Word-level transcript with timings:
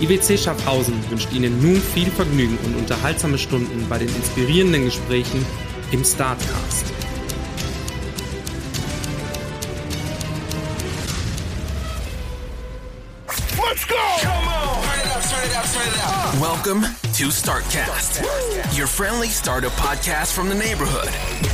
IWC 0.00 0.38
Schaffhausen 0.38 0.94
wünscht 1.10 1.30
Ihnen 1.32 1.60
nun 1.60 1.80
viel 1.80 2.10
Vergnügen 2.10 2.58
und 2.64 2.74
unterhaltsame 2.76 3.36
Stunden 3.36 3.86
bei 3.88 3.98
den 3.98 4.08
inspirierenden 4.08 4.86
Gesprächen 4.86 5.44
im 5.92 6.02
Startcast. 6.04 6.86
Let's 13.56 13.86
go! 13.86 13.94
Come 14.22 14.48
on! 14.48 14.82
Turn 14.82 15.04
it 15.04 15.14
up, 15.14 15.22
turn 15.22 15.44
it 15.44 15.56
up, 15.56 15.64
turn 15.70 15.88
it 15.88 16.00
up. 16.02 16.40
Welcome 16.40 16.99
to 17.20 17.26
Startcast, 17.26 18.16
your 18.74 18.86
friendly 18.86 19.28
startup 19.28 19.72
podcast 19.72 20.32
from 20.32 20.48
the 20.48 20.54
neighborhood. 20.54 21.08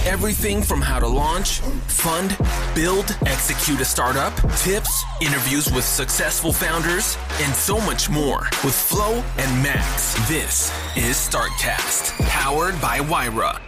Everything 0.07 0.63
from 0.63 0.81
how 0.81 1.01
to 1.01 1.09
launch, 1.09 1.59
fund, 1.89 2.39
build, 2.73 3.19
execute 3.27 3.81
a 3.81 3.85
startup, 3.85 4.33
tips, 4.59 5.05
interviews 5.21 5.69
with 5.73 5.83
successful 5.83 6.53
founders, 6.53 7.19
and 7.43 7.53
so 7.53 7.81
much 7.81 8.09
more 8.09 8.43
with 8.63 8.77
Flo 8.77 9.25
and 9.39 9.61
Max. 9.61 10.15
This 10.29 10.71
is 10.95 11.17
Startcast, 11.17 12.17
powered 12.29 12.81
by 12.81 13.01
Wyra. 13.01 13.61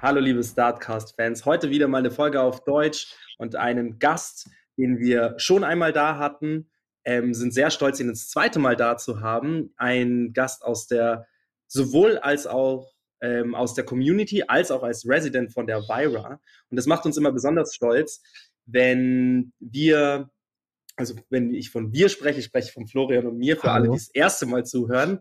Hallo 0.00 0.20
liebe 0.20 0.44
Startcast-Fans, 0.44 1.44
heute 1.44 1.70
wieder 1.70 1.88
mal 1.88 1.98
eine 1.98 2.12
Folge 2.12 2.40
auf 2.40 2.62
Deutsch 2.62 3.16
und 3.38 3.56
einen 3.56 3.98
Gast, 3.98 4.48
den 4.76 5.00
wir 5.00 5.34
schon 5.38 5.64
einmal 5.64 5.92
da 5.92 6.18
hatten, 6.18 6.70
ähm, 7.04 7.34
sind 7.34 7.52
sehr 7.52 7.70
stolz, 7.70 8.00
ihn 8.00 8.08
das 8.08 8.28
zweite 8.28 8.58
Mal 8.58 8.76
da 8.76 8.96
zu 8.96 9.20
haben. 9.20 9.72
Ein 9.76 10.32
Gast 10.32 10.62
aus 10.62 10.86
der, 10.86 11.26
sowohl 11.66 12.18
als 12.18 12.46
auch 12.46 12.92
ähm, 13.20 13.54
aus 13.54 13.74
der 13.74 13.84
Community, 13.84 14.44
als 14.46 14.70
auch 14.70 14.82
als 14.82 15.06
Resident 15.06 15.52
von 15.52 15.66
der 15.66 15.80
Vira. 15.82 16.40
Und 16.70 16.76
das 16.76 16.86
macht 16.86 17.04
uns 17.06 17.16
immer 17.16 17.32
besonders 17.32 17.74
stolz, 17.74 18.22
wenn 18.66 19.52
wir, 19.58 20.30
also 20.96 21.14
wenn 21.30 21.54
ich 21.54 21.70
von 21.70 21.92
wir 21.92 22.08
spreche, 22.08 22.40
ich 22.40 22.46
spreche 22.46 22.72
von 22.72 22.86
Florian 22.86 23.26
und 23.26 23.38
mir, 23.38 23.56
für 23.56 23.72
Hallo. 23.72 23.74
alle, 23.74 23.88
die 23.90 23.96
das 23.96 24.10
erste 24.12 24.46
Mal 24.46 24.64
zuhören. 24.64 25.20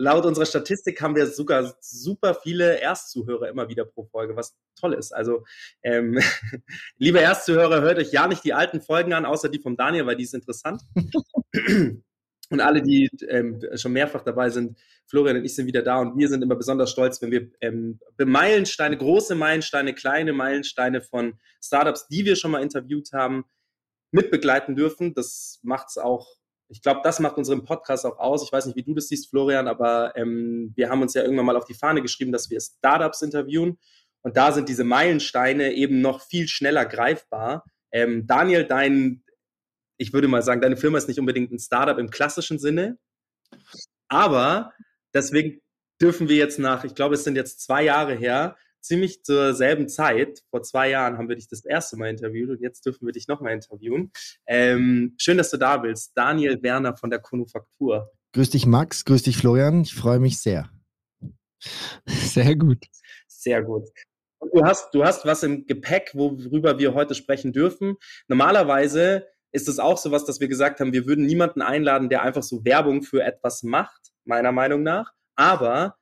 Laut 0.00 0.24
unserer 0.24 0.46
Statistik 0.46 1.02
haben 1.02 1.14
wir 1.14 1.26
sogar 1.26 1.74
super 1.80 2.34
viele 2.34 2.80
Erstzuhörer 2.80 3.50
immer 3.50 3.68
wieder 3.68 3.84
pro 3.84 4.04
Folge, 4.04 4.34
was 4.34 4.56
toll 4.74 4.94
ist. 4.94 5.12
Also, 5.12 5.44
ähm, 5.82 6.18
liebe 6.96 7.20
Erstzuhörer, 7.20 7.82
hört 7.82 7.98
euch 7.98 8.10
ja 8.10 8.26
nicht 8.26 8.42
die 8.42 8.54
alten 8.54 8.80
Folgen 8.80 9.12
an, 9.12 9.26
außer 9.26 9.50
die 9.50 9.58
vom 9.58 9.76
Daniel, 9.76 10.06
weil 10.06 10.16
die 10.16 10.24
ist 10.24 10.32
interessant. 10.32 10.80
Und 12.50 12.60
alle, 12.60 12.80
die 12.80 13.10
ähm, 13.28 13.60
schon 13.76 13.92
mehrfach 13.92 14.22
dabei 14.22 14.48
sind, 14.48 14.78
Florian 15.06 15.36
und 15.36 15.44
ich 15.44 15.54
sind 15.54 15.66
wieder 15.66 15.82
da 15.82 16.00
und 16.00 16.18
wir 16.18 16.28
sind 16.28 16.42
immer 16.42 16.56
besonders 16.56 16.90
stolz, 16.90 17.22
wenn 17.22 17.30
wir 17.30 17.48
ähm, 17.60 18.00
Meilensteine, 18.18 18.96
große 18.96 19.36
Meilensteine, 19.36 19.94
kleine 19.94 20.32
Meilensteine 20.32 21.00
von 21.00 21.38
Startups, 21.62 22.08
die 22.08 22.24
wir 22.24 22.34
schon 22.34 22.50
mal 22.50 22.62
interviewt 22.62 23.12
haben, 23.12 23.44
mitbegleiten 24.10 24.74
dürfen. 24.74 25.14
Das 25.14 25.60
macht's 25.62 25.96
auch, 25.96 26.39
ich 26.70 26.82
glaube, 26.82 27.00
das 27.02 27.18
macht 27.18 27.36
unseren 27.36 27.64
Podcast 27.64 28.06
auch 28.06 28.18
aus. 28.18 28.44
Ich 28.44 28.52
weiß 28.52 28.66
nicht, 28.66 28.76
wie 28.76 28.84
du 28.84 28.94
das 28.94 29.08
siehst, 29.08 29.28
Florian, 29.28 29.66
aber 29.66 30.16
ähm, 30.16 30.72
wir 30.76 30.88
haben 30.88 31.02
uns 31.02 31.14
ja 31.14 31.22
irgendwann 31.22 31.46
mal 31.46 31.56
auf 31.56 31.64
die 31.64 31.74
Fahne 31.74 32.00
geschrieben, 32.00 32.30
dass 32.30 32.48
wir 32.48 32.60
Startups 32.60 33.22
interviewen. 33.22 33.78
Und 34.22 34.36
da 34.36 34.52
sind 34.52 34.68
diese 34.68 34.84
Meilensteine 34.84 35.72
eben 35.72 36.00
noch 36.00 36.20
viel 36.20 36.46
schneller 36.46 36.86
greifbar. 36.86 37.64
Ähm, 37.92 38.26
Daniel, 38.26 38.64
dein, 38.64 39.24
ich 39.98 40.12
würde 40.12 40.28
mal 40.28 40.42
sagen, 40.42 40.60
deine 40.60 40.76
Firma 40.76 40.98
ist 40.98 41.08
nicht 41.08 41.18
unbedingt 41.18 41.50
ein 41.50 41.58
Startup 41.58 41.98
im 41.98 42.10
klassischen 42.10 42.60
Sinne, 42.60 42.98
aber 44.08 44.72
deswegen 45.12 45.60
dürfen 46.00 46.28
wir 46.28 46.36
jetzt 46.36 46.58
nach, 46.58 46.84
ich 46.84 46.94
glaube, 46.94 47.16
es 47.16 47.24
sind 47.24 47.36
jetzt 47.36 47.60
zwei 47.60 47.82
Jahre 47.82 48.14
her, 48.14 48.56
ziemlich 48.80 49.22
zur 49.22 49.54
selben 49.54 49.88
Zeit, 49.88 50.42
vor 50.50 50.62
zwei 50.62 50.90
Jahren 50.90 51.18
haben 51.18 51.28
wir 51.28 51.36
dich 51.36 51.48
das 51.48 51.64
erste 51.64 51.96
Mal 51.96 52.10
interviewt 52.10 52.50
und 52.50 52.60
jetzt 52.60 52.84
dürfen 52.86 53.06
wir 53.06 53.12
dich 53.12 53.28
nochmal 53.28 53.52
interviewen. 53.52 54.12
Ähm, 54.46 55.14
schön, 55.18 55.38
dass 55.38 55.50
du 55.50 55.56
da 55.56 55.76
bist. 55.76 56.12
Daniel 56.14 56.62
Werner 56.62 56.96
von 56.96 57.10
der 57.10 57.20
Konufaktur. 57.20 58.12
Grüß 58.32 58.50
dich, 58.50 58.66
Max. 58.66 59.04
Grüß 59.04 59.22
dich, 59.22 59.36
Florian. 59.36 59.82
Ich 59.82 59.94
freue 59.94 60.20
mich 60.20 60.40
sehr. 60.40 60.70
Sehr 62.06 62.56
gut. 62.56 62.84
Sehr 63.26 63.62
gut. 63.62 63.88
Und 64.38 64.54
du 64.54 64.64
hast, 64.64 64.94
du 64.94 65.04
hast 65.04 65.26
was 65.26 65.42
im 65.42 65.66
Gepäck, 65.66 66.12
worüber 66.14 66.78
wir 66.78 66.94
heute 66.94 67.14
sprechen 67.14 67.52
dürfen. 67.52 67.96
Normalerweise 68.28 69.26
ist 69.52 69.68
es 69.68 69.78
auch 69.78 69.98
so 69.98 70.10
was, 70.10 70.24
dass 70.24 70.40
wir 70.40 70.48
gesagt 70.48 70.80
haben, 70.80 70.92
wir 70.92 71.06
würden 71.06 71.26
niemanden 71.26 71.60
einladen, 71.60 72.08
der 72.08 72.22
einfach 72.22 72.42
so 72.42 72.64
Werbung 72.64 73.02
für 73.02 73.22
etwas 73.22 73.62
macht, 73.62 74.12
meiner 74.24 74.52
Meinung 74.52 74.82
nach. 74.82 75.12
Aber 75.36 75.96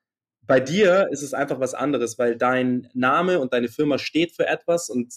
bei 0.49 0.61
dir 0.61 1.09
ist 1.13 1.23
es 1.23 1.35
einfach 1.35 1.61
was 1.61 1.75
anderes, 1.75 2.19
weil 2.19 2.37
dein 2.37 2.89
Name 2.95 3.39
und 3.39 3.53
deine 3.53 3.69
Firma 3.69 3.99
steht 3.99 4.35
für 4.35 4.47
etwas 4.47 4.89
und 4.89 5.15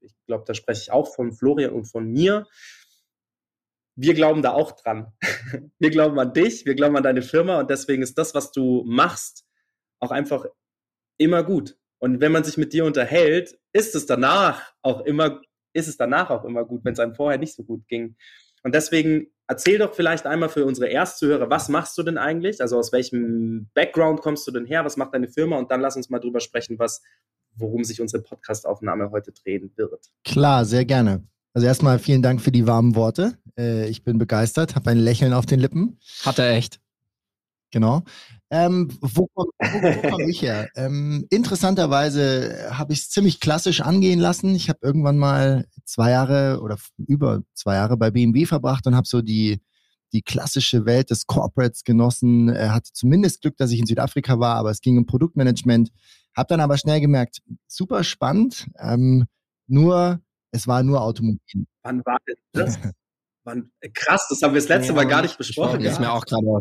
ich 0.00 0.14
glaube, 0.26 0.44
da 0.46 0.54
spreche 0.54 0.82
ich 0.82 0.92
auch 0.92 1.14
von 1.14 1.32
Florian 1.32 1.72
und 1.72 1.84
von 1.84 2.10
mir. 2.10 2.46
Wir 3.94 4.12
glauben 4.12 4.42
da 4.42 4.52
auch 4.52 4.72
dran. 4.72 5.12
Wir 5.78 5.90
glauben 5.90 6.18
an 6.18 6.32
dich, 6.32 6.66
wir 6.66 6.74
glauben 6.74 6.96
an 6.96 7.04
deine 7.04 7.22
Firma 7.22 7.60
und 7.60 7.70
deswegen 7.70 8.02
ist 8.02 8.18
das, 8.18 8.34
was 8.34 8.50
du 8.50 8.82
machst, 8.86 9.46
auch 10.00 10.10
einfach 10.10 10.46
immer 11.16 11.44
gut. 11.44 11.78
Und 11.98 12.20
wenn 12.20 12.32
man 12.32 12.42
sich 12.42 12.56
mit 12.56 12.72
dir 12.72 12.84
unterhält, 12.84 13.56
ist 13.72 13.94
es 13.94 14.06
danach 14.06 14.74
auch 14.82 15.02
immer, 15.02 15.42
ist 15.74 15.86
es 15.86 15.96
danach 15.96 16.30
auch 16.30 16.44
immer 16.44 16.64
gut, 16.64 16.84
wenn 16.84 16.94
es 16.94 16.98
einem 16.98 17.14
vorher 17.14 17.38
nicht 17.38 17.54
so 17.54 17.62
gut 17.62 17.86
ging. 17.86 18.16
Und 18.64 18.74
deswegen 18.74 19.32
erzähl 19.46 19.78
doch 19.78 19.94
vielleicht 19.94 20.26
einmal 20.26 20.48
für 20.48 20.64
unsere 20.64 20.88
Erstzuhörer, 20.88 21.50
was 21.50 21.68
machst 21.68 21.96
du 21.98 22.02
denn 22.02 22.18
eigentlich? 22.18 22.60
Also 22.60 22.78
aus 22.78 22.92
welchem 22.92 23.70
Background 23.74 24.20
kommst 24.20 24.46
du 24.46 24.50
denn 24.50 24.66
her? 24.66 24.84
Was 24.84 24.96
macht 24.96 25.14
deine 25.14 25.28
Firma? 25.28 25.56
Und 25.58 25.70
dann 25.70 25.80
lass 25.80 25.96
uns 25.96 26.10
mal 26.10 26.18
drüber 26.18 26.40
sprechen, 26.40 26.78
was, 26.78 27.02
worum 27.54 27.84
sich 27.84 28.00
unsere 28.00 28.22
Podcastaufnahme 28.22 29.10
heute 29.10 29.32
drehen 29.32 29.72
wird. 29.76 30.06
Klar, 30.24 30.64
sehr 30.64 30.84
gerne. 30.84 31.26
Also 31.52 31.66
erstmal 31.66 31.98
vielen 31.98 32.22
Dank 32.22 32.40
für 32.40 32.50
die 32.50 32.66
warmen 32.66 32.96
Worte. 32.96 33.38
Äh, 33.56 33.88
ich 33.88 34.02
bin 34.02 34.18
begeistert, 34.18 34.74
habe 34.74 34.90
ein 34.90 34.98
Lächeln 34.98 35.32
auf 35.32 35.46
den 35.46 35.60
Lippen. 35.60 35.98
Hat 36.24 36.38
er 36.38 36.50
echt. 36.50 36.80
Genau. 37.74 38.04
Ähm, 38.50 38.88
wo 39.00 39.26
komme 39.34 39.50
wo, 39.58 39.82
wo 39.82 40.10
komm 40.10 40.28
ich 40.28 40.42
her? 40.42 40.68
Ähm, 40.76 41.26
interessanterweise 41.28 42.68
habe 42.70 42.92
ich 42.92 43.00
es 43.00 43.10
ziemlich 43.10 43.40
klassisch 43.40 43.80
angehen 43.80 44.20
lassen. 44.20 44.54
Ich 44.54 44.68
habe 44.68 44.78
irgendwann 44.80 45.18
mal 45.18 45.66
zwei 45.84 46.12
Jahre 46.12 46.60
oder 46.62 46.78
über 46.96 47.42
zwei 47.52 47.74
Jahre 47.74 47.96
bei 47.96 48.12
BMW 48.12 48.46
verbracht 48.46 48.86
und 48.86 48.94
habe 48.94 49.08
so 49.08 49.22
die, 49.22 49.60
die 50.12 50.22
klassische 50.22 50.86
Welt 50.86 51.10
des 51.10 51.26
Corporates 51.26 51.82
genossen. 51.82 52.48
Äh, 52.48 52.68
hatte 52.68 52.92
zumindest 52.92 53.42
Glück, 53.42 53.56
dass 53.56 53.72
ich 53.72 53.80
in 53.80 53.86
Südafrika 53.86 54.38
war, 54.38 54.54
aber 54.54 54.70
es 54.70 54.80
ging 54.80 54.96
um 54.96 55.06
Produktmanagement. 55.06 55.90
Habe 56.36 56.46
dann 56.46 56.60
aber 56.60 56.78
schnell 56.78 57.00
gemerkt, 57.00 57.38
super 57.66 58.04
spannend, 58.04 58.68
ähm, 58.78 59.24
nur 59.66 60.20
es 60.52 60.68
war 60.68 60.84
nur 60.84 61.00
Automobil. 61.00 61.66
Wann 61.82 62.04
war 62.04 62.18
denn 62.28 62.36
das? 62.52 62.78
Wann, 63.44 63.70
krass, 63.92 64.26
das 64.30 64.40
haben 64.42 64.54
wir 64.54 64.60
das 64.60 64.68
letzte 64.68 64.88
Ja, 64.88 64.94
Mal 64.94 65.06
gar 65.06 65.20
nicht 65.22 65.32
ich 65.32 65.38
besprochen. 65.38 65.80
Ist 65.82 66.00
mir 66.00 66.10
auch 66.10 66.24
gerade. 66.24 66.60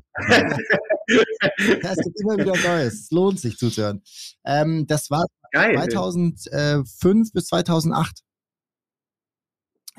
Es 1.88 1.98
gibt 1.98 2.20
immer 2.22 2.38
wieder 2.38 2.54
Neues. 2.58 2.94
Es 3.04 3.12
lohnt 3.12 3.40
sich 3.40 3.58
zuzuhören. 3.58 4.02
Ähm, 4.46 4.86
das 4.88 5.10
war 5.10 5.26
Geil. 5.54 5.76
2005 5.76 7.32
bis 7.32 7.46
2008. 7.46 8.20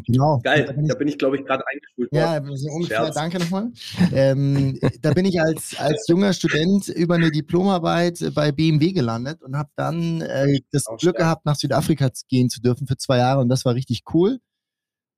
Genau. 0.07 0.41
Da 0.43 0.57
Geil. 0.57 0.73
bin 0.75 0.85
ich, 0.85 0.89
Da 0.91 0.95
bin 0.99 1.09
ich, 1.09 1.19
glaube 1.19 1.37
ich, 1.39 1.45
gerade 1.47 1.63
eingeschult 1.67 2.09
ja, 2.13 2.33
worden. 2.33 2.57
so 2.57 2.69
ungefähr, 2.69 2.99
Scherz. 2.99 3.15
danke 3.15 3.39
nochmal. 3.39 3.71
Ähm, 4.13 4.79
da 5.01 5.13
bin 5.13 5.25
ich 5.25 5.41
als, 5.41 5.77
als 5.79 6.07
junger 6.09 6.33
Student 6.33 6.89
über 6.89 7.15
eine 7.15 7.31
Diplomarbeit 7.31 8.33
bei 8.35 8.51
BMW 8.53 8.93
gelandet 8.93 9.43
und 9.43 9.57
habe 9.57 9.71
dann 9.77 10.21
äh, 10.21 10.61
das 10.73 10.85
Glück 10.99 11.17
gehabt, 11.17 11.47
nach 11.47 11.57
Südafrika 11.57 12.11
gehen 12.29 12.51
zu 12.51 12.61
dürfen 12.61 12.87
für 12.87 12.97
zwei 12.97 13.19
Jahre 13.19 13.41
und 13.41 13.49
das 13.49 13.65
war 13.65 13.75
richtig 13.75 14.03
cool. 14.13 14.41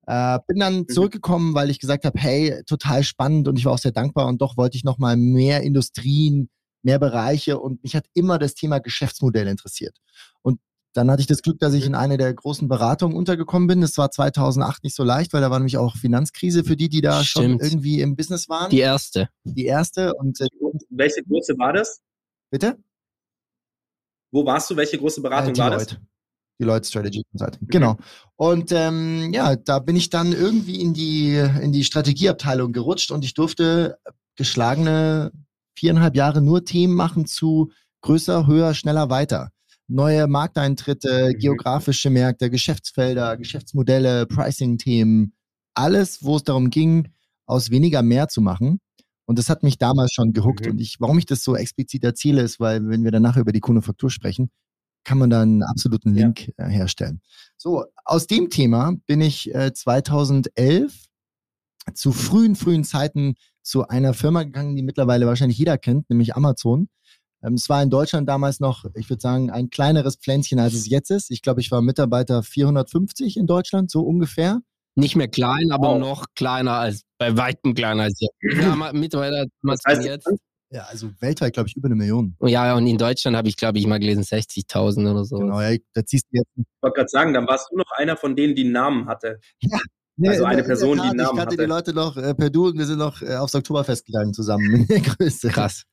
Äh, 0.06 0.38
bin 0.46 0.58
dann 0.60 0.78
Mhm. 0.80 0.88
zurückgekommen, 0.88 1.54
weil 1.54 1.68
ich 1.70 1.78
gesagt 1.80 2.04
habe, 2.04 2.18
hey, 2.18 2.62
total 2.66 3.02
spannend 3.02 3.48
und 3.48 3.58
ich 3.58 3.64
war 3.64 3.72
auch 3.72 3.78
sehr 3.78 3.92
dankbar 3.92 4.26
und 4.28 4.40
doch 4.40 4.56
wollte 4.56 4.76
ich 4.76 4.84
noch 4.84 4.98
mal 4.98 5.16
mehr 5.16 5.62
Industrien, 5.62 6.48
mehr 6.82 6.98
Bereiche 7.00 7.58
und 7.58 7.82
mich 7.82 7.96
hat 7.96 8.06
immer 8.14 8.38
das 8.38 8.54
Thema 8.54 8.78
Geschäftsmodell 8.78 9.48
interessiert. 9.48 9.96
Und 10.42 10.60
dann 10.92 11.10
hatte 11.10 11.20
ich 11.20 11.26
das 11.26 11.42
Glück, 11.42 11.58
dass 11.58 11.74
ich 11.74 11.84
in 11.84 11.94
eine 11.94 12.16
der 12.16 12.32
großen 12.32 12.68
Beratungen 12.68 13.16
untergekommen 13.16 13.66
bin. 13.68 13.80
Das 13.82 13.98
war 13.98 14.10
2008 14.10 14.82
nicht 14.84 14.94
so 14.94 15.02
leicht, 15.04 15.32
weil 15.34 15.40
da 15.42 15.50
war 15.50 15.58
nämlich 15.58 15.76
auch 15.76 15.96
Finanzkrise 15.96 16.64
für 16.64 16.76
die, 16.76 16.88
die 16.88 17.00
da 17.02 17.22
schon 17.24 17.44
Stimmt. 17.58 17.62
irgendwie 17.62 18.00
im 18.00 18.16
Business 18.16 18.48
waren. 18.48 18.70
Die 18.70 18.78
erste. 18.78 19.28
Die 19.44 19.66
erste 19.66 20.14
und 20.14 20.40
äh, 20.40 20.46
Welche 20.90 21.22
Größe 21.24 21.54
war 21.58 21.72
das? 21.72 22.00
bitte? 22.50 22.78
Wo 24.32 24.44
warst 24.46 24.70
du? 24.70 24.76
Welche 24.76 24.98
große 24.98 25.20
Beratung 25.20 25.54
Äh, 25.54 25.58
war 25.58 25.70
das? 25.70 25.96
Deloitte. 26.58 26.82
Deloitte 26.82 26.88
Strategy 26.88 27.22
Consulting. 27.30 27.68
Genau. 27.68 27.96
Und 28.36 28.72
ähm, 28.72 29.32
ja, 29.32 29.56
da 29.56 29.78
bin 29.78 29.96
ich 29.96 30.10
dann 30.10 30.32
irgendwie 30.32 30.80
in 30.80 30.94
die, 30.94 31.34
in 31.62 31.72
die 31.72 31.84
Strategieabteilung 31.84 32.72
gerutscht 32.72 33.10
und 33.10 33.24
ich 33.24 33.34
durfte 33.34 33.98
geschlagene 34.36 35.32
viereinhalb 35.78 36.16
Jahre 36.16 36.40
nur 36.42 36.64
Themen 36.64 36.94
machen 36.94 37.26
zu 37.26 37.70
größer, 38.02 38.46
höher, 38.46 38.74
schneller, 38.74 39.10
weiter. 39.10 39.50
Neue 39.88 40.26
Markteintritte, 40.26 41.32
Mhm. 41.34 41.38
geografische 41.38 42.10
Märkte, 42.10 42.50
Geschäftsfelder, 42.50 43.36
Geschäftsmodelle, 43.36 44.26
Pricing-Themen, 44.26 45.32
alles, 45.74 46.24
wo 46.24 46.36
es 46.36 46.44
darum 46.44 46.70
ging, 46.70 47.08
aus 47.46 47.70
weniger 47.70 48.02
mehr 48.02 48.28
zu 48.28 48.40
machen. 48.40 48.80
Und 49.26 49.38
das 49.38 49.48
hat 49.50 49.62
mich 49.62 49.78
damals 49.78 50.12
schon 50.12 50.32
gehuckt. 50.32 50.64
Mhm. 50.66 50.72
Und 50.72 50.80
ich, 50.80 50.96
warum 51.00 51.18
ich 51.18 51.26
das 51.26 51.42
so 51.44 51.56
explizit 51.56 52.04
erzähle, 52.04 52.42
ist, 52.42 52.60
weil 52.60 52.88
wenn 52.88 53.04
wir 53.04 53.10
danach 53.10 53.36
über 53.36 53.52
die 53.52 53.60
Kundenfaktur 53.60 54.10
sprechen, 54.10 54.50
kann 55.06 55.18
man 55.18 55.30
da 55.30 55.40
einen 55.42 55.62
absoluten 55.62 56.14
Ja. 56.16 56.24
Link 56.24 56.52
äh, 56.56 56.66
herstellen. 56.68 57.20
So, 57.56 57.84
aus 58.04 58.26
dem 58.26 58.50
Thema 58.50 58.94
bin 59.06 59.20
ich 59.20 59.54
äh, 59.54 59.72
2011 59.72 61.06
zu 61.94 62.12
frühen, 62.12 62.56
frühen 62.56 62.82
Zeiten 62.84 63.36
zu 63.62 63.86
einer 63.88 64.14
Firma 64.14 64.42
gegangen, 64.42 64.74
die 64.76 64.82
mittlerweile 64.82 65.26
wahrscheinlich 65.26 65.58
jeder 65.58 65.78
kennt, 65.78 66.10
nämlich 66.10 66.34
Amazon. 66.34 66.88
Ähm, 67.42 67.54
es 67.54 67.68
war 67.68 67.82
in 67.82 67.90
Deutschland 67.90 68.28
damals 68.28 68.58
noch, 68.58 68.84
ich 68.94 69.08
würde 69.08 69.20
sagen, 69.20 69.50
ein 69.50 69.70
kleineres 69.70 70.16
Pflänzchen, 70.16 70.58
als 70.58 70.74
es 70.74 70.88
jetzt 70.88 71.10
ist. 71.10 71.30
Ich 71.30 71.40
glaube, 71.42 71.60
ich 71.60 71.70
war 71.70 71.82
Mitarbeiter 71.82 72.42
450 72.42 73.36
in 73.36 73.46
Deutschland, 73.46 73.90
so 73.90 74.02
ungefähr. 74.02 74.60
Nicht 74.96 75.14
mehr 75.14 75.28
klein, 75.28 75.70
aber 75.70 75.90
Wow. 75.90 75.98
noch 76.00 76.24
kleiner 76.34 76.72
als, 76.72 77.02
bei 77.18 77.36
weitem 77.36 77.74
kleiner 77.74 78.04
als 78.04 78.18
jetzt. 78.20 78.34
Wir 78.40 78.70
haben 78.72 78.98
mittlerweile 78.98 79.46
Das 79.62 79.80
heißt, 79.86 80.04
jetzt. 80.04 80.28
Ja, 80.76 80.82
also 80.90 81.10
weltweit, 81.20 81.54
glaube 81.54 81.68
ich, 81.70 81.76
über 81.76 81.86
eine 81.86 81.94
Million. 81.94 82.36
Ja, 82.42 82.74
und 82.76 82.86
in 82.86 82.98
Deutschland 82.98 83.34
habe 83.34 83.48
ich, 83.48 83.56
glaube 83.56 83.78
ich, 83.78 83.86
mal 83.86 83.98
gelesen 83.98 84.22
60.000 84.24 85.10
oder 85.10 85.24
so. 85.24 85.38
Genau, 85.38 85.58
ja, 85.60 85.74
da 85.94 86.04
ziehst 86.04 86.26
du 86.30 86.36
jetzt. 86.38 86.50
Ich 86.54 86.64
wollte 86.82 86.96
gerade 86.96 87.08
sagen, 87.08 87.32
dann 87.32 87.46
warst 87.46 87.68
du 87.72 87.78
noch 87.78 87.90
einer 87.96 88.16
von 88.16 88.36
denen, 88.36 88.54
die 88.54 88.64
einen 88.64 88.72
Namen 88.72 89.06
hatte. 89.06 89.40
Nee, 90.18 90.28
Also 90.28 90.44
eine 90.44 90.56
der- 90.56 90.64
in 90.64 90.68
der 90.68 90.74
Person, 90.74 90.92
die 90.92 90.96
Tat, 90.98 91.10
einen 91.10 91.20
Ich 91.20 91.24
Namen 91.26 91.38
kannte 91.38 91.52
hatte. 91.54 91.62
die 91.62 91.68
Leute 91.68 91.92
noch 91.94 92.16
äh, 92.18 92.34
per 92.34 92.50
Du 92.50 92.66
und 92.68 92.78
wir 92.78 92.84
sind 92.86 92.98
noch 92.98 93.22
äh, 93.22 93.36
aufs 93.36 93.54
Oktoberfest 93.54 94.04
gegangen 94.04 94.34
zusammen 94.34 94.74
in 94.74 94.86
der 94.86 95.00
Größe. 95.00 95.48
Krass. 95.48 95.84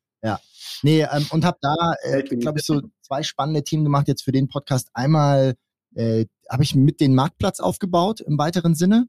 Nee, 0.81 1.01
ähm, 1.03 1.25
und 1.29 1.45
habe 1.45 1.57
da, 1.61 1.93
äh, 2.03 2.23
glaube 2.23 2.59
ich, 2.59 2.65
so 2.65 2.81
zwei 3.01 3.23
spannende 3.23 3.63
Themen 3.63 3.83
gemacht 3.85 4.07
jetzt 4.09 4.23
für 4.23 4.31
den 4.33 4.47
Podcast. 4.49 4.89
Einmal 4.93 5.55
äh, 5.95 6.25
habe 6.49 6.63
ich 6.63 6.75
mit 6.75 6.99
den 6.99 7.15
Marktplatz 7.15 7.59
aufgebaut 7.61 8.19
im 8.21 8.37
weiteren 8.37 8.75
Sinne, 8.75 9.07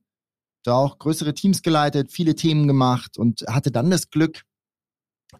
da 0.62 0.75
auch 0.75 0.99
größere 0.99 1.35
Teams 1.35 1.62
geleitet, 1.62 2.12
viele 2.12 2.35
Themen 2.37 2.69
gemacht 2.69 3.19
und 3.19 3.43
hatte 3.49 3.73
dann 3.73 3.91
das 3.91 4.11
Glück, 4.11 4.43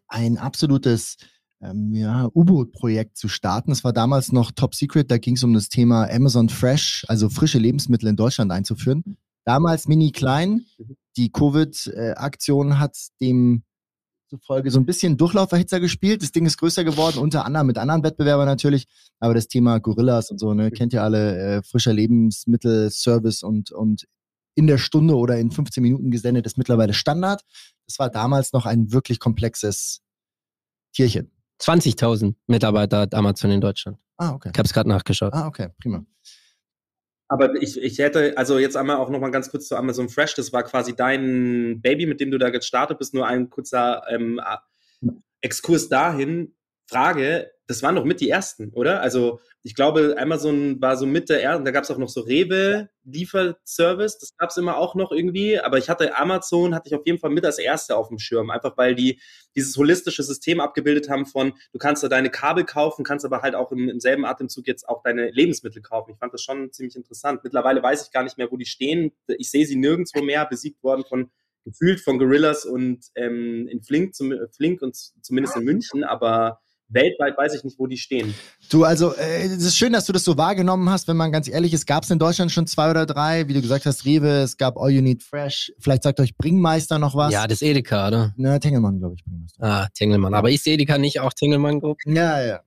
ein 0.09 0.39
absolutes 0.39 1.17
ähm, 1.61 1.95
ja, 1.95 2.29
U-Boot-Projekt 2.35 3.17
zu 3.17 3.29
starten. 3.29 3.73
Es 3.73 3.85
war 3.85 3.93
damals 3.93 4.33
noch 4.33 4.53
Top 4.53 4.75
Secret, 4.75 5.11
da 5.11 5.19
ging 5.19 5.37
es 5.37 5.45
um 5.45 5.55
das 5.55 5.69
Thema 5.69 6.09
Amazon 6.11 6.49
Fresh, 6.49 7.05
also 7.09 7.29
frische 7.29 7.59
Lebensmittel 7.59 8.09
in 8.09 8.17
Deutschland 8.17 8.53
einzuführen. 8.53 9.17
Damals 9.45 9.89
mini 9.89 10.11
klein. 10.13 10.65
Die 11.17 11.31
Covid-Aktion 11.31 12.79
hat 12.79 12.97
dem 13.21 13.63
zufolge 14.29 14.71
so 14.71 14.81
ein 14.81 14.87
bisschen 14.87 15.17
Durchlauferhitzer 15.17 15.81
gespielt. 15.81 16.23
Das 16.23 16.33
Ding 16.33 16.47
ist 16.47 16.57
größer 16.57 16.83
geworden, 16.83 17.19
unter 17.19 17.45
anderem 17.45 17.67
mit 17.67 17.79
anderen 17.79 18.03
Wettbewerbern 18.03 18.47
natürlich. 18.47 18.87
Aber 19.21 19.35
das 19.35 19.49
Thema 19.49 19.79
Gorillas 19.79 20.31
und 20.31 20.39
so, 20.39 20.55
ne, 20.55 20.71
kennt 20.71 20.93
ihr 20.93 21.03
alle, 21.03 21.37
äh, 21.59 21.63
frischer 21.63 21.93
Lebensmittel, 21.93 22.91
Service 22.91 23.43
und, 23.43 23.71
und 23.71 24.07
in 24.55 24.67
der 24.67 24.79
Stunde 24.79 25.17
oder 25.17 25.39
in 25.39 25.51
15 25.51 25.83
Minuten 25.83 26.11
gesendet 26.11 26.47
ist 26.47 26.59
mittlerweile 26.59 26.95
Standard. 26.95 27.43
Das 27.87 27.99
war 27.99 28.11
damals 28.11 28.53
noch 28.53 28.67
ein 28.67 28.93
wirklich 28.93 29.19
komplexes 29.19 30.01
Tierchen. 30.93 31.31
20.000 31.61 32.35
Mitarbeiter 32.47 33.01
hat 33.01 33.15
Amazon 33.15 33.51
in 33.51 33.61
Deutschland. 33.61 33.99
Ah, 34.17 34.33
okay. 34.33 34.51
Ich 34.53 34.59
habe 34.59 34.67
es 34.67 34.73
gerade 34.73 34.89
nachgeschaut. 34.89 35.33
Ah, 35.33 35.47
okay, 35.47 35.69
prima. 35.81 36.05
Aber 37.29 37.61
ich, 37.61 37.81
ich 37.81 37.99
hätte, 37.99 38.37
also 38.37 38.59
jetzt 38.59 38.77
einmal 38.77 38.97
auch 38.97 39.11
nochmal 39.11 39.31
ganz 39.31 39.51
kurz 39.51 39.67
zu 39.67 39.77
Amazon 39.77 40.09
Fresh, 40.09 40.35
das 40.35 40.53
war 40.53 40.63
quasi 40.63 40.95
dein 40.95 41.81
Baby, 41.81 42.07
mit 42.07 42.21
dem 42.21 42.31
du 42.31 42.39
da 42.39 42.51
gestartet 42.51 42.99
bist, 42.99 43.15
nur 43.15 43.27
ein 43.27 43.51
kurzer 43.51 44.03
ähm, 44.09 44.41
Exkurs 45.41 45.89
dahin. 45.89 46.55
Frage, 46.87 47.51
das 47.67 47.83
waren 47.83 47.95
doch 47.95 48.05
mit 48.05 48.21
die 48.21 48.29
ersten, 48.29 48.71
oder? 48.71 49.01
Also 49.01 49.41
ich 49.63 49.75
glaube, 49.75 50.17
Amazon 50.19 50.81
war 50.83 50.99
so 50.99 51.07
mit 51.07 51.31
der 51.31 51.43
ersten, 51.43 51.65
da 51.65 51.71
gab 51.71 51.85
es 51.85 51.91
auch 51.91 51.97
noch 51.97 52.11
so 52.11 52.21
Rewe-Lieferservice, 52.21 54.19
das 54.19 54.37
gab 54.37 54.51
es 54.51 54.59
immer 54.59 54.77
auch 54.77 54.95
noch 54.95 55.13
irgendwie, 55.13 55.59
aber 55.59 55.79
ich 55.79 55.89
hatte 55.89 56.15
Amazon, 56.17 56.75
hatte 56.75 56.89
ich 56.89 56.95
auf 56.95 57.07
jeden 57.07 57.19
Fall 57.19 57.31
mit 57.31 57.47
als 57.47 57.59
erste 57.59 57.97
auf 57.97 58.09
dem 58.09 58.19
Schirm, 58.19 58.51
einfach 58.51 58.77
weil 58.77 58.95
die 58.95 59.19
dieses 59.57 59.77
holistische 59.79 60.23
System 60.23 60.61
abgebildet 60.61 61.09
haben 61.09 61.25
von, 61.25 61.55
du 61.73 61.79
kannst 61.79 62.03
da 62.03 62.09
deine 62.09 62.31
Kabel 62.31 62.65
kaufen, 62.65 63.03
kannst 63.03 63.25
aber 63.25 63.41
halt 63.41 63.55
auch 63.55 63.73
im, 63.73 63.89
im 63.89 64.01
selben 64.01 64.27
Atemzug 64.27 64.67
jetzt 64.67 64.87
auch 64.87 65.03
deine 65.03 65.31
Lebensmittel 65.31 65.81
kaufen. 65.81 66.13
Ich 66.13 66.19
fand 66.19 66.35
das 66.35 66.43
schon 66.43 66.71
ziemlich 66.73 66.97
interessant. 66.97 67.43
Mittlerweile 67.45 67.83
weiß 67.83 68.05
ich 68.05 68.13
gar 68.13 68.25
nicht 68.25 68.37
mehr, 68.37 68.51
wo 68.51 68.59
die 68.59 68.67
stehen. 68.67 69.13
Ich 69.39 69.51
sehe 69.51 69.65
sie 69.65 69.77
nirgendwo 69.77 70.23
mehr, 70.23 70.45
besiegt 70.45 70.83
worden 70.83 71.05
von 71.09 71.31
gefühlt 71.65 72.01
von 72.01 72.19
Gorillas 72.19 72.67
und 72.67 73.07
ähm, 73.15 73.67
in 73.69 73.83
Flink, 73.83 74.15
zum, 74.15 74.35
Flink 74.55 74.83
und 74.83 74.95
zumindest 75.23 75.57
in 75.57 75.65
München, 75.65 76.05
aber 76.05 76.61
weltweit 76.89 77.37
weiß 77.37 77.55
ich 77.55 77.65
nicht, 77.65 77.79
wo 77.79 77.87
die 77.87 77.97
stehen. 77.97 78.35
Du, 78.71 78.85
also, 78.85 79.15
äh, 79.15 79.45
es 79.45 79.63
ist 79.63 79.77
schön, 79.77 79.93
dass 79.93 80.07
du 80.07 80.13
das 80.13 80.25
so 80.25 80.37
wahrgenommen 80.37 80.89
hast, 80.91 81.09
wenn 81.09 81.17
man 81.17 81.33
ganz 81.33 81.49
ehrlich 81.49 81.73
ist. 81.73 81.87
Gab 81.87 82.05
es 82.05 82.11
in 82.11 82.19
Deutschland 82.19 82.53
schon 82.53 82.67
zwei 82.67 82.91
oder 82.91 83.07
drei? 83.07 83.49
Wie 83.49 83.55
du 83.55 83.61
gesagt 83.61 83.87
hast, 83.87 84.05
Rewe, 84.05 84.43
es 84.43 84.57
gab 84.57 84.77
All 84.77 84.91
You 84.91 85.03
Need 85.03 85.23
Fresh. 85.23 85.73
Vielleicht 85.79 86.03
sagt 86.03 86.21
euch 86.21 86.37
Bringmeister 86.37 86.99
noch 86.99 87.15
was. 87.15 87.33
Ja, 87.33 87.47
das 87.47 87.63
ist 87.63 87.69
Edeka, 87.69 88.09
oder? 88.09 88.35
Na, 88.37 88.59
Tengelmann, 88.59 88.99
glaube 88.99 89.15
ich, 89.17 89.25
Bringmeister. 89.25 89.63
Ah, 89.63 89.89
Tengelmann. 89.95 90.35
Aber 90.35 90.51
ist 90.51 90.67
Edeka 90.67 90.99
nicht 90.99 91.21
auch 91.21 91.33
Tengelmann 91.33 91.81
Group? 91.81 91.99
Ja, 92.07 92.41
ja, 92.41 92.47
ja. 92.47 92.61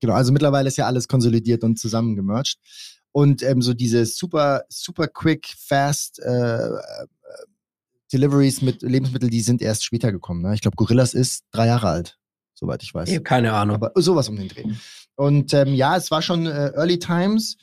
Genau, 0.00 0.14
also 0.14 0.32
mittlerweile 0.32 0.68
ist 0.68 0.76
ja 0.76 0.86
alles 0.86 1.08
konsolidiert 1.08 1.64
und 1.64 1.78
zusammengemerged. 1.78 2.58
Und 3.12 3.42
ähm, 3.42 3.62
so 3.62 3.72
diese 3.72 4.04
super, 4.04 4.64
super 4.68 5.08
quick, 5.08 5.46
fast 5.58 6.20
äh, 6.20 6.66
äh, 6.66 6.80
Deliveries 8.12 8.60
mit 8.60 8.82
Lebensmitteln, 8.82 9.30
die 9.30 9.40
sind 9.40 9.62
erst 9.62 9.84
später 9.84 10.12
gekommen. 10.12 10.42
Ne? 10.42 10.54
Ich 10.54 10.60
glaube, 10.60 10.76
Gorillas 10.76 11.14
ist 11.14 11.44
drei 11.50 11.66
Jahre 11.66 11.88
alt, 11.88 12.18
soweit 12.58 12.82
ich 12.82 12.92
weiß. 12.92 13.08
Ich 13.08 13.22
keine 13.22 13.52
Ahnung. 13.52 13.76
Aber 13.76 13.92
sowas 13.94 14.28
um 14.28 14.36
den 14.36 14.48
Dreh. 14.48 14.64
Und 15.14 15.54
ähm, 15.54 15.74
ja, 15.74 15.96
es 15.96 16.10
war 16.10 16.22
schon 16.22 16.46
äh, 16.46 16.72
Early 16.74 16.98
Times. 16.98 17.56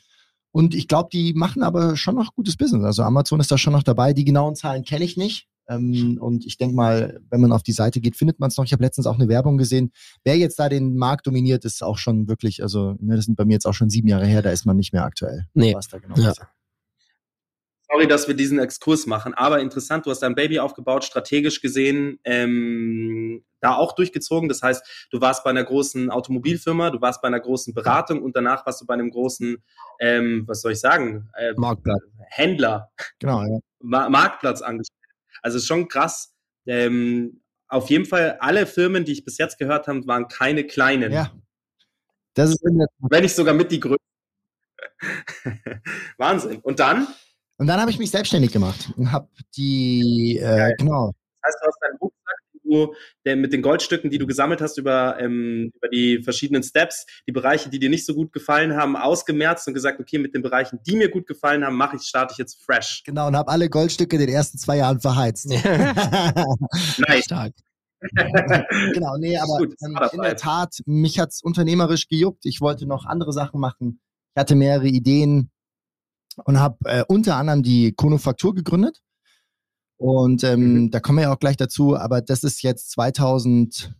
Und 0.50 0.74
ich 0.74 0.86
glaube, 0.88 1.08
die 1.12 1.34
machen 1.34 1.62
aber 1.62 1.96
schon 1.96 2.14
noch 2.14 2.34
gutes 2.34 2.56
Business. 2.56 2.84
Also 2.84 3.02
Amazon 3.02 3.40
ist 3.40 3.50
da 3.50 3.58
schon 3.58 3.72
noch 3.72 3.82
dabei. 3.82 4.12
Die 4.12 4.24
genauen 4.24 4.54
Zahlen 4.54 4.84
kenne 4.84 5.04
ich 5.04 5.16
nicht. 5.16 5.48
Ähm, 5.68 6.18
und 6.20 6.44
ich 6.44 6.58
denke 6.58 6.76
mal, 6.76 7.20
wenn 7.30 7.40
man 7.40 7.52
auf 7.52 7.62
die 7.62 7.72
Seite 7.72 8.00
geht, 8.00 8.16
findet 8.16 8.38
man 8.38 8.48
es 8.48 8.56
noch. 8.56 8.64
Ich 8.64 8.72
habe 8.72 8.82
letztens 8.84 9.06
auch 9.06 9.14
eine 9.14 9.28
Werbung 9.28 9.56
gesehen. 9.56 9.90
Wer 10.22 10.36
jetzt 10.36 10.58
da 10.58 10.68
den 10.68 10.96
Markt 10.96 11.26
dominiert, 11.26 11.64
ist 11.64 11.82
auch 11.82 11.98
schon 11.98 12.28
wirklich, 12.28 12.62
also 12.62 12.94
ne, 13.00 13.16
das 13.16 13.24
sind 13.24 13.36
bei 13.36 13.44
mir 13.44 13.54
jetzt 13.54 13.66
auch 13.66 13.72
schon 13.74 13.90
sieben 13.90 14.08
Jahre 14.08 14.26
her, 14.26 14.42
da 14.42 14.50
ist 14.50 14.66
man 14.66 14.76
nicht 14.76 14.92
mehr 14.92 15.04
aktuell. 15.04 15.46
Nee. 15.54 15.74
Was 15.74 15.88
da 15.88 15.98
genau 15.98 16.16
Ja. 16.16 16.30
ist. 16.32 16.42
Sorry, 17.94 18.08
dass 18.08 18.26
wir 18.26 18.34
diesen 18.34 18.58
Exkurs 18.58 19.06
machen, 19.06 19.34
aber 19.34 19.60
interessant, 19.60 20.04
du 20.04 20.10
hast 20.10 20.18
dein 20.18 20.34
Baby 20.34 20.58
aufgebaut, 20.58 21.04
strategisch 21.04 21.60
gesehen, 21.60 22.18
ähm, 22.24 23.44
da 23.60 23.76
auch 23.76 23.92
durchgezogen. 23.92 24.48
Das 24.48 24.62
heißt, 24.62 25.08
du 25.12 25.20
warst 25.20 25.44
bei 25.44 25.50
einer 25.50 25.62
großen 25.62 26.10
Automobilfirma, 26.10 26.90
du 26.90 27.00
warst 27.00 27.22
bei 27.22 27.28
einer 27.28 27.38
großen 27.38 27.72
Beratung 27.72 28.20
und 28.20 28.34
danach 28.34 28.66
warst 28.66 28.80
du 28.80 28.86
bei 28.86 28.94
einem 28.94 29.10
großen, 29.10 29.62
ähm, 30.00 30.42
was 30.48 30.62
soll 30.62 30.72
ich 30.72 30.80
sagen, 30.80 31.30
äh, 31.38 31.52
Marktplatz. 31.56 32.02
Händler, 32.30 32.90
Genau, 33.20 33.44
ja. 33.44 33.60
Ma 33.78 34.08
Marktplatz 34.08 34.60
angestellt. 34.60 34.98
Also 35.42 35.60
schon 35.60 35.86
krass. 35.86 36.34
Ähm, 36.66 37.42
auf 37.68 37.90
jeden 37.90 38.06
Fall, 38.06 38.38
alle 38.40 38.66
Firmen, 38.66 39.04
die 39.04 39.12
ich 39.12 39.24
bis 39.24 39.38
jetzt 39.38 39.56
gehört 39.56 39.86
habe, 39.86 40.04
waren 40.08 40.26
keine 40.26 40.64
kleinen. 40.64 41.12
ja. 41.12 41.30
Das 42.36 42.50
ist 42.50 42.60
Wenn 42.64 43.22
nicht 43.22 43.36
sogar 43.36 43.54
mit 43.54 43.70
die 43.70 43.78
größten. 43.78 44.04
Wahnsinn. 46.18 46.58
Und 46.58 46.80
dann? 46.80 47.06
Und 47.64 47.68
dann 47.68 47.80
habe 47.80 47.90
ich 47.90 47.98
mich 47.98 48.10
selbstständig 48.10 48.52
gemacht 48.52 48.92
und 48.98 49.10
habe 49.10 49.26
die, 49.56 50.36
äh, 50.36 50.74
genau, 50.76 51.12
Das 51.40 51.46
heißt, 51.46 51.58
du 51.62 51.66
hast 51.66 51.78
deinen 51.80 51.96
Rucksack, 51.96 52.36
du, 52.62 52.94
der 53.24 53.36
mit 53.36 53.54
den 53.54 53.62
Goldstücken, 53.62 54.10
die 54.10 54.18
du 54.18 54.26
gesammelt 54.26 54.60
hast 54.60 54.76
über, 54.76 55.18
ähm, 55.18 55.72
über 55.74 55.88
die 55.88 56.22
verschiedenen 56.22 56.62
Steps, 56.62 57.06
die 57.26 57.32
Bereiche, 57.32 57.70
die 57.70 57.78
dir 57.78 57.88
nicht 57.88 58.04
so 58.04 58.14
gut 58.14 58.34
gefallen 58.34 58.76
haben, 58.76 58.96
ausgemerzt 58.96 59.66
und 59.66 59.72
gesagt, 59.72 59.98
okay, 59.98 60.18
mit 60.18 60.34
den 60.34 60.42
Bereichen, 60.42 60.78
die 60.86 60.94
mir 60.94 61.08
gut 61.08 61.26
gefallen 61.26 61.64
haben, 61.64 61.76
mache 61.76 61.96
ich, 61.96 62.02
starte 62.02 62.32
ich 62.32 62.38
jetzt 62.38 62.62
fresh. 62.62 63.02
genau, 63.06 63.28
und 63.28 63.36
habe 63.36 63.50
alle 63.50 63.70
Goldstücke 63.70 64.16
in 64.16 64.20
den 64.20 64.34
ersten 64.34 64.58
zwei 64.58 64.76
Jahren 64.76 65.00
verheizt. 65.00 65.48
Nice. 66.98 67.24
Stark. 67.24 67.54
genau, 68.92 69.16
nee, 69.16 69.38
aber 69.38 69.56
Gut, 69.56 69.74
ähm, 69.82 69.98
in 70.12 70.20
der. 70.20 70.36
Tat, 70.36 70.80
mich 70.84 71.18
hat's 71.18 71.42
unternehmerisch 71.42 72.08
gejuckt. 72.08 72.44
Ich 72.44 72.60
wollte 72.60 72.84
noch 72.84 73.06
andere 73.06 73.32
Sachen 73.32 73.58
machen. 73.58 74.00
Ich 74.34 74.40
hatte 74.40 74.54
mehrere 74.54 74.88
Ideen 74.88 75.50
und 76.44 76.58
habe 76.58 76.76
äh, 76.84 77.04
unter 77.08 77.36
anderem 77.36 77.62
die 77.62 77.92
Konofaktur 77.92 78.54
gegründet. 78.54 79.00
Und 79.96 80.42
ähm, 80.44 80.74
Mhm. 80.84 80.90
da 80.90 81.00
kommen 81.00 81.18
wir 81.18 81.24
ja 81.24 81.32
auch 81.32 81.38
gleich 81.38 81.56
dazu, 81.56 81.96
aber 81.96 82.20
das 82.20 82.42
ist 82.44 82.62
jetzt 82.62 82.90
2016, 82.92 83.94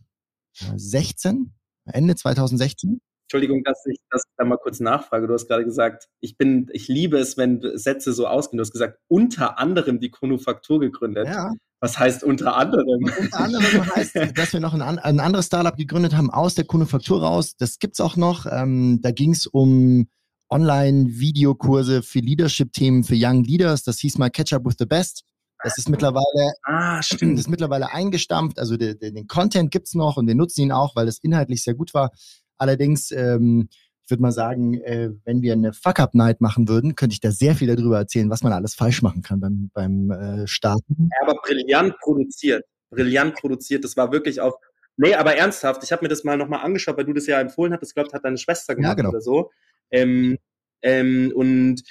Ende 1.85 2.15
2016. 2.15 2.99
Entschuldigung, 3.27 3.63
dass 3.63 3.83
ich 3.87 3.97
das 4.11 4.21
da 4.37 4.45
mal 4.45 4.57
kurz 4.57 4.79
nachfrage. 4.79 5.25
Du 5.27 5.33
hast 5.33 5.47
gerade 5.47 5.65
gesagt, 5.65 6.09
ich 6.19 6.37
bin, 6.37 6.67
ich 6.73 6.87
liebe 6.87 7.17
es, 7.17 7.37
wenn 7.37 7.59
Sätze 7.75 8.13
so 8.13 8.27
ausgehen. 8.27 8.57
Du 8.57 8.61
hast 8.61 8.71
gesagt, 8.71 8.99
unter 9.07 9.57
anderem 9.57 9.99
die 9.99 10.11
Konufaktur 10.11 10.79
gegründet. 10.79 11.27
Ja. 11.27 11.51
Was 11.79 11.97
heißt 11.97 12.23
unter 12.23 12.55
anderem? 12.55 13.11
Unter 13.19 13.39
anderem 13.39 13.95
heißt, 13.95 14.15
dass 14.35 14.53
wir 14.53 14.59
noch 14.59 14.73
ein, 14.75 14.81
ein 14.81 15.19
anderes 15.19 15.47
Startup 15.47 15.75
gegründet 15.75 16.15
haben 16.15 16.29
aus 16.29 16.53
der 16.55 16.65
Konufaktur 16.65 17.21
raus. 17.23 17.55
Das 17.57 17.79
gibt's 17.79 17.99
auch 17.99 18.15
noch. 18.15 18.45
Ähm, 18.45 18.99
da 19.01 19.11
ging's 19.11 19.47
um 19.47 20.07
Online-Videokurse 20.49 22.03
für 22.03 22.19
Leadership-Themen 22.19 23.03
für 23.03 23.15
Young 23.17 23.43
Leaders. 23.43 23.83
Das 23.83 23.99
hieß 23.99 24.17
mal 24.17 24.29
Catch 24.29 24.53
Up 24.53 24.65
with 24.65 24.75
the 24.79 24.85
Best. 24.85 25.23
Das 25.63 25.77
ist 25.77 25.89
mittlerweile, 25.89 26.53
Ah, 26.63 26.97
das 26.97 27.07
stimmt. 27.07 27.39
ist 27.39 27.49
mittlerweile 27.49 27.91
eingestampft. 27.91 28.59
Also 28.59 28.77
den, 28.77 28.99
den, 28.99 29.27
Content 29.27 29.71
gibt's 29.71 29.95
noch 29.95 30.17
und 30.17 30.27
wir 30.27 30.35
nutzen 30.35 30.61
ihn 30.61 30.71
auch, 30.71 30.95
weil 30.95 31.07
es 31.07 31.17
inhaltlich 31.19 31.63
sehr 31.63 31.73
gut 31.73 31.93
war. 31.93 32.11
Allerdings, 32.57 33.11
ähm, 33.11 33.69
ich 34.03 34.11
würde 34.11 34.21
mal 34.21 34.31
sagen, 34.31 34.75
äh, 34.81 35.09
wenn 35.23 35.41
wir 35.41 35.53
eine 35.53 35.73
Fuck-Up-Night 35.73 36.39
machen 36.39 36.67
würden, 36.67 36.95
könnte 36.95 37.13
ich 37.13 37.19
da 37.19 37.31
sehr 37.31 37.55
viel 37.55 37.73
darüber 37.73 37.97
erzählen, 37.97 38.29
was 38.29 38.43
man 38.43 38.53
alles 38.53 38.75
falsch 38.75 39.01
machen 39.01 39.23
kann 39.23 39.39
beim, 39.39 39.71
beim 39.73 40.11
äh, 40.11 40.47
Starten. 40.47 41.09
Ja, 41.11 41.27
aber 41.27 41.41
brillant 41.41 41.97
produziert. 41.99 42.63
Brillant 42.91 43.35
produziert. 43.35 43.83
Das 43.83 43.97
war 43.97 44.11
wirklich 44.11 44.41
auf. 44.41 44.53
Nee, 44.97 45.15
aber 45.15 45.35
ernsthaft, 45.35 45.83
ich 45.83 45.91
habe 45.91 46.05
mir 46.05 46.09
das 46.09 46.23
mal 46.23 46.37
nochmal 46.37 46.63
angeschaut, 46.63 46.97
weil 46.97 47.05
du 47.05 47.13
das 47.13 47.25
ja 47.25 47.41
empfohlen 47.41 47.73
hattest, 47.73 47.95
glaubt, 47.95 48.13
hat 48.13 48.23
deine 48.23 48.37
Schwester 48.37 48.75
gemacht 48.75 48.97
genau. 48.97 49.09
oder 49.09 49.21
so. 49.21 49.51
Ähm, 49.95 50.37
ähm, 50.81 51.31
und 51.35 51.83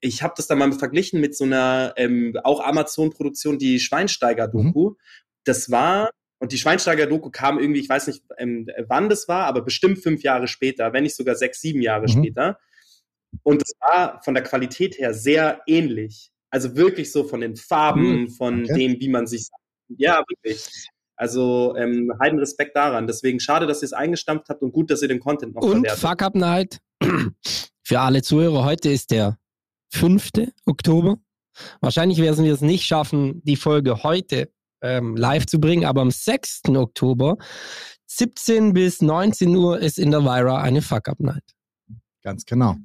ich 0.00 0.22
habe 0.22 0.34
das 0.36 0.46
dann 0.46 0.58
mal 0.58 0.72
verglichen 0.72 1.20
mit 1.20 1.36
so 1.36 1.44
einer 1.44 1.92
ähm, 1.96 2.34
auch 2.42 2.60
Amazon-Produktion, 2.60 3.58
die 3.58 3.78
Schweinsteiger-Doku. 3.80 4.94
Das 5.44 5.70
war, 5.70 6.10
und 6.38 6.52
die 6.52 6.58
Schweinsteiger-Doku 6.58 7.30
kam 7.30 7.58
irgendwie, 7.58 7.80
ich 7.80 7.88
weiß 7.88 8.06
nicht, 8.06 8.22
ähm, 8.38 8.66
wann 8.88 9.08
das 9.08 9.28
war, 9.28 9.44
aber 9.46 9.62
bestimmt 9.62 9.98
fünf 9.98 10.22
Jahre 10.22 10.48
später, 10.48 10.92
wenn 10.92 11.02
nicht 11.02 11.16
sogar 11.16 11.34
sechs, 11.34 11.60
sieben 11.60 11.82
Jahre 11.82 12.04
Mhm. 12.04 12.08
später. 12.08 12.58
Und 13.42 13.62
es 13.62 13.72
war 13.80 14.20
von 14.24 14.34
der 14.34 14.42
Qualität 14.42 14.98
her 14.98 15.12
sehr 15.14 15.60
ähnlich. 15.66 16.30
Also 16.50 16.74
wirklich 16.76 17.12
so 17.12 17.24
von 17.24 17.40
den 17.42 17.56
Farben, 17.56 18.28
von 18.30 18.64
Okay. 18.64 18.74
dem, 18.74 19.00
wie 19.00 19.08
man 19.08 19.26
sich. 19.26 19.48
Ja, 19.88 20.22
wirklich. 20.28 20.88
Also 21.16 21.76
ähm, 21.76 22.10
heiden 22.20 22.38
Respekt 22.38 22.74
daran. 22.74 23.06
Deswegen 23.06 23.38
schade, 23.38 23.66
dass 23.66 23.82
ihr 23.82 23.86
es 23.86 23.92
eingestampft 23.92 24.48
habt 24.48 24.62
und 24.62 24.72
gut, 24.72 24.90
dass 24.90 25.02
ihr 25.02 25.08
den 25.08 25.20
Content 25.20 25.54
noch 25.54 25.62
Und 25.62 25.72
verwertet. 25.86 25.98
Fuck 26.00 26.22
Up 26.22 26.34
Night 26.34 26.78
für 27.82 28.00
alle 28.00 28.22
Zuhörer. 28.22 28.64
Heute 28.64 28.90
ist 28.90 29.10
der 29.10 29.38
5. 29.92 30.30
Oktober. 30.66 31.18
Wahrscheinlich 31.80 32.18
werden 32.18 32.44
wir 32.44 32.52
es 32.54 32.60
nicht 32.60 32.84
schaffen, 32.84 33.42
die 33.44 33.56
Folge 33.56 34.02
heute 34.02 34.50
ähm, 34.82 35.16
live 35.16 35.46
zu 35.46 35.60
bringen, 35.60 35.84
aber 35.84 36.00
am 36.00 36.10
6. 36.10 36.62
Oktober 36.70 37.36
17 38.06 38.72
bis 38.72 39.02
19 39.02 39.54
Uhr 39.54 39.78
ist 39.78 39.98
in 39.98 40.10
der 40.10 40.22
Vira 40.24 40.60
eine 40.62 40.82
Fuck 40.82 41.08
Up 41.08 41.20
Night. 41.20 41.44
Ganz 42.22 42.44
genau. 42.44 42.76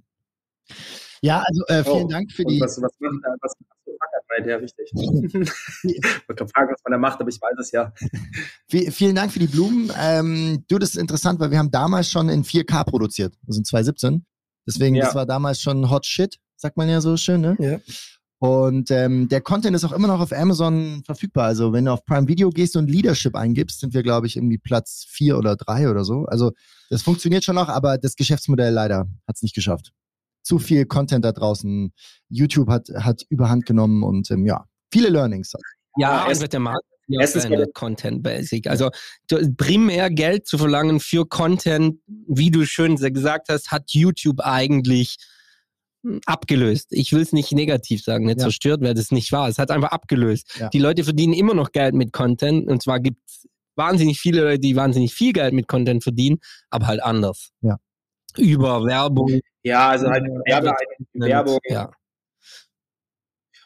Ja, 1.22 1.44
also 1.46 1.66
äh, 1.68 1.84
vielen 1.84 2.06
Oh, 2.06 2.10
Dank 2.10 2.32
für 2.32 2.44
die. 2.46 2.60
was, 2.60 2.82
was? 2.82 2.92
Was 3.42 3.54
Night? 4.38 4.48
Ja, 4.48 4.58
richtig. 4.58 4.92
ich 4.94 6.04
wollte 6.28 6.36
gerade 6.36 6.52
fragen, 6.52 6.72
was 6.74 6.82
man 6.84 6.92
da 6.92 6.98
macht, 6.98 7.20
aber 7.20 7.30
ich 7.30 7.40
weiß 7.42 7.58
es 7.60 7.72
ja. 7.72 7.94
Vi- 8.70 8.92
Vielen 8.92 9.16
Dank 9.16 9.32
für 9.32 9.40
die 9.40 9.48
Blumen. 9.48 9.92
Ähm, 10.00 10.64
du, 10.68 10.78
das 10.78 10.90
ist 10.92 10.98
interessant, 10.98 11.40
weil 11.40 11.52
wir 11.52 11.60
haben 11.60 11.72
damals 11.72 12.10
schon 12.12 12.30
in 12.30 12.44
4K 12.44 12.84
produziert, 12.86 13.34
also 13.48 13.60
in 13.60 13.66
2017. 13.66 14.26
Deswegen, 14.68 14.96
Ja. 14.96 15.06
das 15.06 15.16
war 15.16 15.26
damals 15.26 15.62
schon 15.62 15.90
Hot 15.90 16.06
Shit, 16.06 16.38
sagt 16.56 16.78
man 16.78 16.90
ja 16.90 17.02
so 17.02 17.18
schön, 17.18 17.42
ne? 17.42 17.56
Ja. 17.60 17.80
Und 18.40 18.92
ähm, 18.92 19.30
der 19.30 19.42
Content 19.42 19.76
ist 19.76 19.86
auch 19.86 19.94
immer 19.94 20.08
noch 20.08 20.20
auf 20.20 20.34
Amazon 20.34 21.02
verfügbar. 21.06 21.46
Also 21.46 21.72
wenn 21.72 21.86
du 21.86 21.92
auf 21.94 22.06
Prime 22.06 22.28
Video 22.28 22.50
gehst 22.50 22.76
und 22.76 22.90
Leadership 22.92 23.34
eingibst, 23.36 23.80
sind 23.80 23.94
wir, 23.94 24.04
glaube 24.04 24.28
ich, 24.28 24.36
irgendwie 24.36 24.58
Platz 24.58 25.06
vier 25.08 25.38
oder 25.38 25.56
drei 25.56 25.90
oder 25.90 26.04
so. 26.04 26.26
Also 26.26 26.52
das 26.90 27.02
funktioniert 27.02 27.44
schon 27.44 27.56
noch, 27.56 27.70
aber 27.70 27.98
das 27.98 28.16
Geschäftsmodell 28.16 28.74
leider 28.74 29.08
hat 29.28 29.36
es 29.36 29.42
nicht 29.42 29.56
geschafft. 29.56 29.94
Zu 30.46 30.60
viel 30.60 30.86
Content 30.86 31.26
da 31.26 31.32
draußen. 31.32 31.92
YouTube 32.30 32.70
hat, 32.70 32.88
hat 32.96 33.24
überhand 33.30 33.66
genommen 33.66 34.04
und 34.04 34.30
ähm, 34.32 34.46
ja, 34.46 34.66
viele 34.94 35.10
Learnings. 35.10 35.54
Ja, 35.98 36.26
Ja, 36.26 36.32
es- 36.32 36.42
und 36.42 36.54
der 36.54 36.60
Markt 36.60 36.84
es 37.08 37.36
ist 37.36 37.46
eine 37.46 37.68
Content 37.68 38.24
Basic. 38.24 38.68
Also 38.68 38.90
primär 39.58 40.10
Geld 40.10 40.48
zu 40.48 40.58
verlangen 40.58 41.00
für 41.00 41.26
Content, 41.28 42.00
wie 42.28 42.50
du 42.50 42.66
schön 42.66 42.96
gesagt 42.96 43.50
hast, 43.50 43.72
hat 43.72 43.92
YouTube 43.92 44.40
eigentlich 44.40 45.18
hm, 46.04 46.20
abgelöst. 46.26 46.88
Ich 46.90 47.12
will 47.14 47.22
es 47.22 47.32
nicht 47.32 47.52
negativ 47.52 48.04
sagen, 48.04 48.26
nicht 48.26 48.40
Ja. 48.40 48.46
zerstört, 48.46 48.82
weil 48.82 48.96
das 48.96 49.12
nicht 49.12 49.32
wahr. 49.32 49.50
Es 49.50 49.58
hat 49.60 49.70
einfach 49.72 49.90
abgelöst. 49.92 50.56
Ja. 50.60 50.70
Die 50.70 50.80
Leute 50.80 51.04
verdienen 51.04 51.34
immer 51.34 51.54
noch 51.54 51.72
Geld 51.72 51.94
mit 51.94 52.12
Content 52.12 52.68
und 52.68 52.82
zwar 52.82 53.00
gibt 53.00 53.20
es 53.28 53.48
wahnsinnig 53.76 54.20
viele 54.20 54.42
Leute, 54.42 54.60
die 54.60 54.76
wahnsinnig 54.76 55.14
viel 55.14 55.34
Geld 55.34 55.54
mit 55.54 55.68
Content 55.68 56.02
verdienen, 56.04 56.40
aber 56.70 56.88
halt 56.88 57.04
anders. 57.04 57.50
Ja. 57.62 57.78
Über 58.38 58.84
Werbung. 58.84 59.40
Ja, 59.64 59.90
also 59.90 60.08
halt 60.08 60.24
Werbe, 60.46 60.74
Werbung. 61.14 61.60
Ja. 61.66 61.92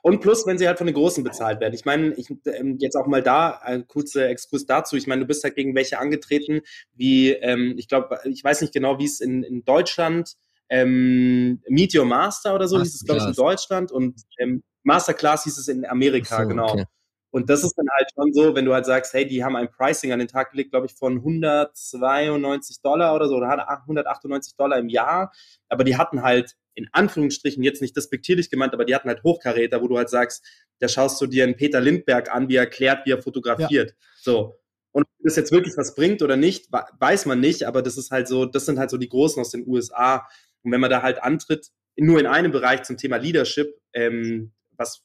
Und 0.02 0.22
plus, 0.22 0.46
wenn 0.48 0.58
sie 0.58 0.68
halt 0.68 0.78
von 0.78 0.88
den 0.88 0.94
Großen 0.94 1.24
bezahlt 1.24 1.60
werden. 1.60 1.74
Ich 1.74 1.86
meine, 1.86 2.14
ich, 2.14 2.30
ähm, 2.46 2.78
jetzt 2.80 2.96
auch 2.96 3.08
mal 3.08 3.22
da, 3.22 3.60
ein 3.62 3.88
kurzer 3.88 4.30
Exkurs 4.30 4.66
dazu. 4.66 4.96
Ich 4.96 5.08
meine, 5.08 5.22
du 5.22 5.28
bist 5.28 5.44
halt 5.44 5.56
gegen 5.56 5.76
welche 5.76 6.00
angetreten, 6.00 6.62
wie, 6.94 7.32
ähm, 7.32 7.76
ich 7.78 7.88
glaube, 7.88 8.18
ich 8.24 8.44
weiß 8.44 8.62
nicht 8.62 8.74
genau, 8.74 8.98
wie 9.00 9.06
es 9.06 9.20
in, 9.20 9.44
in 9.44 9.66
Deutschland, 9.66 10.36
ähm, 10.70 11.62
Meet 11.68 11.96
Your 11.96 12.06
Master 12.06 12.56
oder 12.56 12.68
so 12.68 12.80
hieß 12.80 12.96
es, 12.96 13.04
glaube 13.04 13.22
ich, 13.22 13.28
in. 13.28 13.34
Deutschland 13.34 13.92
und 13.92 14.22
ähm, 14.38 14.64
Masterclass 14.84 15.44
hieß 15.44 15.58
es 15.58 15.68
in 15.68 15.86
Amerika, 15.86 16.44
so, 16.44 16.48
genau. 16.48 16.72
okay. 16.72 16.86
Und 17.32 17.50
das 17.50 17.64
ist 17.64 17.76
dann 17.78 17.88
halt 17.96 18.10
schon 18.14 18.34
so, 18.34 18.56
wenn 18.56 18.66
du 18.66 18.74
halt 18.74 18.86
sagst, 18.86 19.14
hey, 19.14 19.26
die 19.26 19.44
haben 19.44 19.56
ein 19.56 19.70
Pricing 19.70 20.12
an 20.12 20.20
den 20.20 20.28
Tag 20.28 20.52
gelegt, 20.52 20.72
glaube 20.72 20.88
ich, 20.88 20.94
von 20.94 21.18
192 21.18 22.82
Dollar 22.82 23.16
oder 23.16 23.28
so, 23.28 23.36
oder 23.36 23.70
198 23.70 24.56
Dollar 24.56 24.80
im 24.80 24.90
Jahr. 24.90 25.32
Aber 25.68 25.84
die 25.84 25.96
hatten 25.96 26.24
halt, 26.24 26.56
in 26.74 26.88
Anführungsstrichen, 26.92 27.62
jetzt 27.62 27.82
nicht 27.82 27.96
despektierlich 27.96 28.50
gemeint, 28.50 28.74
aber 28.74 28.86
die 28.86 28.96
hatten 28.96 29.10
halt 29.10 29.24
Hochkaräter, 29.24 29.82
wo 29.82 29.88
du 29.88 29.98
halt 29.98 30.10
sagst, 30.10 30.44
da 30.80 30.88
schaust 30.88 31.22
du 31.22 31.28
dir 31.28 31.44
einen 31.44 31.56
Peter 31.56 31.80
Lindberg 31.80 32.34
an, 32.34 32.50
wie 32.50 32.56
er 32.56 32.64
erklärt, 32.64 33.06
wie 33.06 33.12
er 33.12 33.22
fotografiert. 33.22 33.94
So. 34.22 34.56
Und 34.92 35.04
ob 35.04 35.10
das 35.24 35.36
jetzt 35.36 35.52
wirklich 35.52 35.78
was 35.78 35.94
bringt 35.94 36.24
oder 36.24 36.36
nicht, 36.36 36.72
weiß 36.72 37.28
man 37.28 37.40
nicht, 37.40 37.64
aber 37.64 37.84
das 37.84 37.98
ist 37.98 38.10
halt 38.10 38.28
so, 38.28 38.46
das 38.46 38.66
sind 38.66 38.80
halt 38.80 38.90
so 38.90 38.98
die 38.98 39.10
Großen 39.10 39.40
aus 39.40 39.52
den 39.52 39.68
USA. 39.68 40.28
Und 40.64 40.72
wenn 40.72 40.82
man 40.82 40.90
da 40.90 41.04
halt 41.04 41.22
antritt, 41.22 41.68
nur 41.96 42.20
in 42.20 42.26
einem 42.26 42.52
Bereich 42.52 42.84
zum 42.84 42.98
Thema 42.98 43.18
Leadership, 43.18 43.80
ähm, 43.94 44.54
was 44.78 45.04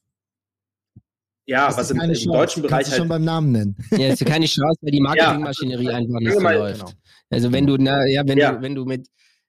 ja, 1.47 1.67
Das 1.69 1.77
was 1.79 1.91
im, 1.91 2.01
im 2.01 2.09
deutschen 2.09 2.63
Kannst 2.63 2.63
Bereich 2.63 2.85
du 2.87 2.91
halt 2.93 2.99
schon 2.99 3.09
beim 3.09 3.25
Namen 3.25 3.53
nennen. 3.53 3.77
Ja, 3.91 4.09
ist 4.09 4.21
ja 4.21 4.27
keine 4.27 4.47
Chance, 4.47 4.79
weil 4.83 4.91
die 4.93 5.01
Marketingmaschinerie 5.03 5.91
einfach 5.91 6.21
nicht 6.21 6.33
so 6.35 6.41
Mal- 6.41 6.57
läuft. 6.57 6.81
Genau. 6.81 6.93
Also 7.31 7.53
wenn 7.53 7.67
du, 7.67 7.77
na, 7.79 8.07
ja, 8.07 8.23
wenn 8.27 8.39
Ja. 8.39 8.53
du, 8.53 8.63
wenn 8.63 8.75
du 8.75 8.85
mit 8.85 9.07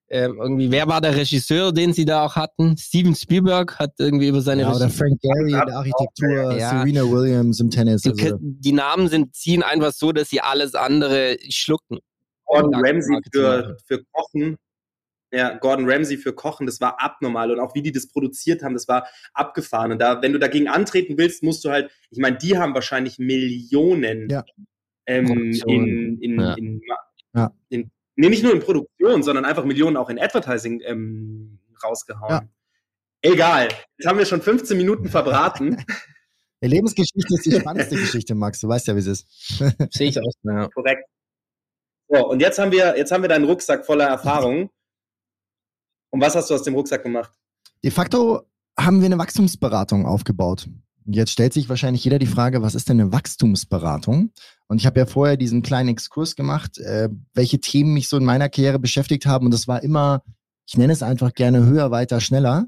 ähm, 0.08 0.38
irgendwie, 0.40 0.70
wer 0.70 0.88
war 0.88 1.02
der 1.02 1.16
Regisseur, 1.16 1.72
den 1.72 1.92
sie 1.92 2.06
da 2.06 2.24
auch 2.26 2.36
hatten? 2.36 2.78
Steven 2.78 3.16
Spielberg 3.16 3.80
hat 3.80 3.92
irgendwie 3.98 4.28
über 4.28 4.40
seine 4.42 4.62
Ja, 4.62 4.72
oder 4.72 4.86
Regie- 4.86 4.98
Frank 4.98 5.20
Gehry 5.22 5.52
in 5.52 5.66
der 5.68 5.78
Architektur, 5.78 6.58
Ja. 6.58 6.70
Serena 6.70 7.02
Williams 7.10 7.60
im 7.60 7.72
Tennis. 7.72 8.04
die, 8.04 8.12
Also, 8.12 8.38
die 8.40 8.72
Namen 8.72 9.08
sind, 9.08 9.36
ziehen 9.36 9.64
einfach 9.64 9.92
so, 9.94 10.12
dass 10.12 10.30
sie 10.30 10.42
alles 10.42 10.76
andere 10.76 11.38
schlucken. 11.50 11.98
Gordon 12.46 12.76
Ramsay 12.76 13.18
für, 13.34 13.76
für 13.88 14.04
Kochen. 14.12 14.58
Ja, 15.36 15.58
Gordon 15.58 15.90
Ramsay 15.90 16.18
für 16.18 16.34
Kochen, 16.34 16.66
das 16.66 16.80
war 16.80 17.02
abnormal. 17.04 17.52
Und 17.52 17.60
auch 17.60 17.76
wie 17.76 17.82
die 17.82 17.92
das 17.92 18.08
produziert 18.08 18.64
haben, 18.64 18.74
das 18.74 18.88
war 18.88 19.08
abgefahren. 19.34 19.92
Und 19.92 20.00
da, 20.00 20.22
wenn 20.22 20.34
du 20.34 20.40
dagegen 20.40 20.68
antreten 20.68 21.18
willst, 21.18 21.44
musst 21.44 21.66
du 21.66 21.70
halt, 21.72 21.92
ich 22.10 22.20
meine, 22.20 22.38
die 22.38 22.58
haben 22.58 22.74
wahrscheinlich 22.74 23.20
Millionen 23.20 24.30
Ja. 24.30 24.44
ähm, 25.06 25.54
in, 25.68 26.20
in, 26.22 26.40
Ja. 26.40 26.54
in, 26.56 26.82
Ja. 27.36 27.52
in, 27.70 27.92
nee, 28.16 28.30
nicht 28.30 28.44
nur 28.44 28.54
in 28.54 28.60
Produktion, 28.62 29.24
sondern 29.24 29.46
einfach 29.46 29.66
Millionen 29.66 29.98
auch 29.98 30.10
in 30.10 30.20
Advertising 30.20 30.82
ähm, 30.86 31.60
rausgehauen. 31.84 32.30
Ja. 32.32 32.50
Egal. 33.22 33.70
Jetzt 33.98 34.08
haben 34.08 34.18
wir 34.20 34.26
schon 34.26 34.42
15 34.42 34.78
Minuten 34.78 35.10
verbraten. 35.10 35.78
die 36.64 36.68
Lebensgeschichte 36.68 37.34
ist 37.34 37.46
die 37.46 37.52
spannendste 37.60 37.96
Geschichte, 37.96 38.36
Max. 38.36 38.60
Du 38.62 38.68
weißt 38.68 38.88
ja, 38.88 38.96
wie 38.96 39.00
es 39.00 39.08
ist. 39.08 39.28
Sehe 39.92 40.10
ich 40.10 40.20
auch. 40.20 40.32
Ja. 40.44 40.68
Korrekt. 40.70 41.04
So, 42.08 42.30
und 42.30 42.40
jetzt 42.40 42.60
haben 42.60 42.72
wir, 42.72 42.96
jetzt 42.98 43.12
haben 43.12 43.24
wir 43.24 43.30
deinen 43.30 43.46
Rucksack 43.46 43.86
voller 43.86 44.06
Erfahrung. 44.06 44.70
Und 46.16 46.22
was 46.22 46.34
hast 46.34 46.50
du 46.50 46.54
aus 46.54 46.64
dem 46.64 46.76
Rucksack 46.76 47.04
gemacht? 47.04 47.30
De 47.84 47.92
facto 47.92 48.44
haben 48.80 49.02
wir 49.02 49.08
eine 49.08 49.18
Wachstumsberatung 49.18 50.06
aufgebaut. 50.06 50.70
Jetzt 51.06 51.32
stellt 51.32 51.52
sich 51.52 51.68
wahrscheinlich 51.68 52.06
jeder 52.06 52.20
die 52.20 52.26
Frage, 52.26 52.62
was 52.62 52.74
ist 52.74 52.88
denn 52.88 53.02
eine 53.02 53.12
Wachstumsberatung? 53.12 54.32
Und 54.68 54.78
ich 54.78 54.86
habe 54.86 54.98
ja 54.98 55.08
vorher 55.08 55.36
diesen 55.36 55.62
kleinen 55.62 55.90
Exkurs 55.90 56.38
gemacht, 56.38 56.78
äh, 56.78 57.10
welche 57.34 57.60
Themen 57.60 57.94
mich 57.94 58.08
so 58.08 58.16
in 58.16 58.24
meiner 58.24 58.48
Karriere 58.48 58.80
beschäftigt 58.80 59.26
haben. 59.26 59.48
Und 59.48 59.54
das 59.54 59.68
war 59.68 59.84
immer, 59.84 60.24
ich 60.66 60.78
nenne 60.78 60.94
es 60.94 61.04
einfach 61.04 61.34
gerne 61.34 61.66
höher, 61.66 61.92
weiter, 61.92 62.22
schneller. 62.22 62.68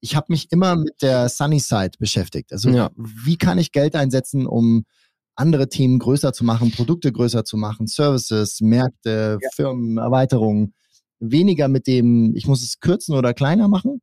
Ich 0.00 0.16
habe 0.16 0.28
mich 0.30 0.50
immer 0.50 0.74
mit 0.76 1.02
der 1.02 1.28
Sunny 1.28 1.60
Side 1.60 1.98
beschäftigt. 1.98 2.50
Also 2.50 2.70
Ja. 2.70 2.92
wie 2.96 3.36
kann 3.36 3.58
ich 3.58 3.72
Geld 3.72 3.94
einsetzen, 3.94 4.46
um 4.46 4.86
andere 5.34 5.68
Themen 5.68 5.98
größer 5.98 6.32
zu 6.32 6.46
machen, 6.46 6.70
Produkte 6.70 7.12
größer 7.12 7.44
zu 7.44 7.58
machen, 7.58 7.88
Services, 7.88 8.62
Märkte, 8.62 9.36
Ja. 9.42 9.48
Firmen, 9.54 9.98
Erweiterungen. 9.98 10.72
Weniger 11.18 11.68
mit 11.68 11.86
dem, 11.86 12.34
ich 12.36 12.46
muss 12.46 12.62
es 12.62 12.80
kürzen 12.80 13.14
oder 13.14 13.34
kleiner 13.34 13.68
machen. 13.68 14.00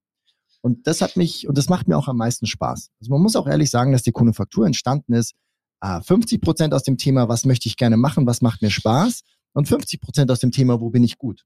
Und 0.62 0.88
das 0.88 1.02
hat 1.02 1.18
mich, 1.18 1.48
und 1.48 1.58
das 1.58 1.70
macht 1.70 1.88
mir 1.88 1.98
auch 1.98 2.08
am 2.08 2.18
meisten 2.18 2.46
Spaß. 2.46 2.90
Also 3.00 3.12
man 3.12 3.22
muss 3.22 3.36
auch 3.36 3.48
ehrlich 3.48 3.70
sagen, 3.70 3.92
dass 3.92 4.04
die 4.04 4.14
Konufaktur 4.14 4.66
entstanden 4.66 5.14
ist, 5.14 5.34
ah, 5.82 6.02
50 6.02 6.42
Prozent 6.42 6.74
aus 6.74 6.84
dem 6.84 6.98
Thema, 6.98 7.28
was 7.28 7.46
möchte 7.46 7.68
ich 7.68 7.76
gerne 7.76 7.98
machen, 7.98 8.26
was 8.26 8.42
macht 8.42 8.62
mir 8.62 8.72
Spaß, 8.72 9.24
und 9.54 9.68
50 9.68 10.02
Prozent 10.02 10.32
aus 10.32 10.40
dem 10.40 10.52
Thema, 10.52 10.80
wo 10.80 10.90
bin 10.90 11.04
ich 11.04 11.18
gut. 11.18 11.44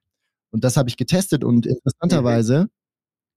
Und 0.52 0.64
das 0.64 0.78
habe 0.78 0.90
ich 0.90 0.98
getestet 0.98 1.44
und 1.44 1.66
interessanterweise 1.66 2.70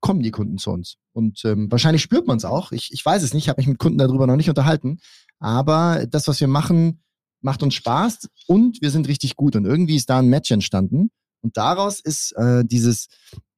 kommen 0.00 0.22
die 0.22 0.30
Kunden 0.30 0.58
zu 0.58 0.70
uns. 0.70 0.96
Und 1.12 1.44
ähm, 1.44 1.70
wahrscheinlich 1.70 2.02
spürt 2.02 2.26
man 2.26 2.38
es 2.38 2.44
auch. 2.44 2.72
Ich, 2.72 2.92
ich 2.92 3.04
weiß 3.04 3.22
es 3.22 3.34
nicht, 3.34 3.44
ich 3.44 3.48
habe 3.48 3.60
mich 3.60 3.66
mit 3.66 3.78
Kunden 3.78 3.98
darüber 3.98 4.26
noch 4.26 4.36
nicht 4.36 4.48
unterhalten. 4.48 4.98
Aber 5.38 6.06
das, 6.06 6.28
was 6.28 6.40
wir 6.40 6.48
machen, 6.48 7.02
macht 7.42 7.62
uns 7.62 7.74
Spaß 7.74 8.28
und 8.46 8.80
wir 8.80 8.90
sind 8.90 9.08
richtig 9.08 9.36
gut. 9.36 9.56
Und 9.56 9.64
irgendwie 9.64 9.96
ist 9.96 10.08
da 10.08 10.18
ein 10.18 10.28
Match 10.28 10.50
entstanden. 10.50 11.10
Und 11.42 11.56
daraus 11.56 12.00
ist 12.00 12.32
äh, 12.36 12.64
dieses 12.64 13.08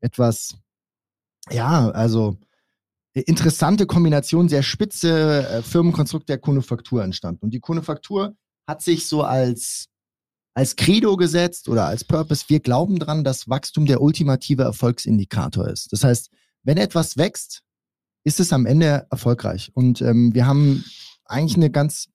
etwas, 0.01 0.55
ja, 1.51 1.91
also 1.91 2.37
interessante 3.15 3.87
Kombination, 3.87 4.49
sehr 4.49 4.62
spitze 4.62 5.47
äh, 5.47 5.62
Firmenkonstrukt 5.62 6.29
der 6.29 6.39
Konufaktur 6.39 7.03
entstanden. 7.03 7.45
Und 7.45 7.51
die 7.53 7.61
Konufaktur 7.61 8.37
hat 8.67 8.83
sich 8.83 9.07
so 9.07 9.23
als, 9.23 9.89
als 10.55 10.77
Credo 10.77 11.17
gesetzt 11.17 11.69
oder 11.69 11.87
als 11.87 12.05
Purpose, 12.05 12.45
wir 12.49 12.61
glauben 12.61 12.99
dran, 12.99 13.25
dass 13.25 13.49
Wachstum 13.49 13.87
der 13.87 14.01
ultimative 14.01 14.62
Erfolgsindikator 14.62 15.69
ist. 15.69 15.93
Das 15.93 16.05
heißt, 16.05 16.31
wenn 16.62 16.79
etwas 16.79 17.17
wächst, 17.17 17.62
ist 18.25 18.41
es 18.41 18.53
am 18.53 18.67
Ende 18.67 19.07
erfolgreich. 19.11 19.73
Und 19.75 20.01
ähm, 20.01 20.33
wir 20.33 20.47
haben 20.47 20.85
eigentlich 21.25 21.57
eine 21.57 21.71
ganz 21.71 22.09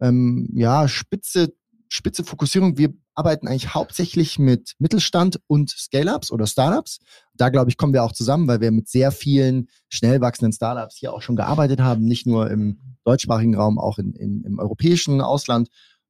ähm, 0.00 0.48
ja, 0.54 0.88
spitze, 0.88 1.54
spitze 1.92 2.24
Fokussierung. 2.24 2.78
Wir 2.78 2.92
arbeiten 3.14 3.46
eigentlich 3.46 3.74
hauptsächlich 3.74 4.38
mit 4.38 4.74
Mittelstand 4.78 5.38
und 5.46 5.70
Scale-Ups 5.70 6.30
oder 6.30 6.46
Startups. 6.46 6.98
Da, 7.34 7.50
glaube 7.50 7.70
ich, 7.70 7.76
kommen 7.76 7.92
wir 7.92 8.02
auch 8.02 8.12
zusammen, 8.12 8.48
weil 8.48 8.60
wir 8.60 8.70
mit 8.70 8.88
sehr 8.88 9.12
vielen 9.12 9.68
schnell 9.90 10.20
wachsenden 10.20 10.52
Startups 10.52 10.96
hier 10.96 11.12
auch 11.12 11.20
schon 11.20 11.36
gearbeitet 11.36 11.80
haben, 11.80 12.04
nicht 12.04 12.26
nur 12.26 12.50
im 12.50 12.78
deutschsprachigen 13.04 13.54
Raum, 13.54 13.78
auch 13.78 13.98
in, 13.98 14.14
in, 14.14 14.42
im 14.42 14.58
europäischen 14.58 15.20
Ausland. 15.20 15.68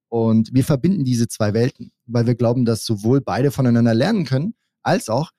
Und 0.08 0.50
wir 0.52 0.62
verbinden 0.62 1.04
diese 1.04 1.26
zwei 1.26 1.52
Welten, 1.52 1.90
weil 2.06 2.26
wir 2.26 2.36
glauben, 2.36 2.64
dass 2.64 2.84
sowohl 2.84 3.20
beide 3.20 3.50
voneinander 3.50 3.94
lernen 3.94 4.24
können, 4.24 4.54
als 4.82 5.08
auch 5.08 5.30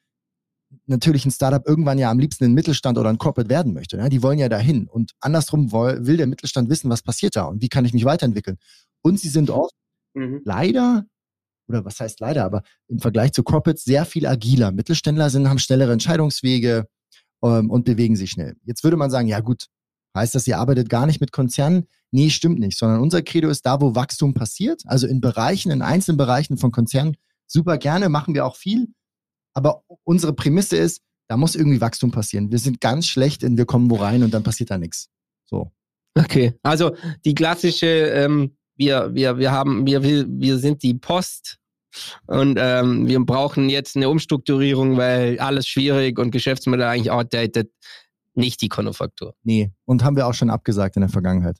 natürlich 0.88 1.25
ein 1.25 1.31
Startup 1.31 1.65
irgendwann 1.65 2.00
ja 2.00 2.09
am 2.12 2.19
liebsten 2.19 2.45
ein 2.45 2.53
Mittelstand 2.53 2.97
oder 2.97 3.09
ein 3.09 3.17
Corporate 3.17 3.50
werden 3.50 3.73
möchte. 3.73 3.97
Ja? 3.97 4.09
Die 4.09 4.23
wollen 4.23 4.39
ja 4.39 4.50
dahin. 4.50 4.89
Und 4.89 5.12
andersrum 5.21 5.71
will 5.71 6.17
der 6.17 6.27
Mittelstand 6.27 6.69
wissen, 6.69 6.89
was 6.89 7.01
passiert 7.01 7.35
da 7.35 7.45
und 7.45 7.62
wie 7.62 7.69
kann 7.69 7.85
ich 7.85 7.93
mich 7.93 8.03
weiterentwickeln. 8.03 8.57
Und 9.01 9.19
sie 9.19 9.29
sind 9.29 9.50
oft 9.50 9.73
mhm. 10.13 10.41
leider 10.46 11.05
oder 11.67 11.86
was 11.86 12.00
heißt 12.00 12.20
leider, 12.20 12.43
aber 12.43 12.63
im 12.88 13.00
Vergleich 13.00 13.32
zu 13.34 13.43
Corporates 13.43 13.84
sehr 13.84 14.05
viel 14.05 14.27
agiler. 14.27 14.72
Mittelständler 14.72 15.29
sind, 15.29 15.50
haben 15.50 15.60
schnellere 15.60 15.93
Entscheidungswege 15.93 16.88
ähm, 17.43 17.70
und 17.70 17.86
bewegen 17.86 18.15
sich 18.15 18.32
schnell. 18.32 18.55
Jetzt 18.65 18.84
würde 18.84 18.98
man 18.98 19.10
sagen, 19.10 19.27
ja 19.27 19.39
gut, 19.39 19.67
heißt 20.15 20.36
das, 20.36 20.48
ihr 20.48 20.58
arbeitet 20.58 20.89
gar 20.89 21.05
nicht 21.05 21.22
mit 21.22 21.32
Konzernen? 21.32 21.88
Nee, 22.12 22.29
stimmt 22.29 22.60
nicht, 22.60 22.77
sondern 22.77 23.01
unser 23.01 23.22
Credo 23.22 23.50
ist 23.50 23.65
da, 23.65 23.82
wo 23.82 23.96
Wachstum 23.96 24.34
passiert, 24.34 24.84
also 24.86 25.08
in 25.08 25.22
Bereichen, 25.22 25.72
in 25.72 25.82
einzelnen 25.82 26.17
Bereichen 26.17 26.58
von 26.58 26.72
Konzernen, 26.72 27.17
super 27.48 27.77
gerne, 27.77 28.10
machen 28.10 28.34
wir 28.34 28.46
auch 28.46 28.55
viel. 28.55 28.89
Aber 29.55 29.84
unsere 30.03 30.34
Prämisse 30.34 30.77
ist, 30.77 31.01
da 31.27 31.38
muss 31.38 31.55
irgendwie 31.55 31.82
Wachstum 31.82 32.12
passieren. 32.12 32.51
Wir 32.51 32.60
sind 32.60 32.82
ganz 32.82 33.08
schlecht 33.08 33.43
in, 33.43 33.58
wir 33.58 33.65
kommen 33.65 33.89
wo 33.89 33.96
rein 33.96 34.24
und 34.24 34.34
dann 34.34 34.43
passiert 34.43 34.72
da 34.72 34.77
nichts. 34.77 35.10
So. 35.46 35.72
Okay, 36.15 36.53
also 36.62 36.96
die 37.25 37.34
klassische 37.34 37.88
ähm, 37.88 38.55
wir, 38.75 39.13
wir, 39.13 39.37
wir 39.37 39.51
haben, 39.51 39.85
wir, 39.85 40.03
wir 40.03 40.57
sind 40.57 40.83
die 40.83 40.93
Post 40.93 41.57
und 42.25 42.57
ähm, 42.59 43.07
wir 43.07 43.19
brauchen 43.23 43.69
jetzt 43.69 43.95
eine 43.95 44.09
Umstrukturierung, 44.09 44.97
weil 44.97 45.39
alles 45.39 45.67
schwierig 45.67 46.19
und 46.19 46.31
Geschäftsmodell 46.31 46.87
eigentlich 46.87 47.11
outdated. 47.11 47.69
Nicht 48.35 48.61
die 48.61 48.69
Konofaktur. 48.69 49.35
Nee, 49.43 49.71
und 49.85 50.03
haben 50.03 50.15
wir 50.15 50.25
auch 50.25 50.33
schon 50.33 50.49
abgesagt 50.49 50.95
in 50.95 51.01
der 51.01 51.09
Vergangenheit. 51.09 51.57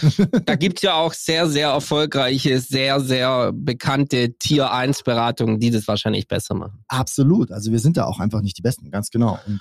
da 0.46 0.54
gibt 0.54 0.78
es 0.78 0.82
ja 0.82 0.94
auch 0.94 1.12
sehr, 1.12 1.48
sehr 1.48 1.68
erfolgreiche, 1.68 2.58
sehr, 2.60 3.00
sehr 3.00 3.52
bekannte 3.52 4.32
Tier 4.38 4.72
1 4.72 5.02
Beratungen, 5.02 5.60
die 5.60 5.70
das 5.70 5.86
wahrscheinlich 5.88 6.28
besser 6.28 6.54
machen. 6.54 6.84
Absolut. 6.88 7.50
Also 7.50 7.72
wir 7.72 7.80
sind 7.80 7.96
da 7.96 8.04
auch 8.04 8.18
einfach 8.18 8.40
nicht 8.40 8.56
die 8.56 8.62
Besten, 8.62 8.90
ganz 8.90 9.10
genau. 9.10 9.38
Und 9.46 9.60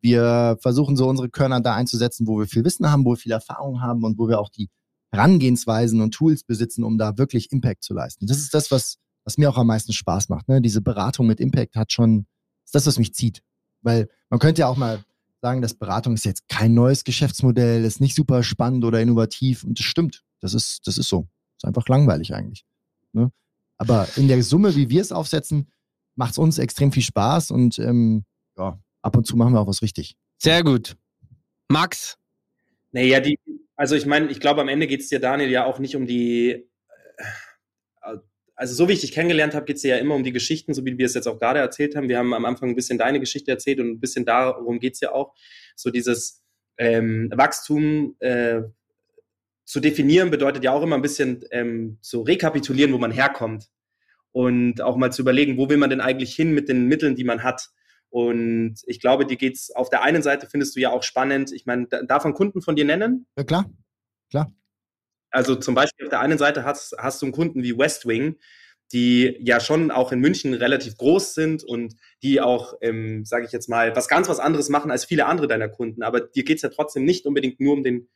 wir 0.00 0.58
versuchen 0.60 0.96
so 0.96 1.08
unsere 1.08 1.30
Körner 1.30 1.60
da 1.60 1.74
einzusetzen, 1.74 2.26
wo 2.26 2.38
wir 2.38 2.46
viel 2.46 2.64
Wissen 2.64 2.90
haben, 2.90 3.04
wo 3.04 3.12
wir 3.12 3.16
viel 3.16 3.32
Erfahrung 3.32 3.80
haben 3.80 4.04
und 4.04 4.18
wo 4.18 4.28
wir 4.28 4.38
auch 4.38 4.50
die 4.50 4.68
Herangehensweisen 5.12 6.00
und 6.00 6.12
Tools 6.12 6.44
besitzen, 6.44 6.84
um 6.84 6.98
da 6.98 7.16
wirklich 7.18 7.52
Impact 7.52 7.82
zu 7.82 7.94
leisten. 7.94 8.26
Das 8.26 8.38
ist 8.38 8.54
das, 8.54 8.70
was, 8.70 8.98
was 9.24 9.38
mir 9.38 9.48
auch 9.48 9.56
am 9.56 9.66
meisten 9.66 9.92
Spaß 9.92 10.28
macht. 10.28 10.48
Ne? 10.48 10.60
Diese 10.60 10.80
Beratung 10.80 11.26
mit 11.26 11.40
Impact 11.40 11.76
hat 11.76 11.92
schon, 11.92 12.26
ist 12.64 12.74
das, 12.74 12.86
was 12.86 12.98
mich 12.98 13.14
zieht. 13.14 13.42
Weil 13.82 14.08
man 14.30 14.40
könnte 14.40 14.60
ja 14.60 14.68
auch 14.68 14.76
mal 14.76 15.04
sagen, 15.40 15.62
dass 15.62 15.74
Beratung 15.74 16.14
ist 16.14 16.24
jetzt 16.24 16.48
kein 16.48 16.74
neues 16.74 17.04
Geschäftsmodell, 17.04 17.84
ist 17.84 18.00
nicht 18.00 18.16
super 18.16 18.42
spannend 18.42 18.84
oder 18.84 19.00
innovativ. 19.00 19.64
Und 19.64 19.78
das 19.78 19.86
stimmt. 19.86 20.24
Das 20.40 20.54
ist, 20.54 20.86
das 20.86 20.98
ist 20.98 21.08
so. 21.08 21.28
Ist 21.56 21.64
einfach 21.64 21.88
langweilig 21.88 22.34
eigentlich. 22.34 22.64
Ne? 23.12 23.30
Aber 23.78 24.08
in 24.16 24.28
der 24.28 24.42
Summe, 24.42 24.74
wie 24.74 24.90
wir 24.90 25.00
es 25.00 25.12
aufsetzen, 25.12 25.70
macht 26.16 26.32
es 26.32 26.38
uns 26.38 26.58
extrem 26.58 26.92
viel 26.92 27.02
Spaß 27.02 27.50
und 27.50 27.78
ähm, 27.78 28.24
ja, 28.56 28.78
ab 29.02 29.16
und 29.16 29.26
zu 29.26 29.36
machen 29.36 29.52
wir 29.52 29.60
auch 29.60 29.66
was 29.66 29.82
richtig. 29.82 30.16
Sehr 30.38 30.64
gut. 30.64 30.96
Max? 31.68 32.16
Naja, 32.96 33.20
die, 33.20 33.38
also 33.76 33.94
ich 33.94 34.06
meine, 34.06 34.30
ich 34.30 34.40
glaube, 34.40 34.62
am 34.62 34.68
Ende 34.68 34.86
geht 34.86 35.02
es 35.02 35.08
dir, 35.08 35.20
Daniel, 35.20 35.50
ja 35.50 35.66
auch 35.66 35.78
nicht 35.78 35.96
um 35.96 36.06
die, 36.06 36.66
äh, 38.00 38.16
also 38.54 38.74
so 38.74 38.88
wie 38.88 38.94
ich 38.94 39.02
dich 39.02 39.12
kennengelernt 39.12 39.54
habe, 39.54 39.66
geht 39.66 39.76
es 39.76 39.82
dir 39.82 39.96
ja 39.96 40.00
immer 40.00 40.14
um 40.14 40.24
die 40.24 40.32
Geschichten, 40.32 40.72
so 40.72 40.82
wie 40.86 40.96
wir 40.96 41.04
es 41.04 41.12
jetzt 41.12 41.28
auch 41.28 41.38
gerade 41.38 41.58
erzählt 41.58 41.94
haben. 41.94 42.08
Wir 42.08 42.16
haben 42.16 42.32
am 42.32 42.46
Anfang 42.46 42.70
ein 42.70 42.74
bisschen 42.74 42.96
deine 42.96 43.20
Geschichte 43.20 43.50
erzählt 43.50 43.80
und 43.80 43.90
ein 43.90 44.00
bisschen 44.00 44.24
darum 44.24 44.80
geht 44.80 44.94
es 44.94 45.00
ja 45.00 45.12
auch. 45.12 45.34
So 45.74 45.90
dieses 45.90 46.42
ähm, 46.78 47.30
Wachstum 47.34 48.16
äh, 48.20 48.62
zu 49.66 49.80
definieren 49.80 50.30
bedeutet 50.30 50.64
ja 50.64 50.72
auch 50.72 50.82
immer 50.82 50.96
ein 50.96 51.02
bisschen 51.02 51.44
ähm, 51.50 51.98
zu 52.00 52.22
rekapitulieren, 52.22 52.94
wo 52.94 52.98
man 52.98 53.12
herkommt. 53.12 53.68
Und 54.32 54.80
auch 54.80 54.96
mal 54.96 55.12
zu 55.12 55.20
überlegen, 55.20 55.58
wo 55.58 55.68
will 55.68 55.76
man 55.76 55.90
denn 55.90 56.00
eigentlich 56.00 56.34
hin 56.34 56.54
mit 56.54 56.70
den 56.70 56.86
Mitteln, 56.86 57.14
die 57.14 57.24
man 57.24 57.42
hat. 57.42 57.68
Und 58.10 58.76
ich 58.86 59.00
glaube, 59.00 59.26
dir 59.26 59.36
geht's 59.36 59.70
auf 59.70 59.90
der 59.90 60.02
einen 60.02 60.22
Seite 60.22 60.46
findest 60.46 60.76
du 60.76 60.80
ja 60.80 60.90
auch 60.90 61.02
spannend. 61.02 61.52
Ich 61.52 61.66
meine, 61.66 61.86
darf 61.86 62.24
man 62.24 62.34
Kunden 62.34 62.62
von 62.62 62.76
dir 62.76 62.84
nennen? 62.84 63.26
Ja, 63.36 63.44
klar. 63.44 63.70
Klar. 64.30 64.52
Also 65.30 65.56
zum 65.56 65.74
Beispiel 65.74 66.06
auf 66.06 66.10
der 66.10 66.20
einen 66.20 66.38
Seite 66.38 66.64
hast, 66.64 66.96
hast 66.98 67.20
du 67.20 67.26
einen 67.26 67.32
Kunden 67.32 67.62
wie 67.62 67.76
Westwing, 67.76 68.36
die 68.92 69.36
ja 69.40 69.60
schon 69.60 69.90
auch 69.90 70.12
in 70.12 70.20
München 70.20 70.54
relativ 70.54 70.96
groß 70.96 71.34
sind 71.34 71.64
und 71.64 71.96
die 72.22 72.40
auch, 72.40 72.74
ähm, 72.80 73.24
sage 73.24 73.44
ich 73.44 73.52
jetzt 73.52 73.68
mal, 73.68 73.94
was 73.96 74.08
ganz 74.08 74.28
was 74.28 74.38
anderes 74.38 74.68
machen 74.68 74.90
als 74.90 75.04
viele 75.04 75.26
andere 75.26 75.48
deiner 75.48 75.68
Kunden. 75.68 76.02
Aber 76.02 76.20
dir 76.20 76.44
geht's 76.44 76.62
ja 76.62 76.68
trotzdem 76.68 77.04
nicht 77.04 77.26
unbedingt 77.26 77.60
nur 77.60 77.74
um 77.74 77.82
den, 77.82 78.08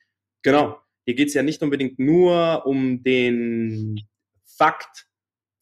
genau, 0.42 0.80
dir 1.06 1.14
geht's 1.14 1.34
ja 1.34 1.42
nicht 1.42 1.62
unbedingt 1.62 1.98
nur 1.98 2.64
um 2.66 3.02
den 3.02 4.00
Fakt 4.44 5.06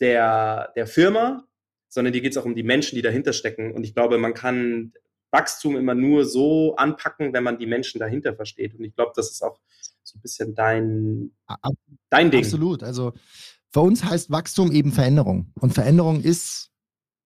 der, 0.01 0.73
der 0.77 0.87
Firma, 0.87 1.48
sondern 1.89 2.13
dir 2.13 2.21
geht 2.21 2.33
es 2.33 2.39
auch 2.39 2.45
um 2.45 2.55
die 2.55 2.63
Menschen, 2.63 2.97
die 2.97 3.03
dahinter 3.03 3.33
stecken. 3.33 3.73
Und 3.73 3.85
ich 3.85 3.95
glaube, 3.95 4.19
man 4.19 4.35
kann 4.35 4.93
Wachstum 5.31 5.77
immer 5.77 5.95
nur 5.95 6.25
so 6.25 6.77
anpacken, 6.77 7.33
wenn 7.33 7.45
man 7.45 7.59
die 7.59 7.67
Menschen 7.67 7.99
dahinter 7.99 8.35
versteht. 8.35 8.75
Und 8.75 8.85
ich 8.85 8.95
glaube, 8.95 9.13
das 9.15 9.31
ist 9.31 9.43
auch 9.43 9.61
so 10.03 10.19
ein 10.19 10.23
bisschen 10.23 10.55
dein, 10.55 11.33
dein 12.11 12.31
Ding. 12.31 12.45
Absolut. 12.45 12.83
Also 12.83 13.13
für 13.71 13.81
uns 13.81 14.05
heißt 14.05 14.31
Wachstum 14.31 14.73
eben 14.73 14.93
Veränderung. 14.93 15.53
Und 15.61 15.75
Veränderung 15.75 16.23
ist 16.23 16.71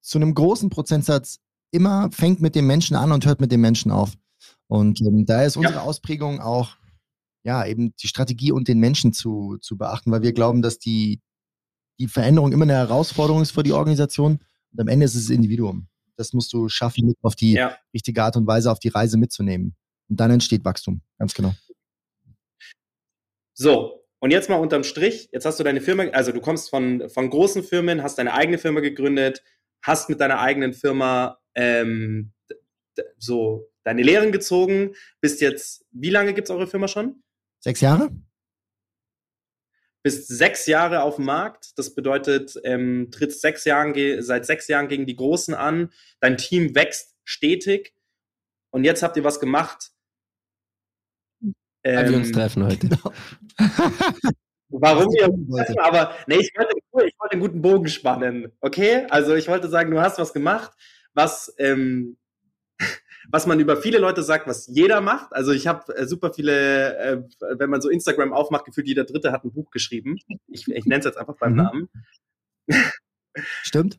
zu 0.01 0.19
einem 0.19 0.35
großen 0.35 0.71
Prozentsatz 0.71 1.39
immer, 1.71 2.11
fängt 2.11 2.41
mit 2.41 2.55
dem 2.55 2.67
Menschen 2.67 2.97
an 2.97 3.13
und 3.13 3.25
hört 3.25 3.41
mit 3.41 3.53
dem 3.53 3.61
Menschen 3.61 3.93
auf. 3.93 4.13
Und 4.67 5.01
ähm, 5.01 5.25
da 5.27 5.45
ist 5.45 5.57
unsere 5.57 5.77
ja. 5.77 5.83
Ausprägung 5.83 6.41
auch, 6.41 6.77
ja, 7.45 7.65
eben 7.67 7.95
die 7.97 8.09
Strategie 8.09 8.53
und 8.53 8.69
den 8.69 8.79
Menschen 8.79 9.13
zu, 9.13 9.59
zu 9.61 9.77
beachten, 9.77 10.11
weil 10.11 10.23
wir 10.23 10.33
glauben, 10.33 10.63
dass 10.63 10.79
die, 10.79 11.21
die 11.99 12.09
Veränderung 12.09 12.53
immer 12.53 12.65
eine 12.65 12.75
Herausforderung 12.75 13.43
ist 13.43 13.53
für 13.53 13.63
die 13.63 13.73
Organisation 13.73 14.41
und 14.73 14.81
am 14.81 14.89
Ende 14.89 15.05
ist 15.05 15.15
es 15.15 15.27
das 15.27 15.35
Individuum. 15.35 15.89
Das 16.17 16.33
musst 16.33 16.53
du 16.53 16.69
schaffen, 16.69 17.15
auf 17.23 17.37
die 17.37 17.53
ja. 17.53 17.77
richtige 17.95 18.23
Art 18.23 18.37
und 18.37 18.47
Weise 18.47 18.71
auf 18.71 18.79
die 18.79 18.89
Reise 18.89 19.19
mitzunehmen. 19.19 19.75
Und 20.09 20.21
dann 20.21 20.31
entsteht 20.31 20.65
Wachstum. 20.65 21.01
Ganz 21.19 21.35
genau. 21.35 21.55
So, 23.55 24.05
und 24.21 24.31
jetzt 24.31 24.49
mal 24.49 24.57
unterm 24.57 24.85
Strich. 24.85 25.29
Jetzt 25.33 25.47
hast 25.47 25.59
du 25.59 25.65
deine 25.65 25.81
Firma, 25.81 26.05
also 26.05 26.33
du 26.33 26.41
kommst 26.41 26.71
von, 26.71 27.09
von 27.09 27.31
großen 27.31 27.63
Firmen, 27.63 28.03
hast 28.03 28.19
deine 28.19 28.35
eigene 28.35 28.59
Firma 28.59 28.81
gegründet, 28.81 29.43
hast 29.83 30.09
mit 30.09 30.21
deiner 30.21 30.41
eigenen 30.41 30.75
Firma 30.75 31.39
ähm, 31.55 32.33
so 33.19 33.71
deine 33.85 34.03
Lehren 34.03 34.33
gezogen, 34.33 34.95
bist 35.21 35.41
jetzt, 35.41 35.85
wie 35.91 36.11
lange 36.11 36.35
gibt 36.35 36.49
es 36.49 36.55
eure 36.55 36.67
Firma 36.67 36.89
schon? 36.89 37.23
Sechs 37.61 37.81
Jahre 37.81 38.11
bist 40.03 40.29
sechs 40.29 40.67
Jahre 40.67 41.03
auf 41.03 41.17
dem 41.17 41.27
Markt. 41.27 41.79
Das 41.79 41.95
bedeutet, 41.95 42.59
ähm, 42.65 43.11
trittst 43.11 43.41
sechs 43.41 43.65
Jahren, 43.65 43.95
seit 44.23 44.47
sechs 44.47 44.69
Jahren 44.69 44.89
gegen 44.89 45.07
die 45.07 45.17
Großen 45.17 45.55
an. 45.55 45.93
Dein 46.21 46.37
Team 46.37 46.75
wächst 46.75 47.15
stetig. 47.25 47.95
Und 48.71 48.85
jetzt 48.85 49.03
habt 49.03 49.17
ihr 49.17 49.25
was 49.25 49.39
gemacht. 49.39 49.91
Ähm, 51.85 52.11
wir 52.11 52.17
uns 52.17 52.29
ähm, 52.29 52.33
treffen 52.33 52.65
heute. 52.65 52.89
Warum 54.69 55.07
wir 55.13 55.29
uns 55.29 55.49
treffen? 55.49 55.79
Aber 55.81 56.17
nee, 56.27 56.37
ich 56.37 56.51
wollte, 56.57 56.75
ich 57.07 57.19
wollte 57.19 57.33
einen 57.33 57.43
guten 57.43 57.63
Bogen 57.63 57.89
spannen. 57.89 58.53
Okay? 58.61 59.07
Also 59.11 59.35
ich 59.35 59.49
wollte 59.49 59.69
sagen, 59.69 59.91
du 59.91 60.01
hast 60.01 60.19
was 60.19 60.33
gemacht, 60.33 60.73
was 61.13 61.55
ähm, 61.59 62.17
was 63.33 63.47
man 63.47 63.59
über 63.59 63.79
viele 63.79 63.99
Leute 63.99 64.23
sagt, 64.23 64.47
was 64.47 64.67
jeder 64.67 65.01
macht. 65.01 65.33
Also 65.33 65.53
ich 65.53 65.67
habe 65.67 65.97
äh, 65.97 66.07
super 66.07 66.35
viele, 66.35 66.97
äh, 66.99 67.23
wenn 67.57 67.71
man 67.71 67.81
so 67.81 67.89
Instagram 67.89 68.33
aufmacht, 68.35 68.67
gefühlt 68.67 68.87
jeder 68.87 69.05
Dritte 69.05 69.33
hat 69.33 69.45
ein 69.45 69.53
Buch 69.53 69.71
geschrieben. 69.71 70.19
Ich, 70.49 70.69
ich 70.69 70.85
nenne 70.85 70.99
es 71.01 71.07
jetzt 71.07 71.17
einfach 71.17 71.37
beim 71.39 71.53
mhm. 71.53 71.57
Namen. 71.57 71.89
Stimmt. 73.63 73.99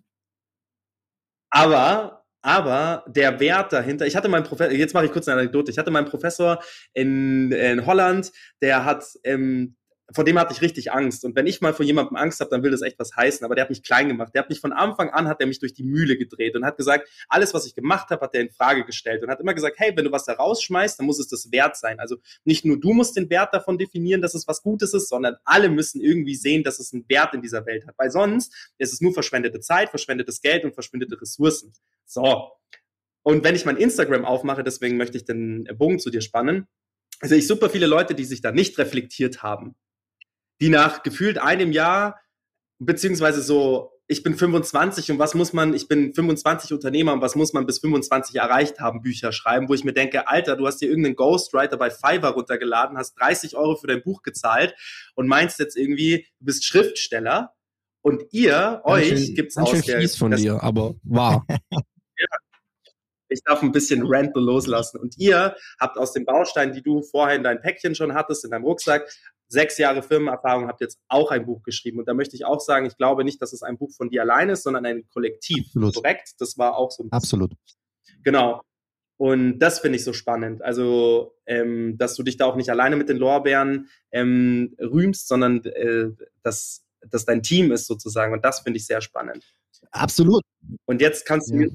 Aber 1.50 2.24
aber 2.46 3.06
der 3.08 3.40
Wert 3.40 3.72
dahinter, 3.72 4.06
ich 4.06 4.18
hatte 4.18 4.28
meinen 4.28 4.44
Professor, 4.44 4.74
jetzt 4.74 4.94
mache 4.94 5.06
ich 5.06 5.14
kurz 5.14 5.30
eine 5.30 5.40
Anekdote, 5.40 5.72
ich 5.72 5.78
hatte 5.78 5.92
meinen 5.92 6.10
Professor 6.10 6.62
in, 6.92 7.54
in 7.54 7.86
Holland, 7.86 8.34
der 8.62 8.84
hat 8.84 9.06
ähm, 9.24 9.78
vor 10.12 10.26
dem 10.26 10.38
hatte 10.38 10.54
ich 10.54 10.62
richtig 10.62 10.92
Angst. 10.92 11.24
Und 11.24 11.36
wenn 11.36 11.48
ich 11.48 11.62
mal 11.62 11.74
vor 11.74 11.86
jemandem 11.86 12.18
Angst 12.18 12.40
habe, 12.42 12.50
dann 12.50 12.62
will 12.62 12.72
das 12.72 12.82
echt 12.82 13.00
was 13.00 13.16
heißen. 13.16 13.46
Aber 13.46 13.56
der 13.56 13.64
hat 13.64 13.70
mich 13.70 13.84
klein 13.84 14.10
gemacht. 14.10 14.34
Der 14.34 14.42
hat 14.42 14.50
mich 14.50 14.60
von 14.60 14.74
Anfang 14.74 15.10
an, 15.10 15.28
hat 15.28 15.40
er 15.40 15.48
mich 15.48 15.60
durch 15.60 15.74
die 15.74 15.84
Mühle 15.84 16.18
gedreht 16.18 16.56
und 16.56 16.66
hat 16.66 16.76
gesagt, 16.76 17.10
alles, 17.30 17.54
was 17.54 17.66
ich 17.66 17.74
gemacht 17.74 18.10
habe, 18.10 18.22
hat 18.22 18.36
er 18.36 18.42
in 18.42 18.50
Frage 18.50 18.84
gestellt 18.86 19.24
und 19.24 19.30
hat 19.30 19.40
immer 19.40 19.54
gesagt, 19.54 19.80
hey, 19.80 19.94
wenn 19.96 20.04
du 20.04 20.12
was 20.12 20.26
da 20.26 20.34
rausschmeißt, 20.34 21.00
dann 21.00 21.06
muss 21.06 21.20
es 21.20 21.30
das 21.30 21.52
wert 21.52 21.78
sein. 21.78 22.00
Also 22.00 22.18
nicht 22.44 22.66
nur 22.66 22.80
du 22.80 22.94
musst 22.94 23.16
den 23.16 23.30
Wert 23.30 23.54
davon 23.54 23.78
definieren, 23.78 24.22
dass 24.22 24.34
es 24.34 24.48
was 24.48 24.62
Gutes 24.62 24.94
ist, 24.94 25.08
sondern 25.08 25.38
alle 25.46 25.70
müssen 25.70 26.02
irgendwie 26.02 26.36
sehen, 26.36 26.64
dass 26.64 26.80
es 26.80 26.94
einen 26.94 27.08
Wert 27.08 27.34
in 27.34 27.42
dieser 27.42 27.66
Welt 27.66 27.88
hat. 27.88 27.96
Weil 27.98 28.12
sonst 28.12 28.74
ist 28.78 28.92
es 28.92 29.00
nur 29.00 29.14
verschwendete 29.14 29.62
Zeit, 29.62 29.90
verschwendetes 29.90 30.42
Geld 30.42 30.66
und 30.66 30.74
verschwendete 30.74 31.20
Ressourcen. 31.20 31.74
So. 32.06 32.52
Und 33.24 33.46
wenn 33.46 33.56
ich 33.56 33.64
mein 33.64 33.78
Instagram 33.78 34.26
aufmache, 34.26 34.64
deswegen 34.64 34.98
möchte 34.98 35.18
ich 35.18 35.24
den 35.24 35.64
Bogen 35.78 36.00
zu 36.00 36.10
dir 36.10 36.22
spannen, 36.22 36.68
sehe 37.22 37.38
ich 37.38 37.48
super 37.48 37.70
viele 37.70 37.88
Leute, 37.88 38.16
die 38.16 38.26
sich 38.26 38.42
da 38.42 38.52
nicht 38.52 38.78
reflektiert 38.78 39.44
haben 39.44 39.76
die 40.62 40.70
nach 40.70 41.04
gefühlt 41.04 41.38
einem 41.38 41.72
Jahr, 41.72 42.20
beziehungsweise 42.80 43.42
so, 43.42 43.92
ich 44.08 44.22
bin 44.22 44.36
25 44.36 45.12
und 45.12 45.20
was 45.20 45.34
muss 45.34 45.54
man, 45.54 45.74
ich 45.74 45.88
bin 45.88 46.14
25 46.14 46.74
Unternehmer 46.74 47.14
und 47.14 47.22
was 47.22 47.36
muss 47.36 47.54
man 47.54 47.66
bis 47.66 47.80
25 47.80 48.36
erreicht 48.36 48.80
haben, 48.80 49.02
Bücher 49.02 49.32
schreiben, 49.32 49.70
wo 49.70 49.74
ich 49.74 49.84
mir 49.84 49.94
denke, 49.94 50.28
Alter, 50.28 50.56
du 50.58 50.68
hast 50.68 50.78
dir 50.82 50.90
irgendeinen 50.90 51.16
Ghostwriter 51.16 51.78
bei 51.78 51.90
Fiverr 51.90 52.32
runtergeladen, 52.34 52.98
hast 52.98 53.16
30 53.16 53.56
Euro 53.56 53.76
für 53.76 53.88
dein 53.88 54.04
Buch 54.04 54.22
gezahlt 54.22 54.76
und 55.16 55.28
meinst 55.28 55.60
jetzt 55.60 55.78
irgendwie, 55.78 56.28
du 56.40 56.46
bist 56.46 56.66
Schriftsteller 56.66 57.54
und 58.02 58.24
ihr, 58.32 58.82
euch 58.84 59.08
schön, 59.08 59.36
gibt's 59.36 59.56
ganz 59.56 59.70
aus 59.70 59.76
schön 59.78 59.86
der, 59.86 60.02
fies 60.02 60.18
von 60.18 60.32
das- 60.32 60.42
dir, 60.42 60.62
aber 60.62 60.96
wahr. 61.04 61.46
ich 63.30 63.42
darf 63.44 63.64
ein 63.64 63.72
bisschen 63.72 64.04
Rant 64.06 64.36
loslassen. 64.36 65.00
Und 65.00 65.18
ihr 65.18 65.56
habt 65.80 65.98
aus 65.98 66.14
den 66.14 66.26
Bausteinen, 66.26 66.74
die 66.74 66.84
du 66.84 67.02
vorher 67.02 67.36
in 67.36 67.44
dein 67.44 67.62
Päckchen 67.62 67.96
schon 67.96 68.14
hattest, 68.14 68.46
in 68.46 68.52
deinem 68.52 68.64
Rucksack, 68.64 69.10
sechs 69.54 69.78
Jahre 69.78 70.04
Firmenerfahrung, 70.04 70.68
habt 70.68 70.82
jetzt 70.82 71.00
auch 71.08 71.32
ein 71.32 71.46
Buch 71.46 71.64
geschrieben. 71.64 72.00
Und 72.00 72.08
da 72.08 72.14
möchte 72.14 72.36
ich 72.36 72.44
auch 72.46 72.60
sagen, 72.60 72.86
ich 72.86 72.98
glaube 72.98 73.24
nicht, 73.24 73.42
dass 73.42 73.54
es 73.54 73.64
ein 73.64 73.78
Buch 73.78 73.92
von 73.96 74.10
dir 74.10 74.22
alleine 74.24 74.54
ist, 74.54 74.64
sondern 74.64 74.86
ein 74.86 75.08
Kollektiv. 75.14 75.66
Absolut. 75.68 75.96
Korrekt? 75.96 76.34
Das 76.40 76.58
war 76.58 76.76
auch 76.76 76.92
so 76.92 77.04
ein 77.04 77.12
Absolut. 77.12 77.54
Genau. 78.24 78.62
Und 79.18 79.60
das 79.60 79.80
finde 79.80 79.98
ich 79.98 80.04
so 80.04 80.12
spannend. 80.12 80.62
Also, 80.62 81.36
ähm, 81.46 81.98
dass 81.98 82.16
du 82.16 82.24
dich 82.24 82.36
da 82.36 82.46
auch 82.46 82.56
nicht 82.56 82.70
alleine 82.70 82.96
mit 82.98 83.08
den 83.10 83.18
Lorbeeren 83.18 83.88
ähm, 84.12 84.76
rühmst, 84.80 85.28
sondern 85.28 85.64
äh, 85.66 86.10
dass, 86.42 86.84
dass 87.08 87.24
dein 87.26 87.44
Team 87.44 87.72
ist 87.72 87.86
sozusagen. 87.88 88.34
Und 88.34 88.44
das 88.44 88.62
finde 88.62 88.78
ich 88.78 88.86
sehr 88.86 89.02
spannend. 89.02 89.46
Absolut. 89.92 90.44
Und 90.86 91.00
jetzt 91.00 91.26
kannst 91.26 91.50
du 91.50 91.54
Ja. 91.54 91.60
mir, 91.68 91.72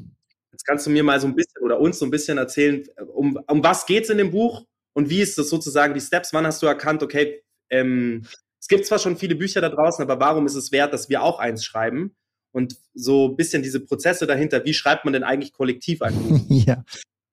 jetzt 0.52 0.64
kannst 0.66 0.86
du 0.86 0.90
mir 0.90 1.04
mal 1.04 1.20
so 1.20 1.26
ein 1.28 1.34
bisschen 1.34 1.62
oder 1.62 1.78
uns 1.80 1.98
so 1.98 2.06
ein 2.06 2.10
bisschen 2.10 2.38
erzählen, 2.38 2.84
um, 3.14 3.38
um 3.46 3.62
was 3.62 3.86
geht's 3.86 4.10
in 4.10 4.18
dem 4.18 4.30
Buch 4.32 4.64
und 4.94 5.08
wie 5.08 5.20
ist 5.20 5.38
das 5.38 5.48
sozusagen 5.48 5.94
die 5.94 6.00
Steps? 6.00 6.32
Wann 6.32 6.46
hast 6.46 6.60
du 6.62 6.66
erkannt, 6.66 7.02
okay, 7.02 7.42
ähm, 7.70 8.26
es 8.60 8.68
gibt 8.68 8.86
zwar 8.86 8.98
schon 8.98 9.16
viele 9.16 9.34
Bücher 9.36 9.60
da 9.60 9.68
draußen, 9.68 10.02
aber 10.02 10.20
warum 10.20 10.46
ist 10.46 10.54
es 10.54 10.72
wert, 10.72 10.92
dass 10.92 11.08
wir 11.08 11.22
auch 11.22 11.38
eins 11.38 11.64
schreiben? 11.64 12.16
Und 12.52 12.76
so 12.94 13.28
ein 13.28 13.36
bisschen 13.36 13.62
diese 13.62 13.80
Prozesse 13.80 14.26
dahinter, 14.26 14.64
wie 14.64 14.74
schreibt 14.74 15.04
man 15.04 15.12
denn 15.12 15.22
eigentlich 15.22 15.52
kollektiv 15.52 16.02
ein 16.02 16.14
Buch, 16.14 16.40
ja. 16.48 16.82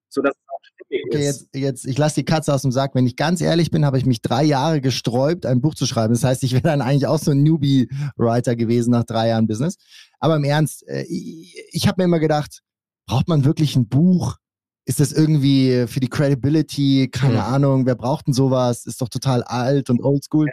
sodass 0.10 0.34
es 0.36 0.50
auch 0.50 0.60
stimmig 0.64 1.04
Okay, 1.08 1.30
ist? 1.30 1.42
jetzt, 1.42 1.56
jetzt, 1.56 1.86
ich 1.88 1.98
lasse 1.98 2.16
die 2.16 2.26
Katze 2.26 2.54
aus 2.54 2.62
dem 2.62 2.72
Sack. 2.72 2.96
Wenn 2.96 3.08
ich 3.08 3.16
ganz 3.16 3.42
ehrlich 3.42 3.72
bin, 3.72 3.86
habe 3.86 3.98
ich 3.98 4.06
mich 4.06 4.22
drei 4.22 4.44
Jahre 4.44 4.82
gesträubt, 4.82 5.46
ein 5.46 5.62
Buch 5.62 5.74
zu 5.74 5.86
schreiben. 5.86 6.14
Das 6.14 6.24
heißt, 6.24 6.44
ich 6.44 6.54
wäre 6.54 6.64
dann 6.64 6.82
eigentlich 6.82 7.08
auch 7.08 7.20
so 7.20 7.32
ein 7.32 7.44
Newbie-Writer 7.44 8.56
gewesen 8.56 8.92
nach 8.92 9.06
drei 9.06 9.30
Jahren 9.30 9.48
Business. 9.48 9.78
Aber 10.20 10.36
im 10.36 10.44
Ernst, 10.44 10.88
äh, 10.88 11.04
ich, 11.04 11.56
ich 11.72 11.88
habe 11.88 12.02
mir 12.02 12.06
immer 12.06 12.20
gedacht, 12.20 12.62
braucht 13.08 13.28
man 13.28 13.46
wirklich 13.46 13.76
ein 13.76 13.88
Buch? 13.88 14.38
Ist 14.86 15.00
das 15.00 15.12
irgendwie 15.12 15.86
für 15.88 16.00
die 16.00 16.10
Credibility? 16.10 17.10
Keine 17.12 17.36
Mhm. 17.36 17.40
Ahnung, 17.40 17.86
wer 17.86 17.96
braucht 17.96 18.28
denn 18.28 18.34
sowas? 18.34 18.86
Ist 18.86 19.02
doch 19.02 19.10
total 19.10 19.44
alt 19.44 19.90
und 19.90 20.04
oldschool. 20.04 20.50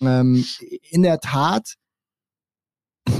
Ähm, 0.00 0.44
in 0.90 1.02
der 1.02 1.20
Tat 1.20 1.74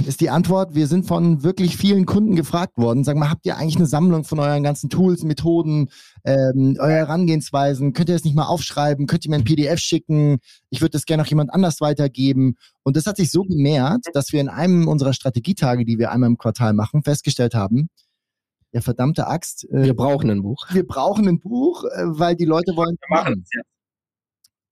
ist 0.07 0.21
die 0.21 0.29
Antwort, 0.29 0.73
wir 0.73 0.87
sind 0.87 1.05
von 1.05 1.43
wirklich 1.43 1.75
vielen 1.75 2.05
Kunden 2.05 2.35
gefragt 2.35 2.77
worden. 2.77 3.03
Sag 3.03 3.17
mal, 3.17 3.29
habt 3.29 3.45
ihr 3.45 3.57
eigentlich 3.57 3.75
eine 3.75 3.85
Sammlung 3.87 4.23
von 4.23 4.39
euren 4.39 4.63
ganzen 4.63 4.89
Tools, 4.89 5.23
Methoden, 5.23 5.89
ähm, 6.23 6.77
eure 6.79 6.93
Herangehensweisen? 6.93 7.93
Könnt 7.93 8.09
ihr 8.09 8.15
das 8.15 8.23
nicht 8.23 8.35
mal 8.35 8.45
aufschreiben? 8.45 9.05
Könnt 9.05 9.25
ihr 9.25 9.29
mir 9.31 9.37
ein 9.37 9.43
PDF 9.43 9.79
schicken? 9.79 10.39
Ich 10.69 10.81
würde 10.81 10.91
das 10.91 11.05
gerne 11.05 11.23
noch 11.23 11.29
jemand 11.29 11.53
anders 11.53 11.81
weitergeben. 11.81 12.55
Und 12.83 12.95
das 12.95 13.05
hat 13.05 13.17
sich 13.17 13.31
so 13.31 13.43
gemehrt, 13.43 14.05
dass 14.13 14.31
wir 14.31 14.39
in 14.41 14.49
einem 14.49 14.87
unserer 14.87 15.13
Strategietage, 15.13 15.83
die 15.85 15.99
wir 15.99 16.11
einmal 16.11 16.29
im 16.29 16.37
Quartal 16.37 16.73
machen, 16.73 17.03
festgestellt 17.03 17.53
haben, 17.53 17.89
der 18.73 18.81
verdammte 18.81 19.27
Axt, 19.27 19.65
äh, 19.71 19.83
Wir 19.83 19.95
brauchen 19.95 20.29
ein 20.29 20.41
Buch. 20.41 20.67
wir 20.71 20.85
brauchen 20.87 21.27
ein 21.27 21.39
Buch, 21.39 21.83
äh, 21.85 22.03
weil 22.05 22.35
die 22.35 22.45
Leute 22.45 22.75
wollen 22.75 22.97
Wir 22.99 23.17
machen 23.17 23.43
es 23.43 23.49
jetzt. 23.53 23.67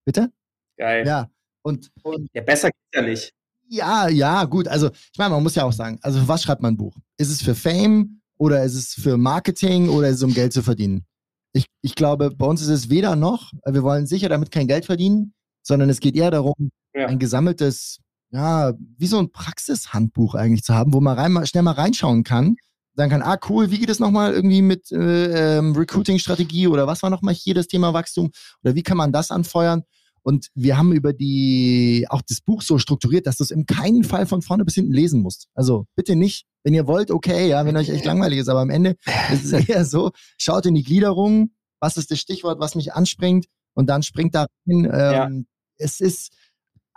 Bitte? 0.06 0.32
Geil. 0.78 1.06
Ja. 1.06 1.22
Ja. 1.22 1.30
Und, 1.62 1.92
und 2.04 2.32
besser 2.46 2.70
geht's 2.70 2.96
ja 2.96 3.02
nicht. 3.02 3.34
ja, 3.68 4.08
ja, 4.08 4.46
gut. 4.46 4.68
Also, 4.68 4.90
ich 4.92 5.18
meine, 5.18 5.32
man 5.32 5.44
muss 5.44 5.56
ja 5.56 5.64
auch 5.66 5.74
sagen, 5.74 6.00
also 6.02 6.20
für 6.22 6.28
was 6.28 6.42
schreibt 6.44 6.62
man 6.62 6.74
ein 6.74 6.78
Buch? 6.78 6.96
Ist 7.18 7.30
es 7.30 7.42
für 7.42 7.54
Fame 7.54 8.22
oder 8.38 8.64
ist 8.64 8.76
es 8.76 8.94
für 8.94 9.18
Marketing 9.18 9.90
oder 9.90 10.08
ist 10.08 10.18
es 10.18 10.24
um 10.24 10.34
Geld 10.34 10.54
zu 10.54 10.64
verdienen? 10.64 11.06
Ich, 11.52 11.66
ich 11.82 11.96
glaube, 11.96 12.32
bei 12.32 12.46
uns 12.46 12.62
ist 12.62 12.70
es 12.70 12.90
weder 12.90 13.16
noch. 13.16 13.52
Wir 13.66 13.84
wollen 13.84 14.08
sicher 14.08 14.30
damit 14.30 14.52
kein 14.52 14.68
Geld 14.68 14.86
verdienen, 14.86 15.34
sondern 15.62 15.90
es 15.90 16.00
geht 16.00 16.16
eher 16.16 16.32
darum, 16.32 16.72
Ja. 16.96 17.08
ein 17.08 17.20
gesammeltes, 17.20 18.00
ja, 18.32 18.74
wie 18.98 19.08
so 19.08 19.20
ein 19.20 19.32
Praxishandbuch 19.32 20.36
eigentlich 20.36 20.64
zu 20.64 20.74
haben, 20.74 20.94
wo 20.94 21.02
man 21.02 21.18
rein, 21.20 21.46
schnell 21.46 21.64
mal 21.64 21.72
reinschauen 21.74 22.24
kann. 22.24 22.56
Sagen 23.00 23.12
kann, 23.12 23.22
ah, 23.22 23.40
cool, 23.48 23.72
wie 23.72 23.80
geht 23.80 23.90
es 23.90 24.00
nochmal 24.00 24.34
irgendwie 24.34 24.62
mit 24.62 24.92
äh, 24.92 25.58
ähm, 25.58 25.74
Recruiting-Strategie 25.74 26.68
oder 26.68 26.86
was 26.86 27.02
war 27.02 27.10
nochmal 27.10 27.34
hier 27.34 27.54
das 27.54 27.68
Thema 27.68 27.94
Wachstum? 27.94 28.30
Oder 28.62 28.76
wie 28.76 28.84
kann 28.84 28.98
man 28.98 29.14
das 29.14 29.32
anfeuern? 29.32 29.84
Und 30.22 30.50
wir 30.54 30.78
haben 30.78 30.92
über 30.92 31.14
die, 31.14 32.06
auch 32.10 32.22
das 32.22 32.42
Buch 32.42 32.62
so 32.62 32.78
strukturiert, 32.78 33.26
dass 33.26 33.38
du 33.38 33.46
es 33.46 33.52
in 33.52 33.66
keinen 33.66 34.04
Fall 34.04 34.26
von 34.26 34.42
vorne 34.42 34.66
bis 34.66 34.76
hinten 34.76 34.92
lesen 34.92 35.22
musst. 35.22 35.48
Also 35.54 35.86
bitte 35.96 36.18
nicht. 36.18 36.46
Wenn 36.66 36.74
ihr 36.74 36.88
wollt, 36.88 37.10
okay, 37.10 37.48
ja, 37.48 37.66
wenn 37.66 37.78
euch 37.78 37.88
echt 37.88 38.04
langweilig 38.04 38.40
ist, 38.40 38.50
aber 38.50 38.60
am 38.60 38.70
Ende 38.70 38.98
ist 39.32 39.46
es 39.46 39.54
eher 39.70 39.86
so, 39.86 40.12
schaut 40.38 40.66
in 40.66 40.76
die 40.76 40.84
Gliederung, 40.84 41.52
was 41.80 41.96
ist 41.96 42.12
das 42.12 42.20
Stichwort, 42.20 42.60
was 42.60 42.76
mich 42.76 42.92
anspringt 42.92 43.46
und 43.76 43.90
dann 43.90 44.04
springt 44.04 44.36
da 44.36 44.48
rein. 44.68 44.84
Ähm, 44.84 44.90
Ja. 44.92 45.30
Es 45.78 46.02
ist 46.02 46.34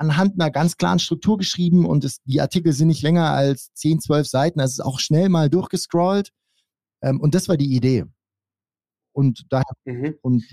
anhand 0.03 0.35
einer 0.41 0.51
ganz 0.51 0.77
klaren 0.77 0.99
Struktur 0.99 1.39
geschrieben 1.39 1.87
und 1.87 2.05
es, 2.05 2.21
die 2.25 2.41
Artikel 2.41 2.73
sind 2.73 2.89
nicht 2.89 3.03
länger 3.03 3.31
als 3.31 3.73
10, 3.75 4.01
12 4.01 4.27
Seiten. 4.27 4.61
Es 4.61 4.73
ist 4.73 4.81
auch 4.81 4.99
schnell 4.99 5.29
mal 5.29 5.49
durchgescrollt. 5.49 6.31
Ähm, 7.03 7.21
und 7.21 7.35
das 7.35 7.49
war 7.49 7.57
die 7.57 7.75
Idee. 7.75 8.05
Und 9.13 9.45
daher, 9.51 9.65
Mhm. 9.85 10.17
und 10.23 10.45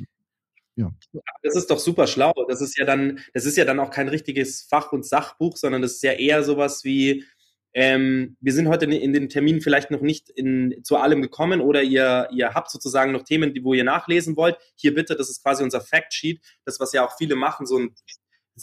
Das 1.43 1.55
ist 1.55 1.69
doch 1.69 1.79
super 1.79 2.07
schlau. 2.07 2.31
Das 2.47 2.61
ist 2.61 2.77
ja 2.77 2.85
dann, 2.85 3.19
das 3.33 3.45
ist 3.45 3.57
ja 3.57 3.65
dann 3.65 3.79
auch 3.79 3.89
kein 3.89 4.07
richtiges 4.07 4.61
Fach- 4.61 4.93
und 4.93 5.05
Sachbuch, 5.05 5.57
sondern 5.57 5.81
das 5.81 5.93
ist 5.95 6.03
ja 6.03 6.13
eher 6.13 6.43
sowas 6.43 6.83
wie, 6.85 7.25
ähm, 7.73 8.37
wir 8.39 8.53
sind 8.53 8.67
heute 8.67 8.85
in 8.85 9.13
den 9.13 9.29
Terminen 9.29 9.61
vielleicht 9.61 9.91
noch 9.91 10.01
nicht 10.01 10.29
in, 10.29 10.81
zu 10.83 10.97
allem 10.97 11.21
gekommen 11.21 11.59
oder 11.61 11.83
ihr, 11.83 12.29
ihr 12.31 12.53
habt 12.53 12.71
sozusagen 12.71 13.11
noch 13.11 13.23
Themen, 13.23 13.53
die, 13.53 13.63
wo 13.63 13.73
ihr 13.73 13.83
nachlesen 13.83 14.37
wollt. 14.37 14.57
Hier 14.75 14.93
bitte, 14.93 15.15
das 15.15 15.29
ist 15.29 15.43
quasi 15.43 15.63
unser 15.63 15.81
Factsheet, 15.81 16.41
das, 16.65 16.79
was 16.79 16.93
ja 16.93 17.05
auch 17.05 17.15
viele 17.17 17.35
machen, 17.35 17.65
so 17.65 17.77
ein 17.77 17.93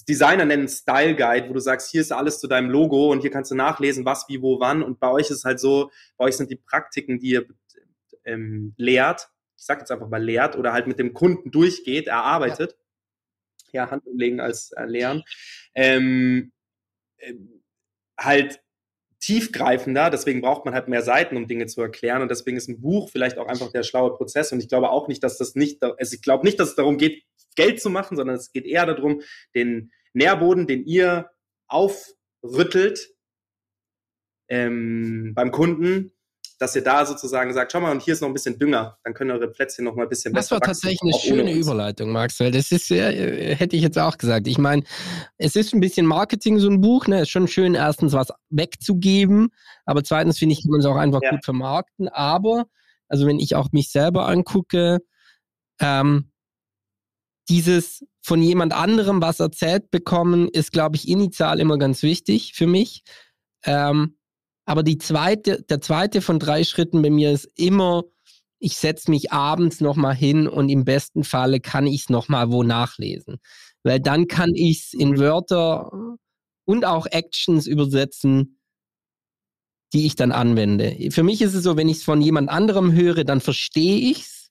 Designer 0.04 0.44
nennen 0.44 0.68
Style 0.68 1.14
Guide, 1.16 1.48
wo 1.48 1.54
du 1.54 1.60
sagst, 1.60 1.90
hier 1.90 2.00
ist 2.00 2.12
alles 2.12 2.40
zu 2.40 2.48
deinem 2.48 2.70
Logo 2.70 3.10
und 3.10 3.20
hier 3.20 3.30
kannst 3.30 3.50
du 3.50 3.54
nachlesen, 3.54 4.04
was, 4.04 4.26
wie, 4.28 4.42
wo, 4.42 4.60
wann. 4.60 4.82
Und 4.82 5.00
bei 5.00 5.10
euch 5.10 5.30
ist 5.30 5.44
halt 5.44 5.60
so, 5.60 5.90
bei 6.16 6.26
euch 6.26 6.36
sind 6.36 6.50
die 6.50 6.56
Praktiken, 6.56 7.18
die 7.18 7.30
ihr 7.30 7.46
ähm, 8.24 8.74
lehrt, 8.76 9.28
ich 9.56 9.64
sag 9.64 9.78
jetzt 9.78 9.90
einfach 9.90 10.08
mal 10.08 10.22
lehrt 10.22 10.56
oder 10.56 10.72
halt 10.72 10.86
mit 10.86 10.98
dem 10.98 11.14
Kunden 11.14 11.50
durchgeht, 11.50 12.08
erarbeitet. 12.08 12.76
Ja, 13.72 13.90
Hand 13.90 14.06
umlegen 14.06 14.40
als 14.40 14.72
äh, 14.72 14.84
lehren. 14.84 15.22
Ähm, 15.74 16.52
ähm, 17.18 17.62
halt 18.18 18.60
tiefgreifender, 19.20 20.10
deswegen 20.10 20.40
braucht 20.40 20.64
man 20.64 20.74
halt 20.74 20.88
mehr 20.88 21.02
Seiten, 21.02 21.36
um 21.36 21.48
Dinge 21.48 21.66
zu 21.66 21.80
erklären 21.80 22.22
und 22.22 22.30
deswegen 22.30 22.56
ist 22.56 22.68
ein 22.68 22.80
Buch 22.80 23.10
vielleicht 23.10 23.38
auch 23.38 23.48
einfach 23.48 23.72
der 23.72 23.82
schlaue 23.82 24.14
Prozess 24.14 24.52
und 24.52 24.60
ich 24.60 24.68
glaube 24.68 24.90
auch 24.90 25.08
nicht, 25.08 25.24
dass 25.24 25.38
das 25.38 25.54
nicht, 25.54 25.82
also 25.82 26.14
ich 26.14 26.22
glaube 26.22 26.44
nicht, 26.44 26.60
dass 26.60 26.70
es 26.70 26.74
darum 26.76 26.98
geht, 26.98 27.24
Geld 27.56 27.80
zu 27.80 27.90
machen, 27.90 28.16
sondern 28.16 28.36
es 28.36 28.52
geht 28.52 28.64
eher 28.66 28.86
darum, 28.86 29.22
den 29.54 29.90
Nährboden, 30.12 30.66
den 30.66 30.84
ihr 30.84 31.30
aufrüttelt 31.66 33.08
ähm, 34.48 35.32
beim 35.34 35.50
Kunden, 35.50 36.12
dass 36.58 36.74
ihr 36.74 36.82
da 36.82 37.04
sozusagen 37.04 37.52
sagt, 37.52 37.72
schau 37.72 37.80
mal, 37.80 37.90
und 37.90 38.00
hier 38.02 38.14
ist 38.14 38.22
noch 38.22 38.28
ein 38.28 38.32
bisschen 38.32 38.58
Dünger, 38.58 38.96
dann 39.04 39.12
können 39.12 39.30
eure 39.30 39.48
Plätzchen 39.48 39.84
noch 39.84 39.94
mal 39.94 40.04
ein 40.04 40.08
bisschen 40.08 40.32
Das 40.32 40.46
besser 40.46 40.54
war 40.56 40.60
tatsächlich 40.66 41.02
eine 41.02 41.20
schöne. 41.20 41.52
Überleitung, 41.52 42.12
Max, 42.12 42.40
weil 42.40 42.50
das 42.50 42.72
ist, 42.72 42.90
äh, 42.90 43.54
hätte 43.56 43.76
ich 43.76 43.82
jetzt 43.82 43.98
auch 43.98 44.16
gesagt. 44.16 44.46
Ich 44.46 44.56
meine, 44.56 44.82
es 45.36 45.54
ist 45.54 45.74
ein 45.74 45.80
bisschen 45.80 46.06
Marketing, 46.06 46.58
so 46.58 46.70
ein 46.70 46.80
Buch, 46.80 47.08
ne? 47.08 47.22
Ist 47.22 47.30
schon 47.30 47.46
schön, 47.48 47.74
erstens 47.74 48.14
was 48.14 48.28
wegzugeben, 48.48 49.48
aber 49.84 50.02
zweitens 50.02 50.38
finde 50.38 50.54
ich, 50.54 50.62
kann 50.62 50.70
man 50.70 50.80
es 50.80 50.86
auch 50.86 50.96
einfach 50.96 51.20
Ja. 51.22 51.30
gut 51.30 51.44
vermarkten. 51.44 52.08
Aber, 52.08 52.66
also 53.08 53.26
wenn 53.26 53.38
ich 53.38 53.54
auch 53.54 53.72
mich 53.72 53.90
selber 53.90 54.26
angucke, 54.26 55.00
ähm, 55.80 56.30
dieses 57.48 58.04
von 58.22 58.42
jemand 58.42 58.72
anderem 58.72 59.20
was 59.22 59.40
erzählt 59.40 59.90
bekommen, 59.90 60.48
ist, 60.48 60.72
glaube 60.72 60.96
ich, 60.96 61.08
initial 61.08 61.60
immer 61.60 61.78
ganz 61.78 62.02
wichtig 62.02 62.54
für 62.54 62.66
mich. 62.66 63.02
Ähm, 63.64 64.16
aber 64.64 64.82
die 64.82 64.98
zweite, 64.98 65.62
der 65.62 65.80
zweite 65.80 66.20
von 66.20 66.38
drei 66.38 66.64
Schritten 66.64 67.02
bei 67.02 67.10
mir 67.10 67.30
ist 67.32 67.48
immer, 67.56 68.04
ich 68.58 68.76
setze 68.76 69.10
mich 69.10 69.32
abends 69.32 69.80
nochmal 69.80 70.14
hin 70.14 70.48
und 70.48 70.68
im 70.68 70.84
besten 70.84 71.24
Falle 71.24 71.60
kann 71.60 71.86
ich 71.86 72.02
es 72.02 72.08
nochmal 72.10 72.50
wo 72.50 72.62
nachlesen. 72.62 73.38
weil 73.84 74.00
dann 74.00 74.26
kann 74.26 74.54
ich 74.54 74.86
es 74.86 74.92
in 74.94 75.18
Wörter 75.18 75.92
und 76.64 76.84
auch 76.84 77.06
Actions 77.06 77.68
übersetzen, 77.68 78.58
die 79.92 80.06
ich 80.06 80.16
dann 80.16 80.32
anwende. 80.32 81.10
Für 81.10 81.22
mich 81.22 81.40
ist 81.40 81.54
es 81.54 81.62
so, 81.62 81.76
wenn 81.76 81.88
ich 81.88 81.98
es 81.98 82.04
von 82.04 82.20
jemand 82.20 82.50
anderem 82.50 82.92
höre, 82.92 83.22
dann 83.22 83.40
verstehe 83.40 84.10
ich 84.10 84.22
es, 84.22 84.45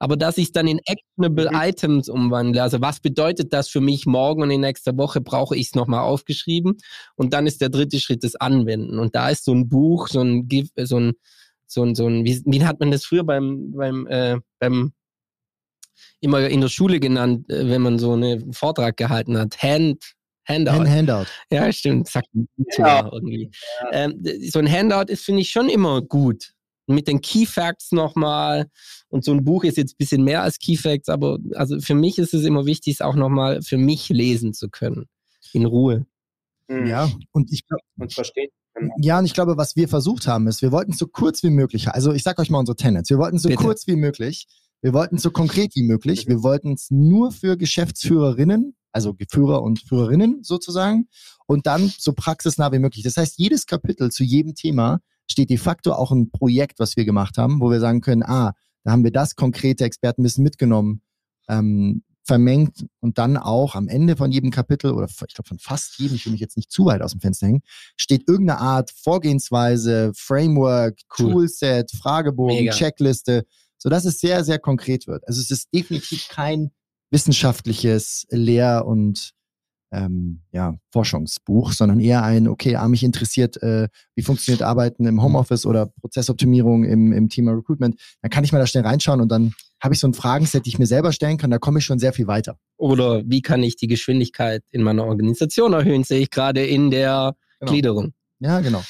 aber 0.00 0.16
dass 0.16 0.36
ich 0.38 0.46
es 0.46 0.52
dann 0.52 0.66
in 0.66 0.80
actionable 0.86 1.50
Mhm. 1.50 1.56
Items 1.60 2.08
umwandle, 2.08 2.60
also 2.62 2.80
was 2.80 2.98
bedeutet 2.98 3.52
das 3.52 3.68
für 3.68 3.80
mich 3.80 4.06
morgen 4.06 4.42
und 4.42 4.50
in 4.50 4.62
nächster 4.62 4.96
Woche, 4.96 5.20
brauche 5.20 5.54
ich 5.56 5.68
es 5.68 5.74
nochmal 5.76 6.00
aufgeschrieben 6.00 6.76
und 7.14 7.32
dann 7.32 7.46
ist 7.46 7.60
der 7.60 7.68
dritte 7.68 8.00
Schritt 8.00 8.24
das 8.24 8.34
Anwenden 8.34 8.98
und 8.98 9.14
da 9.14 9.30
ist 9.30 9.44
so 9.44 9.52
ein 9.52 9.68
Buch, 9.68 10.08
so 10.08 10.20
ein, 10.22 10.48
Gif- 10.48 10.70
so 10.84 10.98
ein, 10.98 11.12
so 11.66 11.84
ein, 11.84 11.94
so 11.94 12.08
ein 12.08 12.24
wie, 12.24 12.42
wie 12.46 12.64
hat 12.64 12.80
man 12.80 12.90
das 12.90 13.04
früher 13.04 13.22
beim, 13.22 13.70
beim, 13.72 14.06
äh, 14.08 14.38
beim 14.58 14.92
immer 16.20 16.48
in 16.48 16.60
der 16.60 16.68
Schule 16.68 16.98
genannt, 17.00 17.48
äh, 17.50 17.68
wenn 17.68 17.82
man 17.82 17.98
so 17.98 18.12
einen 18.12 18.52
Vortrag 18.52 18.96
gehalten 18.96 19.38
hat, 19.38 19.62
Hand, 19.62 20.14
Handout. 20.48 20.72
Hand, 20.72 20.88
Handout. 20.88 21.26
Ja, 21.52 21.70
stimmt. 21.72 22.08
Sagt 22.08 22.26
Ja. 22.78 22.86
ja. 23.02 23.10
irgendwie. 23.12 23.50
Ähm, 23.92 24.14
d- 24.16 24.48
so 24.48 24.58
ein 24.58 24.70
Handout 24.70 25.12
ist, 25.12 25.24
finde 25.24 25.42
ich, 25.42 25.50
schon 25.50 25.68
immer 25.68 26.02
gut. 26.02 26.52
Mit 26.94 27.08
den 27.08 27.20
Key 27.20 27.46
Facts 27.46 27.92
nochmal. 27.92 28.68
Und 29.08 29.24
so 29.24 29.32
ein 29.32 29.44
Buch 29.44 29.64
ist 29.64 29.76
jetzt 29.76 29.94
ein 29.94 29.98
bisschen 29.98 30.24
mehr 30.24 30.42
als 30.42 30.58
Key 30.58 30.76
Facts, 30.76 31.08
aber 31.08 31.38
also 31.54 31.80
für 31.80 31.94
mich 31.94 32.18
ist 32.18 32.34
es 32.34 32.44
immer 32.44 32.66
wichtig, 32.66 32.94
es 32.94 33.00
auch 33.00 33.16
nochmal 33.16 33.62
für 33.62 33.78
mich 33.78 34.08
lesen 34.08 34.52
zu 34.52 34.68
können. 34.68 35.06
In 35.52 35.64
Ruhe. 35.64 36.06
Mhm. 36.68 36.86
Ja, 36.86 37.10
und 37.32 37.52
ich 37.52 37.66
glaube, 37.66 37.82
Und 37.98 38.12
verstehen. 38.12 38.48
Ja, 39.00 39.18
und 39.18 39.24
ich 39.24 39.34
glaube, 39.34 39.56
was 39.56 39.76
wir 39.76 39.88
versucht 39.88 40.26
haben, 40.26 40.46
ist, 40.46 40.62
wir 40.62 40.72
wollten 40.72 40.92
es 40.92 40.98
so 40.98 41.06
kurz 41.06 41.42
wie 41.42 41.50
möglich, 41.50 41.88
also 41.88 42.12
ich 42.12 42.22
sag 42.22 42.38
euch 42.38 42.50
mal 42.50 42.58
unsere 42.60 42.76
Tenets, 42.76 43.10
wir 43.10 43.18
wollten 43.18 43.36
es 43.36 43.42
so 43.42 43.48
Bitte. 43.48 43.62
kurz 43.62 43.86
wie 43.86 43.96
möglich, 43.96 44.46
wir 44.80 44.92
wollten 44.94 45.16
es 45.16 45.22
so 45.22 45.30
konkret 45.30 45.74
wie 45.74 45.82
möglich, 45.82 46.28
wir 46.28 46.42
wollten 46.42 46.72
es 46.72 46.90
nur 46.90 47.32
für 47.32 47.56
Geschäftsführerinnen, 47.56 48.76
also 48.92 49.14
Führer 49.28 49.62
und 49.62 49.80
Führerinnen 49.80 50.42
sozusagen, 50.42 51.08
und 51.46 51.66
dann 51.66 51.92
so 51.98 52.12
praxisnah 52.12 52.72
wie 52.72 52.78
möglich. 52.78 53.02
Das 53.02 53.16
heißt, 53.16 53.38
jedes 53.38 53.66
Kapitel 53.66 54.10
zu 54.10 54.24
jedem 54.24 54.54
Thema 54.54 55.00
steht 55.30 55.50
de 55.50 55.58
facto 55.58 55.92
auch 55.92 56.10
ein 56.10 56.30
Projekt, 56.30 56.78
was 56.78 56.96
wir 56.96 57.04
gemacht 57.04 57.38
haben, 57.38 57.60
wo 57.60 57.70
wir 57.70 57.80
sagen 57.80 58.00
können, 58.00 58.22
ah, 58.22 58.52
da 58.84 58.92
haben 58.92 59.04
wir 59.04 59.12
das 59.12 59.36
konkrete 59.36 59.84
Expertenwissen 59.84 60.42
mitgenommen, 60.42 61.02
ähm, 61.48 62.02
vermengt 62.24 62.86
und 63.00 63.18
dann 63.18 63.36
auch 63.36 63.74
am 63.74 63.88
Ende 63.88 64.16
von 64.16 64.30
jedem 64.30 64.50
Kapitel 64.50 64.92
oder 64.92 65.06
ich 65.06 65.34
glaube 65.34 65.48
von 65.48 65.58
fast 65.58 65.98
jedem, 65.98 66.14
ich 66.14 66.26
will 66.26 66.32
mich 66.32 66.40
jetzt 66.40 66.56
nicht 66.56 66.70
zu 66.70 66.84
weit 66.84 67.02
aus 67.02 67.12
dem 67.12 67.20
Fenster 67.20 67.46
hängen, 67.46 67.62
steht 67.96 68.28
irgendeine 68.28 68.60
Art 68.60 68.90
Vorgehensweise, 68.90 70.12
Framework, 70.14 71.00
Cool. 71.18 71.32
Toolset, 71.32 71.90
Fragebogen, 71.90 72.56
Mega. 72.56 72.72
Checkliste, 72.72 73.46
sodass 73.78 74.04
es 74.04 74.20
sehr, 74.20 74.44
sehr 74.44 74.58
konkret 74.58 75.06
wird. 75.06 75.26
Also 75.26 75.40
es 75.40 75.50
ist 75.50 75.74
definitiv 75.74 76.28
kein 76.28 76.70
wissenschaftliches 77.10 78.26
Lehr- 78.30 78.86
und 78.86 79.32
ähm, 79.92 80.42
ja, 80.52 80.76
Forschungsbuch, 80.92 81.72
sondern 81.72 82.00
eher 82.00 82.22
ein, 82.22 82.48
okay, 82.48 82.76
ah, 82.76 82.88
mich 82.88 83.02
interessiert, 83.02 83.62
äh, 83.62 83.88
wie 84.14 84.22
funktioniert 84.22 84.62
Arbeiten 84.62 85.06
im 85.06 85.22
Homeoffice 85.22 85.66
oder 85.66 85.86
Prozessoptimierung 85.86 86.84
im, 86.84 87.12
im 87.12 87.28
Thema 87.28 87.52
Recruitment, 87.52 88.00
dann 88.22 88.30
kann 88.30 88.44
ich 88.44 88.52
mal 88.52 88.58
da 88.58 88.66
schnell 88.66 88.84
reinschauen 88.84 89.20
und 89.20 89.30
dann 89.30 89.52
habe 89.82 89.94
ich 89.94 90.00
so 90.00 90.06
ein 90.06 90.14
Fragenset, 90.14 90.66
die 90.66 90.70
ich 90.70 90.78
mir 90.78 90.86
selber 90.86 91.12
stellen 91.12 91.38
kann, 91.38 91.50
da 91.50 91.58
komme 91.58 91.78
ich 91.78 91.84
schon 91.84 91.98
sehr 91.98 92.12
viel 92.12 92.26
weiter. 92.26 92.58
Oder 92.76 93.22
wie 93.26 93.42
kann 93.42 93.62
ich 93.62 93.76
die 93.76 93.88
Geschwindigkeit 93.88 94.62
in 94.70 94.82
meiner 94.82 95.06
Organisation 95.06 95.72
erhöhen, 95.72 96.04
sehe 96.04 96.20
ich 96.20 96.30
gerade 96.30 96.64
in 96.64 96.90
der 96.90 97.34
Genau. 97.60 97.72
Gliederung. 97.72 98.12
Ja, 98.40 98.60
genau. 98.60 98.82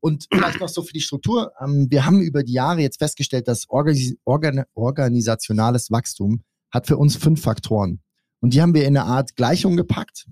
Und 0.00 0.26
vielleicht 0.30 0.60
noch 0.60 0.68
so 0.68 0.82
für 0.82 0.92
die 0.92 1.00
Struktur. 1.00 1.52
Ähm, 1.60 1.86
wir 1.90 2.04
haben 2.04 2.20
über 2.20 2.42
die 2.42 2.52
Jahre 2.52 2.80
jetzt 2.80 2.98
festgestellt, 2.98 3.48
dass 3.48 3.68
Organis 3.68 4.14
Organ 4.24 4.64
organisationales 4.74 5.90
Wachstum 5.90 6.44
hat 6.70 6.86
für 6.86 6.98
uns 6.98 7.16
fünf 7.16 7.42
Faktoren. 7.42 8.00
Und 8.40 8.54
die 8.54 8.62
haben 8.62 8.74
wir 8.74 8.82
in 8.82 8.96
eine 8.96 9.04
Art 9.04 9.36
Gleichung 9.36 9.76
gepackt. 9.76 10.26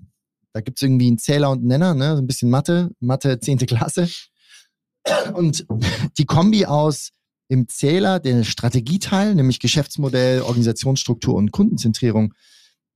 Da 0.53 0.61
gibt's 0.61 0.81
irgendwie 0.81 1.07
einen 1.07 1.17
Zähler 1.17 1.51
und 1.51 1.59
einen 1.59 1.67
Nenner, 1.67 1.93
ne? 1.93 2.15
so 2.15 2.21
ein 2.21 2.27
bisschen 2.27 2.49
Mathe, 2.49 2.91
Mathe 2.99 3.39
10. 3.39 3.59
Klasse. 3.59 4.09
Und 5.33 5.65
die 6.17 6.25
Kombi 6.25 6.65
aus 6.65 7.11
im 7.49 7.67
Zähler, 7.67 8.19
der 8.19 8.43
Strategieteil, 8.43 9.35
nämlich 9.35 9.59
Geschäftsmodell, 9.59 10.41
Organisationsstruktur 10.41 11.35
und 11.35 11.51
Kundenzentrierung, 11.51 12.33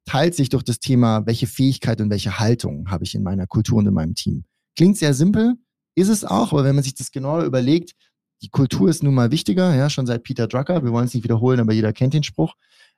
teilt 0.06 0.36
sich 0.36 0.50
durch 0.50 0.64
das 0.64 0.80
Thema, 0.80 1.26
welche 1.26 1.48
Fähigkeit 1.48 2.02
und 2.02 2.10
welche 2.10 2.40
Haltung 2.40 2.90
habe 2.90 3.04
ich 3.04 3.16
in 3.16 3.24
meiner 3.24 3.48
Kultur 3.48 3.78
und 3.78 3.88
in 3.88 3.94
meinem 3.94 4.16
Team. 4.16 4.46
Klingt 4.76 4.98
sehr 4.98 5.14
simpel, 5.14 5.56
ist 5.96 6.10
es 6.10 6.26
auch, 6.26 6.52
aber 6.52 6.64
wenn 6.64 6.76
man 6.76 6.84
sich 6.84 6.96
das 6.96 7.12
genauer 7.12 7.44
überlegt, 7.44 7.94
die 8.42 8.50
Kultur 8.50 8.90
ist 8.90 9.04
nun 9.04 9.14
mal 9.14 9.32
wichtiger, 9.32 9.76
ja, 9.76 9.90
schon 9.90 10.08
seit 10.08 10.24
Peter 10.24 10.48
Drucker, 10.48 10.84
wir 10.84 10.92
wollen 10.92 11.06
es 11.06 11.14
nicht 11.14 11.24
wiederholen, 11.24 11.60
aber 11.60 11.74
jeder 11.74 11.94
kennt 11.94 12.14
den 12.14 12.24
Spruch. 12.24 12.56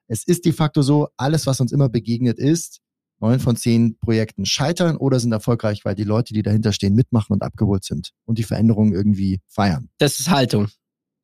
Es 0.07 0.25
ist 0.25 0.45
de 0.45 0.51
facto 0.51 0.81
so, 0.81 1.09
alles, 1.17 1.45
was 1.47 1.59
uns 1.59 1.71
immer 1.71 1.89
begegnet 1.89 2.37
ist, 2.37 2.79
neun 3.19 3.39
von 3.39 3.55
zehn 3.55 3.97
Projekten 3.99 4.45
scheitern 4.45 4.97
oder 4.97 5.19
sind 5.19 5.31
erfolgreich, 5.31 5.85
weil 5.85 5.95
die 5.95 6.03
Leute, 6.03 6.33
die 6.33 6.43
dahinter 6.43 6.73
stehen, 6.73 6.93
mitmachen 6.93 7.33
und 7.33 7.41
abgeholt 7.41 7.83
sind 7.83 8.11
und 8.25 8.37
die 8.37 8.43
Veränderungen 8.43 8.93
irgendwie 8.93 9.39
feiern. 9.47 9.89
Das 9.97 10.19
ist 10.19 10.29
Haltung. 10.29 10.67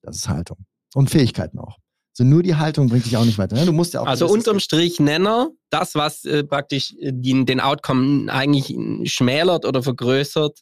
Das 0.01 0.15
ist 0.15 0.29
Haltung. 0.29 0.65
Und 0.93 1.09
Fähigkeiten 1.09 1.59
auch. 1.59 1.77
So 2.13 2.23
nur 2.23 2.43
die 2.43 2.55
Haltung 2.55 2.89
bringt 2.89 3.05
dich 3.05 3.15
auch 3.15 3.25
nicht 3.25 3.37
weiter. 3.37 3.55
Ne? 3.55 3.65
Du 3.65 3.71
musst 3.71 3.93
ja 3.93 4.01
auch 4.01 4.07
Also 4.07 4.27
unterm 4.27 4.59
Strich 4.59 4.99
Nenner, 4.99 5.51
das, 5.69 5.95
was 5.95 6.25
äh, 6.25 6.43
praktisch 6.43 6.93
äh, 6.99 7.11
die, 7.13 7.45
den 7.45 7.59
Outcome 7.59 8.31
eigentlich 8.31 8.75
schmälert 9.11 9.65
oder 9.65 9.83
vergrößert, 9.83 10.59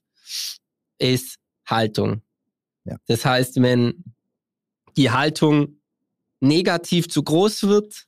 ist 1.00 1.38
Haltung. 1.66 2.22
Ja. 2.84 2.98
Das 3.08 3.26
heißt, 3.26 3.62
wenn 3.62 4.04
die 4.98 5.12
Haltung 5.12 5.82
negativ 6.40 7.10
zu 7.10 7.24
groß 7.24 7.64
wird, 7.64 8.07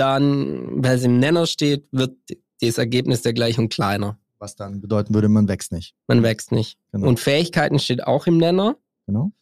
dann, 0.00 0.82
weil 0.82 0.96
es 0.96 1.04
im 1.04 1.18
Nenner 1.18 1.46
steht, 1.46 1.86
wird 1.92 2.16
das 2.60 2.78
Ergebnis 2.78 3.22
der 3.22 3.32
Gleichung 3.34 3.68
kleiner. 3.68 4.18
was 4.38 4.56
dann 4.56 4.80
bedeuten 4.80 5.12
würde, 5.14 5.28
man 5.28 5.46
wächst 5.48 5.70
nicht. 5.72 5.94
Man 6.08 6.22
wächst 6.22 6.50
nicht. 6.52 6.78
Genau. 6.92 7.08
Und 7.08 7.20
Fähigkeiten 7.20 7.78
steht 7.78 8.02
auch 8.04 8.26
im 8.26 8.38
Nenner. 8.38 8.76
genau. 9.06 9.32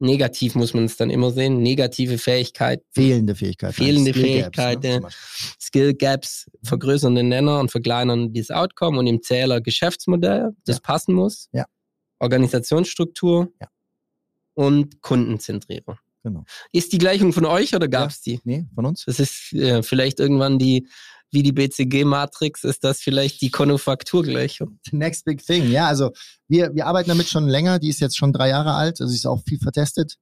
Negativ 0.00 0.56
muss 0.56 0.74
man 0.74 0.86
es 0.86 0.96
dann 0.96 1.10
immer 1.10 1.30
sehen. 1.30 1.62
Negative 1.62 2.18
Fähigkeit, 2.18 2.82
Fehlende 2.90 3.36
Fähigkeiten. 3.36 3.72
Fehlende 3.74 4.10
Skill 4.10 4.22
Gaps, 4.24 4.56
Fähigkeiten. 4.56 4.80
Ne, 4.88 4.94
zum 4.94 5.02
Beispiel. 5.04 5.48
Skill 5.60 5.94
Gaps 5.94 6.50
vergrößern 6.64 7.14
den 7.14 7.28
Nenner 7.28 7.60
und 7.60 7.70
verkleinern 7.70 8.32
das 8.34 8.50
Outcome 8.50 8.98
und 8.98 9.06
im 9.06 9.22
Zähler 9.22 9.60
Geschäftsmodell, 9.60 10.56
das 10.66 10.76
Ja. 10.78 10.80
passen 10.82 11.14
muss. 11.14 11.48
Ja. 11.52 11.66
Organisationsstruktur 12.18 13.52
Ja. 13.60 13.68
und 14.54 15.00
Kundenzentrierung. 15.02 15.98
Genau. 16.24 16.44
Ist 16.72 16.92
die 16.92 16.98
Gleichung 16.98 17.32
von 17.32 17.44
euch 17.44 17.74
oder 17.74 17.88
gab 17.88 18.10
es 18.10 18.20
die? 18.20 18.40
Nee, 18.44 18.66
von 18.74 18.86
uns? 18.86 19.04
Das 19.06 19.18
ist 19.18 19.52
äh, 19.54 19.82
vielleicht 19.82 20.20
irgendwann 20.20 20.58
die, 20.58 20.86
wie 21.32 21.42
die 21.42 21.52
BCG-Matrix, 21.52 22.62
ist 22.64 22.84
das 22.84 23.00
vielleicht 23.00 23.40
die 23.42 23.50
Konufakturgleichung. 23.50 24.78
The 24.90 24.96
next 24.96 25.24
big 25.24 25.44
thing. 25.44 25.70
Ja, 25.70 25.86
also 25.88 26.10
wir, 26.48 26.74
wir 26.74 26.86
arbeiten 26.86 27.08
damit 27.08 27.28
schon 27.28 27.48
länger. 27.48 27.78
Die 27.78 27.88
ist 27.88 28.00
jetzt 28.00 28.16
schon 28.16 28.32
drei 28.32 28.50
Jahre 28.50 28.74
alt. 28.74 29.00
Also 29.00 29.10
sie 29.10 29.16
ist 29.16 29.26
auch 29.26 29.42
viel 29.46 29.58
vertestet. 29.58 30.16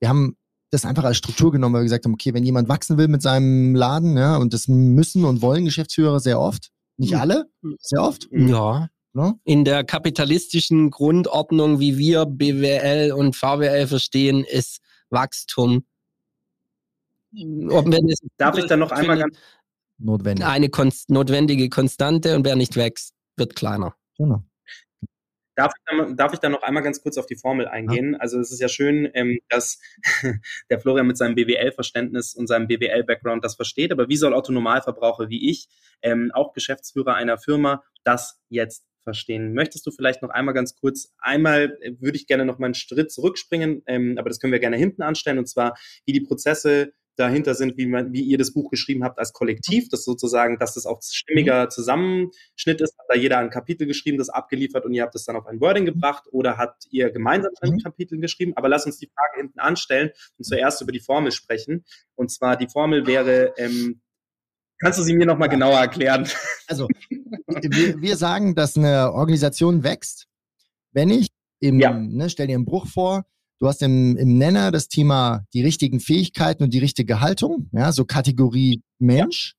Wir 0.00 0.08
haben 0.08 0.36
das 0.70 0.84
einfach 0.84 1.04
als 1.04 1.16
Struktur 1.16 1.52
genommen, 1.52 1.74
weil 1.74 1.82
wir 1.82 1.86
gesagt 1.86 2.04
haben, 2.04 2.14
okay, 2.14 2.34
wenn 2.34 2.44
jemand 2.44 2.68
wachsen 2.68 2.98
will 2.98 3.08
mit 3.08 3.22
seinem 3.22 3.74
Laden, 3.74 4.16
ja, 4.18 4.36
und 4.36 4.52
das 4.52 4.66
müssen 4.68 5.24
und 5.24 5.40
wollen 5.40 5.64
Geschäftsführer 5.64 6.20
sehr 6.20 6.40
oft, 6.40 6.70
nicht 6.98 7.12
Mhm. 7.12 7.20
alle, 7.20 7.44
sehr 7.80 8.02
oft, 8.02 8.28
Ja. 8.32 8.88
ne? 9.14 9.38
In 9.44 9.64
der 9.64 9.84
kapitalistischen 9.84 10.90
Grundordnung, 10.90 11.78
wie 11.78 11.96
wir 11.96 12.26
BWL 12.26 13.12
und 13.12 13.36
VWL 13.36 13.86
verstehen, 13.86 14.44
ist 14.44 14.80
Wachstum. 15.10 15.84
Ob 17.32 17.90
wenn 17.90 18.08
es 18.08 18.18
Darf 18.36 18.56
ich 18.56 18.66
da 18.66 18.76
noch 18.76 18.92
einmal 18.92 19.18
ganz 19.18 19.36
notwendig. 19.98 20.46
eine 20.46 20.68
konst 20.68 21.10
notwendige 21.10 21.68
Konstante 21.68 22.34
und 22.36 22.44
wer 22.44 22.56
nicht 22.56 22.76
wächst, 22.76 23.14
wird 23.36 23.56
kleiner. 23.56 23.94
Genau. 24.16 24.42
Darf 25.54 25.72
ich, 25.74 25.82
da, 25.86 26.12
darf 26.12 26.34
ich 26.34 26.38
da 26.38 26.50
noch 26.50 26.62
einmal 26.62 26.82
ganz 26.82 27.02
kurz 27.02 27.16
auf 27.16 27.24
die 27.24 27.36
Formel 27.36 27.66
eingehen? 27.66 28.14
Also 28.14 28.38
es 28.38 28.52
ist 28.52 28.60
ja 28.60 28.68
schön, 28.68 29.10
ähm, 29.14 29.38
dass 29.48 29.80
der 30.70 30.80
Florian 30.80 31.06
mit 31.06 31.16
seinem 31.16 31.34
BWL-Verständnis 31.34 32.34
und 32.34 32.46
seinem 32.46 32.66
BWL-Background 32.66 33.42
das 33.42 33.54
versteht, 33.54 33.90
aber 33.90 34.08
wie 34.08 34.16
soll 34.16 34.34
Otto 34.34 34.52
Normalverbraucher 34.52 35.30
wie 35.30 35.50
ich, 35.50 35.68
ähm, 36.02 36.30
auch 36.34 36.52
Geschäftsführer 36.52 37.14
einer 37.14 37.38
Firma, 37.38 37.82
das 38.04 38.38
jetzt 38.50 38.84
verstehen? 39.06 39.54
Möchtest 39.54 39.86
du 39.86 39.92
vielleicht 39.92 40.20
noch 40.20 40.30
einmal 40.30 40.52
ganz 40.52 40.74
kurz, 40.74 41.14
einmal 41.18 41.78
äh, 41.80 41.92
würde 42.00 42.16
ich 42.16 42.26
gerne 42.26 42.44
noch 42.44 42.58
mal 42.58 42.66
einen 42.66 42.74
Schritt 42.74 43.12
zurückspringen, 43.12 43.82
ähm, 43.86 44.16
aber 44.18 44.28
das 44.28 44.40
können 44.40 44.52
wir 44.52 44.58
gerne 44.60 44.76
hinten 44.76 45.02
anstellen, 45.02 45.38
und 45.38 45.48
zwar, 45.48 45.76
wie 46.04 46.12
die 46.12 46.20
Prozesse 46.20 46.92
dahinter 47.16 47.54
sind, 47.54 47.76
wie, 47.78 47.86
man, 47.86 48.12
wie 48.12 48.20
ihr 48.20 48.36
das 48.36 48.52
Buch 48.52 48.70
geschrieben 48.70 49.02
habt 49.02 49.18
als 49.18 49.32
Kollektiv, 49.32 49.88
das 49.88 50.04
sozusagen, 50.04 50.58
dass 50.58 50.74
das 50.74 50.86
auch 50.86 51.00
stimmiger 51.02 51.68
Zusammenschnitt 51.70 52.80
ist. 52.80 52.98
Hat 52.98 53.06
da 53.08 53.14
jeder 53.16 53.38
ein 53.38 53.50
Kapitel 53.50 53.86
geschrieben, 53.86 54.18
das 54.18 54.28
abgeliefert 54.28 54.84
und 54.84 54.92
ihr 54.92 55.02
habt 55.02 55.14
es 55.14 55.24
dann 55.24 55.36
auf 55.36 55.46
ein 55.46 55.60
Wording 55.60 55.86
gebracht 55.86 56.24
oder 56.30 56.58
habt 56.58 56.86
ihr 56.90 57.10
gemeinsam 57.10 57.52
ein 57.60 57.70
Mhm. 57.70 57.78
Kapitel 57.78 58.18
geschrieben? 58.18 58.52
Aber 58.56 58.68
lass 58.68 58.86
uns 58.86 58.98
die 58.98 59.06
Frage 59.08 59.40
hinten 59.40 59.58
anstellen 59.58 60.10
und 60.36 60.44
zuerst 60.44 60.82
über 60.82 60.92
die 60.92 61.00
Formel 61.00 61.32
sprechen. 61.32 61.84
Und 62.16 62.30
zwar 62.30 62.56
die 62.56 62.68
Formel 62.68 63.06
wäre, 63.06 63.54
ähm, 63.56 64.02
kannst 64.78 64.98
du 64.98 65.02
sie 65.02 65.14
mir 65.14 65.26
nochmal 65.26 65.48
genauer 65.48 65.78
erklären? 65.78 66.28
Also, 66.66 66.88
wir, 67.10 68.00
wir 68.00 68.16
sagen, 68.16 68.54
dass 68.54 68.76
eine 68.76 69.12
Organisation 69.12 69.82
wächst, 69.82 70.26
wenn 70.92 71.10
ich 71.10 71.28
im, 71.60 71.80
Ja. 71.80 71.92
ne, 71.92 72.28
stell 72.30 72.46
dir 72.46 72.54
einen 72.56 72.64
Bruch 72.64 72.86
vor, 72.86 73.24
du 73.58 73.68
hast 73.68 73.82
im, 73.82 74.16
im 74.16 74.38
Nenner 74.38 74.70
das 74.70 74.88
Thema 74.88 75.46
die 75.54 75.62
richtigen 75.62 76.00
Fähigkeiten 76.00 76.62
und 76.62 76.74
die 76.74 76.78
richtige 76.78 77.20
Haltung, 77.20 77.68
ja, 77.72 77.92
so 77.92 78.04
Kategorie 78.04 78.82
Mensch. 78.98 79.54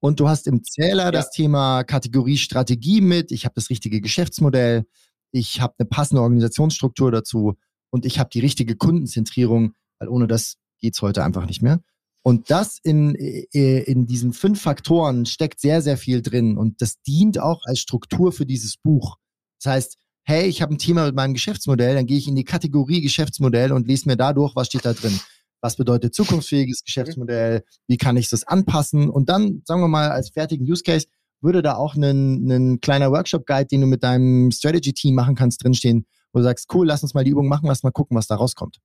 Und 0.00 0.20
du 0.20 0.28
hast 0.28 0.46
im 0.48 0.64
Zähler 0.64 1.04
ja. 1.04 1.10
das 1.12 1.30
Thema 1.30 1.84
Kategorie 1.84 2.36
Strategie 2.36 3.00
mit. 3.00 3.30
Ich 3.30 3.44
habe 3.44 3.54
das 3.54 3.70
richtige 3.70 4.00
Geschäftsmodell. 4.00 4.84
Ich 5.30 5.60
habe 5.60 5.74
eine 5.78 5.88
passende 5.88 6.22
Organisationsstruktur 6.22 7.10
dazu. 7.10 7.54
Und 7.90 8.04
ich 8.04 8.18
habe 8.18 8.28
die 8.32 8.40
richtige 8.40 8.74
Kundenzentrierung, 8.74 9.74
weil 9.98 10.08
ohne 10.08 10.26
das 10.26 10.56
geht's 10.80 11.00
heute 11.02 11.24
einfach 11.24 11.46
nicht 11.46 11.62
mehr. 11.62 11.80
Und 12.22 12.50
das 12.50 12.78
in, 12.82 13.14
äh, 13.16 13.80
in 13.82 14.06
diesen 14.06 14.32
fünf 14.32 14.60
Faktoren 14.60 15.26
steckt 15.26 15.60
sehr, 15.60 15.82
sehr 15.82 15.96
viel 15.96 16.22
drin. 16.22 16.56
Und 16.56 16.80
das 16.80 17.00
dient 17.02 17.40
auch 17.40 17.60
als 17.64 17.80
Struktur 17.80 18.32
für 18.32 18.46
dieses 18.46 18.76
Buch. 18.76 19.16
Das 19.60 19.72
heißt, 19.72 19.98
hey, 20.24 20.46
ich 20.46 20.62
habe 20.62 20.72
ein 20.74 20.78
Thema 20.78 21.06
mit 21.06 21.16
meinem 21.16 21.34
Geschäftsmodell, 21.34 21.96
dann 21.96 22.06
gehe 22.06 22.18
ich 22.18 22.28
in 22.28 22.36
die 22.36 22.44
Kategorie 22.44 23.00
Geschäftsmodell 23.00 23.72
und 23.72 23.88
lese 23.88 24.08
mir 24.08 24.16
dadurch, 24.16 24.54
was 24.54 24.68
steht 24.68 24.84
da 24.84 24.92
drin 24.92 25.18
was 25.62 25.76
bedeutet 25.76 26.14
zukunftsfähiges 26.14 26.82
Geschäftsmodell, 26.84 27.62
wie 27.86 27.96
kann 27.96 28.16
ich 28.16 28.28
das 28.28 28.44
anpassen 28.44 29.08
und 29.08 29.28
dann, 29.28 29.62
sagen 29.64 29.80
wir 29.80 29.88
mal, 29.88 30.10
als 30.10 30.30
fertigen 30.30 30.68
Use 30.68 30.82
Case 30.82 31.06
würde 31.40 31.62
da 31.62 31.76
auch 31.76 31.94
ein, 31.94 32.50
ein 32.50 32.80
kleiner 32.80 33.10
Workshop-Guide, 33.10 33.66
den 33.66 33.80
du 33.80 33.86
mit 33.86 34.02
deinem 34.02 34.50
Strategy-Team 34.50 35.14
machen 35.14 35.34
kannst, 35.34 35.62
drinstehen, 35.64 36.06
wo 36.32 36.40
du 36.40 36.44
sagst, 36.44 36.68
cool, 36.74 36.86
lass 36.86 37.02
uns 37.02 37.14
mal 37.14 37.24
die 37.24 37.30
Übung 37.30 37.48
machen, 37.48 37.66
lass 37.66 37.82
mal 37.82 37.90
gucken, 37.90 38.16
was 38.16 38.26
da 38.26 38.34
rauskommt. 38.34 38.78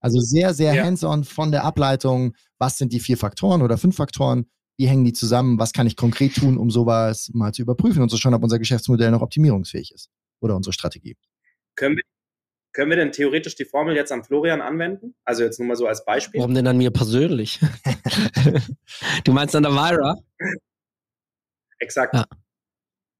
Also 0.00 0.20
sehr, 0.20 0.54
sehr 0.54 0.74
ja. 0.74 0.84
hands-on 0.84 1.24
von 1.24 1.50
der 1.50 1.64
Ableitung, 1.64 2.34
was 2.58 2.78
sind 2.78 2.92
die 2.92 3.00
vier 3.00 3.16
Faktoren 3.16 3.62
oder 3.62 3.78
fünf 3.78 3.96
Faktoren, 3.96 4.46
wie 4.78 4.86
hängen 4.86 5.04
die 5.04 5.12
zusammen, 5.12 5.58
was 5.58 5.72
kann 5.72 5.86
ich 5.86 5.96
konkret 5.96 6.34
tun, 6.34 6.58
um 6.58 6.70
sowas 6.70 7.30
mal 7.32 7.52
zu 7.52 7.62
überprüfen 7.62 8.02
und 8.02 8.10
zu 8.10 8.16
schauen, 8.16 8.34
ob 8.34 8.42
unser 8.42 8.58
Geschäftsmodell 8.58 9.10
noch 9.10 9.22
optimierungsfähig 9.22 9.92
ist 9.92 10.10
oder 10.40 10.54
unsere 10.54 10.72
Strategie. 10.72 11.16
Können 11.74 11.96
wir 11.96 12.02
können 12.76 12.90
wir 12.90 12.98
denn 12.98 13.10
theoretisch 13.10 13.54
die 13.54 13.64
Formel 13.64 13.96
jetzt 13.96 14.12
am 14.12 14.22
Florian 14.22 14.60
anwenden? 14.60 15.14
Also 15.24 15.42
jetzt 15.42 15.58
nur 15.58 15.66
mal 15.66 15.76
so 15.76 15.86
als 15.86 16.04
Beispiel. 16.04 16.40
Warum 16.40 16.54
denn 16.54 16.66
an 16.66 16.76
mir 16.76 16.90
persönlich? 16.90 17.58
du 19.24 19.32
meinst 19.32 19.56
an 19.56 19.62
der 19.62 19.72
Myra? 19.72 20.18
Exakt. 21.78 22.12
Ja. 22.12 22.26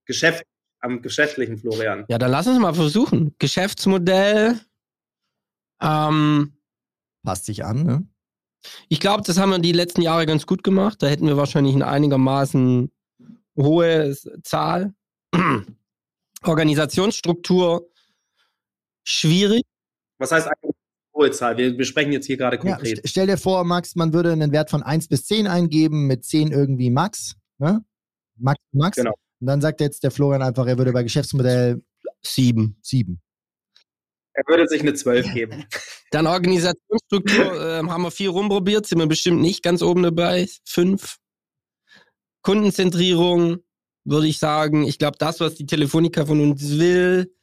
Geschäft, 0.05 0.43
am 0.79 1.01
geschäftlichen 1.01 1.57
Florian. 1.57 2.05
Ja, 2.07 2.19
dann 2.19 2.29
lass 2.29 2.45
uns 2.45 2.59
mal 2.59 2.75
versuchen. 2.75 3.35
Geschäftsmodell. 3.39 4.59
Ähm, 5.81 6.56
Passt 7.27 7.43
sich 7.43 7.65
an, 7.65 7.83
ne? 7.83 8.07
Ich 8.87 9.01
glaube, 9.01 9.21
das 9.21 9.37
haben 9.37 9.49
wir 9.49 9.59
die 9.59 9.73
letzten 9.73 10.01
Jahre 10.01 10.25
ganz 10.25 10.45
gut 10.45 10.63
gemacht. 10.63 11.03
Da 11.03 11.07
hätten 11.07 11.27
wir 11.27 11.35
wahrscheinlich 11.35 11.75
eine 11.75 11.85
einigermaßen 11.85 12.89
hohe 13.57 14.15
Zahl. 14.43 14.93
Organisationsstruktur 16.45 17.91
schwierig. 19.03 19.63
Was 20.19 20.31
heißt 20.31 20.47
eigentlich 20.47 20.75
hohe 21.13 21.31
Zahl? 21.31 21.57
Wir, 21.57 21.77
wir 21.77 21.83
sprechen 21.83 22.13
jetzt 22.13 22.27
hier 22.27 22.37
gerade 22.37 22.57
konkret. 22.57 22.95
Ja, 22.95 23.03
stell 23.03 23.27
dir 23.27 23.37
vor, 23.37 23.65
Max, 23.65 23.97
man 23.97 24.13
würde 24.13 24.31
einen 24.31 24.53
Wert 24.53 24.69
von 24.69 24.81
1 24.81 25.09
bis 25.09 25.25
10 25.25 25.47
eingeben, 25.47 26.07
mit 26.07 26.23
10 26.23 26.53
irgendwie 26.53 26.89
Max. 26.89 27.35
Ne? 27.57 27.83
Max, 28.37 28.57
Max. 28.71 28.95
Genau. 28.95 29.15
Und 29.41 29.47
dann 29.47 29.59
sagt 29.59 29.81
jetzt 29.81 30.01
der 30.01 30.11
Florian 30.11 30.43
einfach, 30.43 30.65
er 30.65 30.77
würde 30.77 30.93
bei 30.93 31.03
Geschäftsmodell 31.03 31.83
7. 32.21 32.79
7. 32.81 33.21
Er 34.37 34.43
würde 34.47 34.67
sich 34.67 34.81
eine 34.81 34.93
12 34.93 35.33
geben. 35.33 35.65
Dann 36.11 36.27
Organisationsstruktur 36.27 37.59
äh, 37.59 37.83
haben 37.83 38.03
wir 38.03 38.11
viel 38.11 38.29
rumprobiert, 38.29 38.85
sind 38.85 38.99
wir 38.99 39.07
bestimmt 39.07 39.41
nicht 39.41 39.63
ganz 39.63 39.81
oben 39.81 40.03
dabei. 40.03 40.47
5. 40.65 41.17
Kundenzentrierung 42.43 43.57
würde 44.05 44.27
ich 44.27 44.37
sagen, 44.37 44.83
ich 44.83 44.99
glaube, 44.99 45.17
das, 45.17 45.39
was 45.39 45.55
die 45.55 45.65
Telefonica 45.65 46.27
von 46.27 46.39
uns 46.39 46.77
will, 46.77 47.33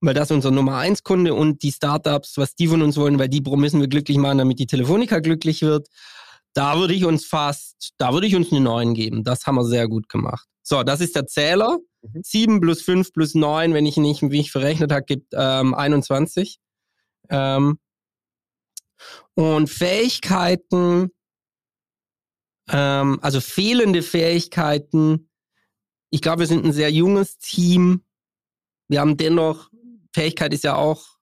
weil 0.00 0.14
das 0.14 0.32
unser 0.32 0.50
Nummer 0.50 0.76
eins 0.76 1.04
Kunde 1.04 1.34
und 1.34 1.62
die 1.62 1.70
Startups, 1.70 2.36
was 2.36 2.56
die 2.56 2.66
von 2.66 2.82
uns 2.82 2.96
wollen, 2.96 3.20
weil 3.20 3.28
die 3.28 3.40
müssen 3.40 3.80
wir 3.80 3.88
glücklich 3.88 4.18
machen, 4.18 4.38
damit 4.38 4.58
die 4.58 4.66
Telefonica 4.66 5.20
glücklich 5.20 5.62
wird. 5.62 5.86
Da 6.52 6.78
würde 6.80 6.94
ich 6.94 7.04
uns 7.04 7.26
fast, 7.26 7.92
da 7.96 8.12
würde 8.12 8.26
ich 8.26 8.34
uns 8.34 8.50
eine 8.50 8.60
9 8.60 8.92
geben. 8.94 9.22
Das 9.22 9.46
haben 9.46 9.54
wir 9.54 9.64
sehr 9.64 9.86
gut 9.86 10.08
gemacht. 10.08 10.49
So, 10.70 10.84
das 10.84 11.00
ist 11.00 11.16
der 11.16 11.26
Zähler. 11.26 11.80
Mhm. 12.02 12.22
7 12.22 12.60
plus 12.60 12.82
5 12.82 13.12
plus 13.12 13.34
9, 13.34 13.74
wenn 13.74 13.86
ich 13.86 13.96
nicht, 13.96 14.22
wie 14.22 14.38
ich 14.38 14.52
verrechnet 14.52 14.92
habe, 14.92 15.04
gibt 15.04 15.32
ähm, 15.36 15.74
21. 15.74 16.60
Ähm, 17.28 17.80
und 19.34 19.68
Fähigkeiten, 19.68 21.10
ähm, 22.68 23.18
also 23.20 23.40
fehlende 23.40 24.02
Fähigkeiten. 24.02 25.28
Ich 26.10 26.22
glaube, 26.22 26.40
wir 26.40 26.46
sind 26.46 26.64
ein 26.64 26.72
sehr 26.72 26.92
junges 26.92 27.38
Team. 27.38 28.04
Wir 28.86 29.00
haben 29.00 29.16
dennoch 29.16 29.70
Fähigkeit 30.14 30.54
ist 30.54 30.62
ja 30.62 30.76
auch. 30.76 31.18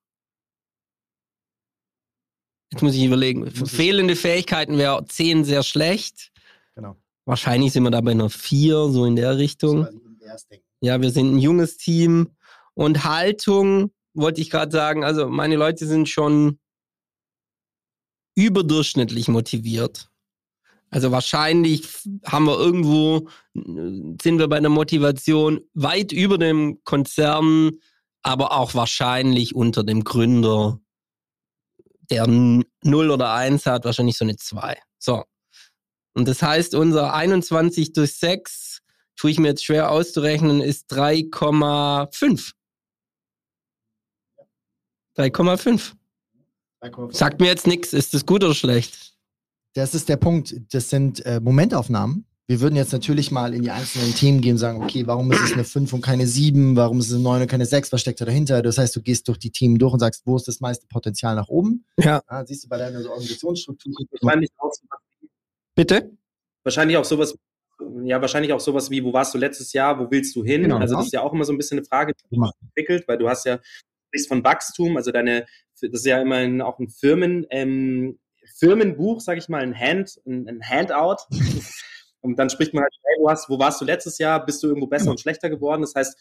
Jetzt 2.71 2.83
muss 2.83 2.95
ich 2.95 3.05
überlegen. 3.05 3.51
Fehlende. 3.51 4.15
Fähigkeiten 4.15 4.77
wäre 4.77 5.07
10 5.07 5.45
sehr 5.45 5.63
schlecht. 5.63 6.33
Genau. 6.75 6.97
Wahrscheinlich 7.29 7.75
sind 7.75 7.83
wir 7.83 7.91
da 7.91 8.01
bei 8.01 8.13
einer 8.13 8.31
4, 8.31 8.89
so 8.89 9.05
in 9.05 9.15
der 9.15 9.37
Richtung. 9.37 9.87
Ja, 10.81 11.03
wir 11.03 11.11
sind 11.11 11.35
ein 11.35 11.39
junges 11.39 11.77
Team. 11.77 12.31
Und 12.73 13.05
Haltung, 13.05 13.91
wollte 14.15 14.41
ich 14.41 14.49
gerade 14.49 14.73
sagen, 14.73 15.05
also 15.05 15.29
meine 15.29 15.57
Leute 15.57 15.87
sind 15.87 16.09
schon 16.09 16.59
überdurchschnittlich 18.35 19.29
motiviert. 19.29 20.09
Also 20.89 21.13
wahrscheinlich 21.13 21.87
haben 22.25 22.47
wir 22.47 22.59
irgendwo, 22.59 23.29
sind 23.53 24.39
wir 24.39 24.49
bei 24.49 24.57
einer 24.57 24.71
Motivation 24.71 25.61
weit 25.75 26.13
über 26.13 26.39
dem 26.39 26.83
Konzern 26.85 27.73
aber 28.23 28.53
auch 28.53 28.75
wahrscheinlich 28.75 29.55
unter 29.55 29.85
dem 29.85 30.03
Gründer, 30.03 30.81
der 32.11 32.27
0 32.27 32.65
oder 33.11 33.35
1 33.35 33.67
hat, 33.67 33.85
wahrscheinlich 33.85 34.17
so 34.17 34.25
eine 34.25 34.37
2. 34.37 34.79
So. 34.99 35.25
Und 36.19 36.27
das 36.27 36.43
heißt, 36.43 36.75
unser 36.75 37.15
21 37.15 37.93
durch 37.93 38.15
6, 38.15 38.81
tue 39.15 39.31
ich 39.31 39.39
mir 39.39 39.51
jetzt 39.51 39.65
schwer 39.65 39.93
auszurechnen, 39.93 40.61
ist 40.61 40.91
3,5. 40.93 42.55
3,5. 45.17 45.93
Sagt 47.13 47.41
mir 47.41 47.47
jetzt 47.47 47.69
nichts, 47.69 47.93
ist 47.93 48.15
das 48.15 48.27
gut 48.27 48.43
oder 48.43 48.57
schlecht? 48.57 49.15
Das 49.75 49.95
ist 49.95 50.09
der 50.09 50.17
Punkt. 50.17 50.57
Das 50.75 50.91
sind 50.91 51.25
äh, 51.25 51.39
Momentaufnahmen. 51.39 52.27
Wir 52.49 52.61
würden 52.61 52.75
jetzt 52.75 52.91
natürlich 52.93 53.31
mal 53.31 53.55
in 53.55 53.63
die 53.63 53.71
einzelnen 53.71 54.13
Themen 54.13 54.41
gehen 54.41 54.55
und 54.55 54.59
sagen, 54.59 54.83
okay, 54.83 55.07
warum 55.07 55.31
ist 55.31 55.45
es 55.45 55.53
eine 55.53 55.63
5 55.63 55.93
und 55.93 56.01
keine 56.01 56.27
7? 56.27 56.75
Warum 56.75 56.99
ist 56.99 57.11
es 57.11 57.15
eine 57.15 57.23
9 57.23 57.43
und 57.43 57.47
keine 57.47 57.65
6? 57.65 57.93
Was 57.93 58.01
steckt 58.01 58.21
da 58.21 58.25
dahinter? 58.25 58.61
Das 58.61 58.77
heißt, 58.77 58.97
du 58.97 59.03
gehst 59.03 59.29
durch 59.29 59.39
die 59.39 59.53
Themen 59.53 59.79
durch 59.79 59.93
und 59.93 60.01
sagst, 60.01 60.23
wo 60.25 60.35
ist 60.35 60.49
das 60.49 60.59
meiste 60.59 60.89
Potenzial 60.89 61.37
nach 61.37 61.47
oben? 61.47 61.85
Ja. 61.97 62.23
ja 62.29 62.45
siehst 62.45 62.65
du 62.65 62.69
bei 62.69 62.79
deiner 62.79 63.09
Organisationsstruktur. 63.09 63.93
Wahrscheinlich 64.21 64.51
auch 64.59 64.73
wie, 64.83 64.89
Bitte? 65.79 66.11
Wahrscheinlich 66.65 66.97
auch 66.97 67.05
sowas, 67.05 67.39
ja, 68.03 68.21
wahrscheinlich 68.21 68.53
auch 68.53 68.59
sowas 68.59 68.91
wie, 68.91 69.05
wo 69.05 69.13
warst 69.13 69.33
du 69.33 69.39
letztes 69.39 69.73
Jahr? 69.73 69.97
Wo 70.01 70.11
willst 70.11 70.35
du 70.35 70.43
hin? 70.43 70.63
Genau, 70.63 70.79
also, 70.79 70.97
das 70.97 71.07
ist 71.07 71.13
ja 71.13 71.23
auch 71.23 71.33
immer 71.33 71.45
so 71.45 71.53
ein 71.53 71.57
bisschen 71.57 71.79
eine 71.79 71.87
Frage, 71.87 72.15
die 72.15 72.37
sich 72.37 72.53
entwickelt, 72.61 73.07
weil 73.07 73.17
du 73.17 73.29
hast 73.29 73.47
ja, 73.47 73.59
du 73.59 73.63
sprichst 74.09 74.27
von 74.27 74.43
Wachstum, 74.43 74.97
also 74.97 75.13
deine, 75.13 75.47
das 75.81 75.91
ist 75.93 76.05
ja 76.05 76.21
immerhin 76.21 76.63
auch 76.63 76.81
ein 76.81 76.89
Firmen, 76.89 77.47
ähm, 77.51 78.19
Firmenbuch, 78.59 79.21
sag 79.21 79.39
ich 79.39 79.49
mal, 79.49 79.63
ein 79.63 79.79
Hand, 79.79 80.21
ein, 80.27 80.49
ein 80.49 80.63
Handout. 80.69 81.19
Und 82.23 82.41
dann 82.41 82.51
spricht 82.51 82.75
man 82.75 82.83
halt, 82.83 82.93
hey, 83.05 83.17
du 83.21 83.31
hast, 83.31 83.49
wo 83.49 83.61
warst 83.61 83.81
du 83.81 83.85
letztes 83.85 84.19
Jahr? 84.19 84.45
Bist 84.45 84.61
du 84.65 84.67
irgendwo 84.67 84.89
besser 84.89 85.05
genau. 85.05 85.13
und 85.13 85.21
schlechter 85.21 85.49
geworden? 85.49 85.83
Das 85.83 85.95
heißt, 85.95 86.19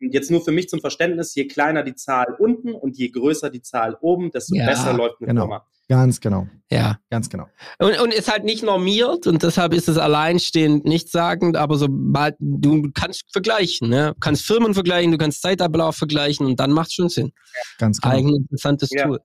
jetzt 0.00 0.32
nur 0.32 0.44
für 0.44 0.50
mich 0.50 0.68
zum 0.68 0.80
Verständnis, 0.80 1.32
je 1.36 1.46
kleiner 1.46 1.84
die 1.84 1.94
Zahl 1.94 2.34
unten 2.40 2.74
und 2.74 2.98
je 2.98 3.10
größer 3.10 3.50
die 3.50 3.62
Zahl 3.62 3.96
oben, 4.00 4.32
desto 4.32 4.56
ja, 4.56 4.66
besser 4.66 4.92
läuft 4.94 5.20
eine 5.20 5.28
genau. 5.28 5.42
Firma. 5.42 5.66
Ganz 5.88 6.20
genau. 6.20 6.48
Ja. 6.70 6.98
Ganz 7.10 7.30
genau. 7.30 7.46
Und, 7.78 8.00
und 8.00 8.12
ist 8.12 8.30
halt 8.30 8.44
nicht 8.44 8.64
normiert 8.64 9.26
und 9.26 9.42
deshalb 9.42 9.72
ist 9.72 9.88
es 9.88 9.98
alleinstehend 9.98 10.84
nichtssagend, 10.84 11.56
aber 11.56 11.76
sobald 11.76 12.34
du 12.40 12.90
kannst 12.92 13.24
vergleichen, 13.30 13.88
ne? 13.88 14.12
Du 14.14 14.20
kannst 14.20 14.44
Firmen 14.44 14.74
vergleichen, 14.74 15.12
du 15.12 15.18
kannst 15.18 15.42
Zeitablauf 15.42 15.96
vergleichen 15.96 16.44
und 16.46 16.58
dann 16.58 16.72
macht 16.72 16.88
es 16.88 16.94
schon 16.94 17.08
Sinn. 17.08 17.32
Ganz 17.78 18.00
genau. 18.00 18.14
Eigentlich 18.14 18.36
interessantes 18.38 18.90
ja. 18.90 19.06
Tool. 19.06 19.20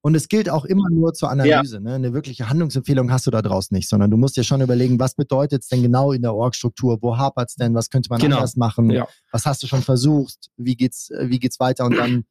Und 0.00 0.14
es 0.14 0.28
gilt 0.28 0.48
auch 0.48 0.64
immer 0.64 0.88
nur 0.90 1.12
zur 1.12 1.30
Analyse. 1.30 1.76
Ja. 1.76 1.80
Ne? 1.80 1.94
Eine 1.94 2.14
wirkliche 2.14 2.48
Handlungsempfehlung 2.48 3.10
hast 3.10 3.26
du 3.26 3.32
da 3.32 3.42
draußen 3.42 3.74
nicht, 3.74 3.88
sondern 3.88 4.10
du 4.10 4.16
musst 4.16 4.36
dir 4.36 4.44
schon 4.44 4.60
überlegen, 4.60 5.00
was 5.00 5.16
bedeutet 5.16 5.62
es 5.62 5.68
denn 5.68 5.82
genau 5.82 6.12
in 6.12 6.22
der 6.22 6.34
Org-Struktur? 6.34 6.98
Wo 7.02 7.18
hapert 7.18 7.48
es 7.48 7.56
denn? 7.56 7.74
Was 7.74 7.90
könnte 7.90 8.08
man 8.10 8.20
genau. 8.20 8.36
anders 8.36 8.54
machen? 8.56 8.90
Ja. 8.90 9.08
Was 9.32 9.44
hast 9.44 9.64
du 9.64 9.66
schon 9.66 9.82
versucht? 9.82 10.50
Wie 10.56 10.76
geht's, 10.76 11.10
wie 11.20 11.40
geht's 11.40 11.58
weiter? 11.58 11.84
Und 11.84 11.96
dann. 11.96 12.24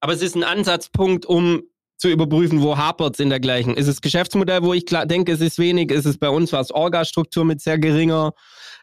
Aber 0.00 0.12
es 0.12 0.22
ist 0.22 0.34
ein 0.34 0.42
Ansatzpunkt, 0.42 1.24
um 1.24 1.62
zu 2.02 2.08
überprüfen, 2.08 2.62
wo 2.62 2.76
hapert 2.76 3.14
es 3.14 3.20
in 3.20 3.30
der 3.30 3.38
gleichen. 3.38 3.74
Ist 3.74 3.86
es 3.86 4.00
Geschäftsmodell, 4.00 4.64
wo 4.64 4.74
ich 4.74 4.86
klar 4.86 5.06
denke, 5.06 5.30
es 5.30 5.40
ist 5.40 5.56
wenig? 5.60 5.92
Ist 5.92 6.04
es 6.04 6.18
bei 6.18 6.28
uns 6.28 6.52
was 6.52 6.72
Orga-Struktur 6.72 7.44
mit 7.44 7.60
sehr 7.60 7.78
geringer 7.78 8.32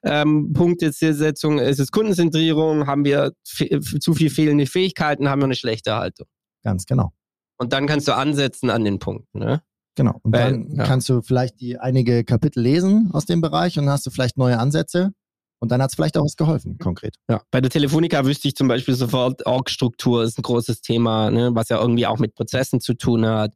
ähm, 0.04 0.54
Punktesetzung? 0.54 1.60
Ist 1.60 1.80
es 1.80 1.92
Kundenzentrierung? 1.92 2.88
Haben 2.88 3.04
wir 3.04 3.34
zu 3.44 4.14
viel 4.14 4.30
fehlende 4.30 4.68
Fähigkeiten? 4.68 5.28
Haben 5.28 5.42
wir 5.42 5.48
eine 5.48 5.56
schlechte 5.56 5.96
Haltung? 5.96 6.28
Ganz 6.64 6.86
genau. 6.86 7.12
Und 7.58 7.74
dann 7.74 7.88
kannst 7.88 8.08
du 8.08 8.16
ansetzen 8.16 8.70
an 8.70 8.86
den 8.86 9.00
Punkten, 9.00 9.40
ne? 9.40 9.64
Genau. 9.96 10.22
Und 10.24 10.34
Weil, 10.34 10.52
dann 10.52 10.76
ja. 10.78 10.86
kannst 10.86 11.10
du 11.10 11.22
vielleicht 11.22 11.60
die 11.60 11.78
einige 11.78 12.24
Kapitel 12.24 12.62
lesen 12.62 13.10
aus 13.12 13.26
dem 13.26 13.42
Bereich 13.42 13.78
und 13.78 13.84
dann 13.84 13.92
hast 13.96 14.06
du 14.06 14.12
vielleicht 14.12 14.38
neue 14.38 14.58
Ansätze. 14.58 15.12
Und 15.60 15.72
dann 15.72 15.82
hat 15.82 15.90
es 15.90 15.96
vielleicht 15.96 16.18
auch 16.18 16.24
was 16.24 16.38
geholfen, 16.38 16.78
konkret. 16.78 17.16
Ja, 17.30 17.42
bei 17.52 17.60
der 17.60 17.70
Telefonica 17.70 18.26
wüsste 18.26 18.48
ich 18.48 18.56
zum 18.56 18.68
Beispiel 18.68 18.96
sofort, 18.96 19.46
Org-Struktur 19.46 20.24
ist 20.24 20.40
ein 20.40 20.44
großes 20.44 20.82
Thema, 20.82 21.30
ne, 21.30 21.52
was 21.54 21.70
ja 21.70 21.82
irgendwie 21.82 22.08
auch 22.08 22.18
mit 22.18 22.34
Prozessen 22.34 22.80
zu 22.80 22.94
tun 22.94 23.26
hat. 23.26 23.54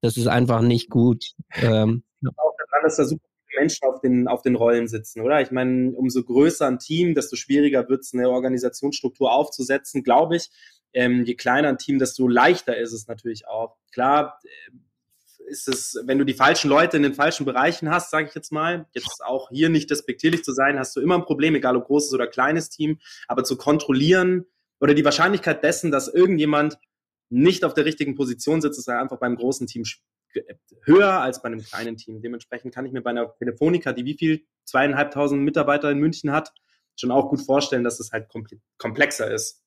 Das 0.00 0.16
ist 0.16 0.26
einfach 0.26 0.62
nicht 0.62 0.88
gut. 0.88 1.32
Ähm, 1.54 2.02
auch 2.36 2.54
daran, 2.58 2.84
dass 2.84 2.96
da 2.96 3.04
super 3.04 3.22
Menschen 3.58 3.88
auf 3.88 4.00
den, 4.00 4.28
auf 4.28 4.42
den 4.42 4.54
Rollen 4.54 4.88
sitzen, 4.88 5.20
oder? 5.20 5.40
Ich 5.40 5.50
meine, 5.50 5.92
umso 5.92 6.22
größer 6.22 6.66
ein 6.66 6.78
Team, 6.78 7.14
desto 7.14 7.36
schwieriger 7.36 7.88
wird 7.88 8.02
es, 8.02 8.14
eine 8.14 8.30
Organisationsstruktur 8.30 9.32
aufzusetzen, 9.32 10.02
glaube 10.02 10.36
ich. 10.36 10.50
Ähm, 10.92 11.24
je 11.24 11.34
kleiner 11.34 11.68
ein 11.68 11.78
Team, 11.78 11.98
desto 11.98 12.28
leichter 12.28 12.76
ist 12.76 12.92
es 12.92 13.06
natürlich 13.06 13.46
auch. 13.46 13.76
Klar, 13.92 14.40
ist 15.48 15.68
es, 15.68 16.00
wenn 16.04 16.18
du 16.18 16.24
die 16.24 16.34
falschen 16.34 16.68
Leute 16.68 16.96
in 16.96 17.02
den 17.02 17.14
falschen 17.14 17.44
Bereichen 17.44 17.90
hast, 17.90 18.10
sage 18.10 18.28
ich 18.28 18.34
jetzt 18.34 18.52
mal, 18.52 18.86
jetzt 18.92 19.24
auch 19.24 19.50
hier 19.50 19.68
nicht 19.68 19.90
despektierlich 19.90 20.44
zu 20.44 20.52
sein, 20.52 20.78
hast 20.78 20.94
du 20.96 21.00
immer 21.00 21.16
ein 21.16 21.24
Problem, 21.24 21.54
egal 21.54 21.76
ob 21.76 21.86
großes 21.86 22.12
oder 22.12 22.26
kleines 22.26 22.70
Team, 22.70 22.98
aber 23.26 23.44
zu 23.44 23.56
kontrollieren 23.56 24.46
oder 24.80 24.94
die 24.94 25.04
Wahrscheinlichkeit 25.04 25.64
dessen, 25.64 25.90
dass 25.90 26.08
irgendjemand 26.08 26.78
nicht 27.30 27.64
auf 27.64 27.74
der 27.74 27.84
richtigen 27.84 28.14
Position 28.14 28.60
sitzt, 28.60 28.78
ist 28.78 28.88
einfach 28.88 29.18
beim 29.18 29.36
großen 29.36 29.66
Team 29.66 29.84
höher 30.84 31.20
als 31.20 31.42
bei 31.42 31.48
einem 31.48 31.60
kleinen 31.60 31.96
Team. 31.96 32.22
Dementsprechend 32.22 32.74
kann 32.74 32.86
ich 32.86 32.92
mir 32.92 33.02
bei 33.02 33.10
einer 33.10 33.34
Telefonica, 33.38 33.92
die 33.92 34.04
wie 34.04 34.16
viel 34.16 34.44
zweieinhalbtausend 34.64 35.42
Mitarbeiter 35.42 35.90
in 35.90 35.98
München 35.98 36.32
hat, 36.32 36.52
schon 36.96 37.10
auch 37.10 37.28
gut 37.28 37.40
vorstellen, 37.40 37.84
dass 37.84 37.98
es 38.00 38.12
halt 38.12 38.28
komplexer 38.78 39.30
ist. 39.30 39.62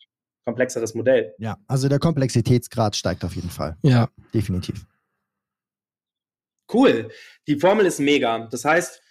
Komplexeres 0.46 0.96
Modell. 0.96 1.36
Ja, 1.38 1.58
also 1.68 1.88
der 1.88 2.00
Komplexitätsgrad 2.00 2.96
steigt 2.96 3.24
auf 3.24 3.36
jeden 3.36 3.52
Fall. 3.52 3.78
Ja. 3.84 4.10
Definitiv. 4.34 4.86
Cool. 6.74 7.10
Die 7.48 7.60
Formel 7.60 7.86
ist 7.86 8.00
mega. 8.00 8.48
Das 8.52 8.66
heißt, 8.66 9.02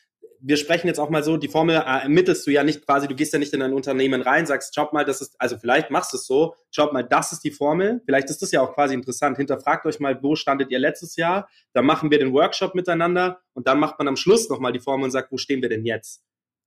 wir 0.42 0.56
sprechen 0.56 0.86
jetzt 0.86 0.98
auch 0.98 1.10
mal 1.10 1.22
so, 1.22 1.36
die 1.36 1.48
Formel 1.48 1.76
äh, 1.76 2.02
ermittelst 2.02 2.46
du 2.46 2.50
ja 2.50 2.64
nicht 2.64 2.86
quasi, 2.86 3.06
du 3.06 3.14
gehst 3.14 3.32
ja 3.32 3.38
nicht 3.38 3.52
in 3.52 3.62
ein 3.62 3.74
Unternehmen 3.74 4.22
rein, 4.22 4.46
sagst, 4.46 4.74
schaut 4.74 4.92
mal, 4.92 5.04
das 5.04 5.20
ist, 5.20 5.34
also 5.38 5.58
vielleicht 5.58 5.90
machst 5.90 6.12
du 6.12 6.16
es 6.16 6.26
so, 6.26 6.54
schaut 6.70 6.92
mal, 6.92 7.02
das 7.02 7.32
ist 7.32 7.44
die 7.44 7.50
Formel, 7.50 8.00
vielleicht 8.04 8.30
ist 8.30 8.40
das 8.40 8.50
ja 8.50 8.62
auch 8.62 8.74
quasi 8.74 8.94
interessant, 8.94 9.36
hinterfragt 9.36 9.84
euch 9.86 10.00
mal, 10.00 10.18
wo 10.22 10.34
standet 10.36 10.70
ihr 10.70 10.78
letztes 10.78 11.16
Jahr, 11.16 11.48
dann 11.74 11.84
machen 11.84 12.10
wir 12.10 12.18
den 12.18 12.32
Workshop 12.32 12.74
miteinander 12.74 13.40
und 13.52 13.66
dann 13.66 13.78
macht 13.78 13.98
man 13.98 14.08
am 14.08 14.16
Schluss 14.16 14.48
nochmal 14.48 14.72
die 14.72 14.80
Formel 14.80 15.04
und 15.04 15.10
sagt, 15.10 15.30
wo 15.30 15.36
stehen 15.36 15.60
wir 15.60 15.68
denn 15.68 15.84
jetzt? 15.84 16.22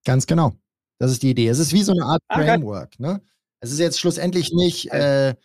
Ganz 0.05 0.27
genau. 0.27 0.53
Das 0.99 1.11
ist 1.11 1.23
die 1.23 1.31
Idee. 1.31 1.47
Es 1.47 1.59
ist 1.59 1.73
wie 1.73 1.83
so 1.83 1.93
eine 1.93 2.05
Art 2.05 2.21
ah, 2.27 2.35
Framework, 2.35 2.99
ne? 2.99 3.21
Es 3.59 3.71
ist 3.71 3.79
jetzt 3.79 3.99
schlussendlich 3.99 4.51
nicht 4.51 4.91
äh, 4.91 5.35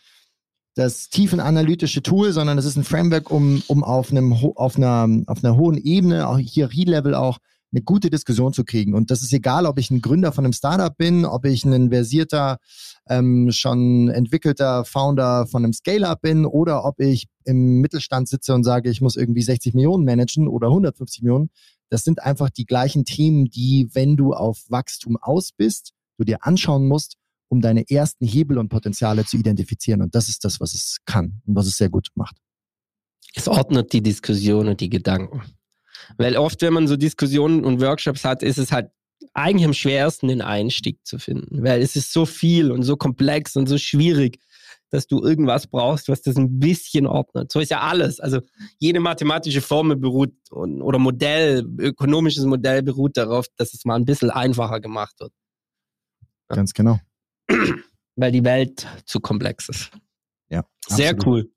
das 0.78 1.08
tiefenanalytische 1.08 2.02
Tool, 2.02 2.32
sondern 2.32 2.56
es 2.56 2.64
ist 2.64 2.76
ein 2.76 2.84
Framework, 2.84 3.32
um, 3.32 3.62
um 3.66 3.82
auf, 3.82 4.12
einem, 4.12 4.32
auf, 4.32 4.76
einer, 4.76 5.08
auf 5.26 5.42
einer 5.42 5.56
hohen 5.56 5.76
Ebene, 5.76 6.28
auch 6.28 6.38
Hierarchielevel 6.38 7.14
auch, 7.14 7.38
eine 7.70 7.82
gute 7.82 8.08
Diskussion 8.08 8.54
zu 8.54 8.64
kriegen. 8.64 8.94
Und 8.94 9.10
das 9.10 9.20
ist 9.20 9.32
egal, 9.32 9.66
ob 9.66 9.78
ich 9.78 9.90
ein 9.90 10.00
Gründer 10.00 10.32
von 10.32 10.44
einem 10.44 10.54
Startup 10.54 10.96
bin, 10.96 11.26
ob 11.26 11.44
ich 11.44 11.64
ein 11.64 11.90
versierter, 11.90 12.58
ähm, 13.10 13.50
schon 13.50 14.08
entwickelter 14.08 14.86
Founder 14.86 15.46
von 15.46 15.64
einem 15.64 15.74
Scale-Up 15.74 16.22
bin 16.22 16.46
oder 16.46 16.86
ob 16.86 16.98
ich 16.98 17.26
im 17.44 17.80
Mittelstand 17.80 18.26
sitze 18.28 18.54
und 18.54 18.64
sage, 18.64 18.88
ich 18.88 19.02
muss 19.02 19.16
irgendwie 19.16 19.42
60 19.42 19.74
Millionen 19.74 20.06
managen 20.06 20.48
oder 20.48 20.68
150 20.68 21.22
Millionen. 21.22 21.50
Das 21.90 22.04
sind 22.04 22.22
einfach 22.22 22.48
die 22.48 22.64
gleichen 22.64 23.04
Themen, 23.04 23.46
die, 23.46 23.90
wenn 23.92 24.16
du 24.16 24.32
auf 24.32 24.64
Wachstum 24.68 25.18
aus 25.20 25.50
bist, 25.52 25.92
du 26.16 26.24
dir 26.24 26.46
anschauen 26.46 26.88
musst, 26.88 27.16
um 27.48 27.60
deine 27.60 27.88
ersten 27.88 28.26
Hebel 28.26 28.58
und 28.58 28.68
Potenziale 28.68 29.24
zu 29.24 29.36
identifizieren. 29.36 30.02
Und 30.02 30.14
das 30.14 30.28
ist 30.28 30.44
das, 30.44 30.60
was 30.60 30.74
es 30.74 30.98
kann 31.06 31.40
und 31.46 31.56
was 31.56 31.66
es 31.66 31.76
sehr 31.76 31.88
gut 31.88 32.08
macht. 32.14 32.36
Es 33.34 33.48
ordnet 33.48 33.92
die 33.92 34.02
Diskussion 34.02 34.68
und 34.68 34.80
die 34.80 34.90
Gedanken. 34.90 35.42
Weil 36.16 36.36
oft, 36.36 36.62
wenn 36.62 36.72
man 36.72 36.86
so 36.86 36.96
Diskussionen 36.96 37.64
und 37.64 37.80
Workshops 37.80 38.24
hat, 38.24 38.42
ist 38.42 38.58
es 38.58 38.72
halt 38.72 38.90
eigentlich 39.34 39.66
am 39.66 39.74
schwersten, 39.74 40.28
den 40.28 40.42
Einstieg 40.42 41.04
zu 41.04 41.18
finden. 41.18 41.62
Weil 41.62 41.82
es 41.82 41.96
ist 41.96 42.12
so 42.12 42.26
viel 42.26 42.70
und 42.70 42.82
so 42.82 42.96
komplex 42.96 43.56
und 43.56 43.68
so 43.68 43.78
schwierig, 43.78 44.38
dass 44.90 45.06
du 45.06 45.22
irgendwas 45.22 45.66
brauchst, 45.66 46.08
was 46.08 46.22
das 46.22 46.36
ein 46.36 46.58
bisschen 46.58 47.06
ordnet. 47.06 47.52
So 47.52 47.60
ist 47.60 47.70
ja 47.70 47.80
alles. 47.80 48.20
Also 48.20 48.40
jede 48.78 49.00
mathematische 49.00 49.60
Formel 49.60 49.96
beruht 49.96 50.32
oder 50.50 50.98
Modell, 50.98 51.66
ökonomisches 51.78 52.44
Modell 52.44 52.82
beruht 52.82 53.16
darauf, 53.16 53.46
dass 53.56 53.74
es 53.74 53.84
mal 53.84 53.96
ein 53.96 54.04
bisschen 54.04 54.30
einfacher 54.30 54.80
gemacht 54.80 55.20
wird. 55.20 55.32
Ganz 56.48 56.72
genau. 56.72 56.98
Weil 58.16 58.32
die 58.32 58.44
Welt 58.44 58.86
zu 59.04 59.20
komplex 59.20 59.68
ist. 59.68 59.90
Ja. 60.50 60.64
Sehr 60.86 61.10
absolut. 61.10 61.26
cool. 61.44 61.52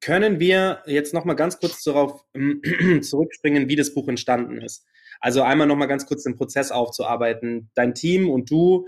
Können 0.00 0.38
wir 0.38 0.82
jetzt 0.86 1.14
nochmal 1.14 1.34
ganz 1.34 1.58
kurz 1.58 1.82
darauf 1.82 2.24
zurückspringen, 3.00 3.68
wie 3.68 3.76
das 3.76 3.94
Buch 3.94 4.06
entstanden 4.08 4.60
ist? 4.60 4.84
Also 5.20 5.42
einmal 5.42 5.66
nochmal 5.66 5.88
ganz 5.88 6.04
kurz 6.06 6.24
den 6.24 6.36
Prozess 6.36 6.70
aufzuarbeiten. 6.70 7.70
Dein 7.74 7.94
Team 7.94 8.28
und 8.28 8.50
du 8.50 8.86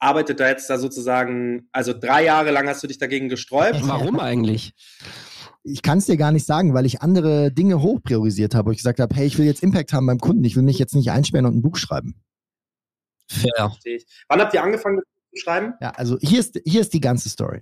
arbeitet 0.00 0.40
da 0.40 0.48
jetzt 0.48 0.68
da 0.68 0.78
sozusagen, 0.78 1.68
also 1.72 1.92
drei 1.92 2.24
Jahre 2.24 2.50
lang 2.50 2.66
hast 2.66 2.82
du 2.82 2.88
dich 2.88 2.98
dagegen 2.98 3.28
gesträubt. 3.28 3.80
Warum 3.86 4.18
eigentlich? 4.18 4.72
Ich 5.62 5.82
kann 5.82 5.98
es 5.98 6.06
dir 6.06 6.16
gar 6.16 6.32
nicht 6.32 6.46
sagen, 6.46 6.74
weil 6.74 6.86
ich 6.86 7.02
andere 7.02 7.52
Dinge 7.52 7.82
hoch 7.82 8.02
priorisiert 8.02 8.54
habe, 8.54 8.68
wo 8.68 8.70
ich 8.72 8.78
gesagt 8.78 8.98
habe, 8.98 9.14
hey, 9.14 9.26
ich 9.26 9.38
will 9.38 9.46
jetzt 9.46 9.62
Impact 9.62 9.92
haben 9.92 10.06
beim 10.06 10.18
Kunden, 10.18 10.42
ich 10.42 10.56
will 10.56 10.62
mich 10.62 10.78
jetzt 10.78 10.94
nicht 10.94 11.10
einsperren 11.10 11.46
und 11.46 11.56
ein 11.56 11.62
Buch 11.62 11.76
schreiben. 11.76 12.14
Fair. 13.30 13.72
Wann 14.28 14.40
habt 14.40 14.54
ihr 14.54 14.62
angefangen, 14.62 15.00
zu 15.32 15.40
schreiben? 15.40 15.74
Ja, 15.80 15.90
also 15.90 16.18
hier 16.20 16.40
ist, 16.40 16.60
hier 16.64 16.80
ist 16.80 16.92
die 16.92 17.00
ganze 17.00 17.28
Story. 17.28 17.60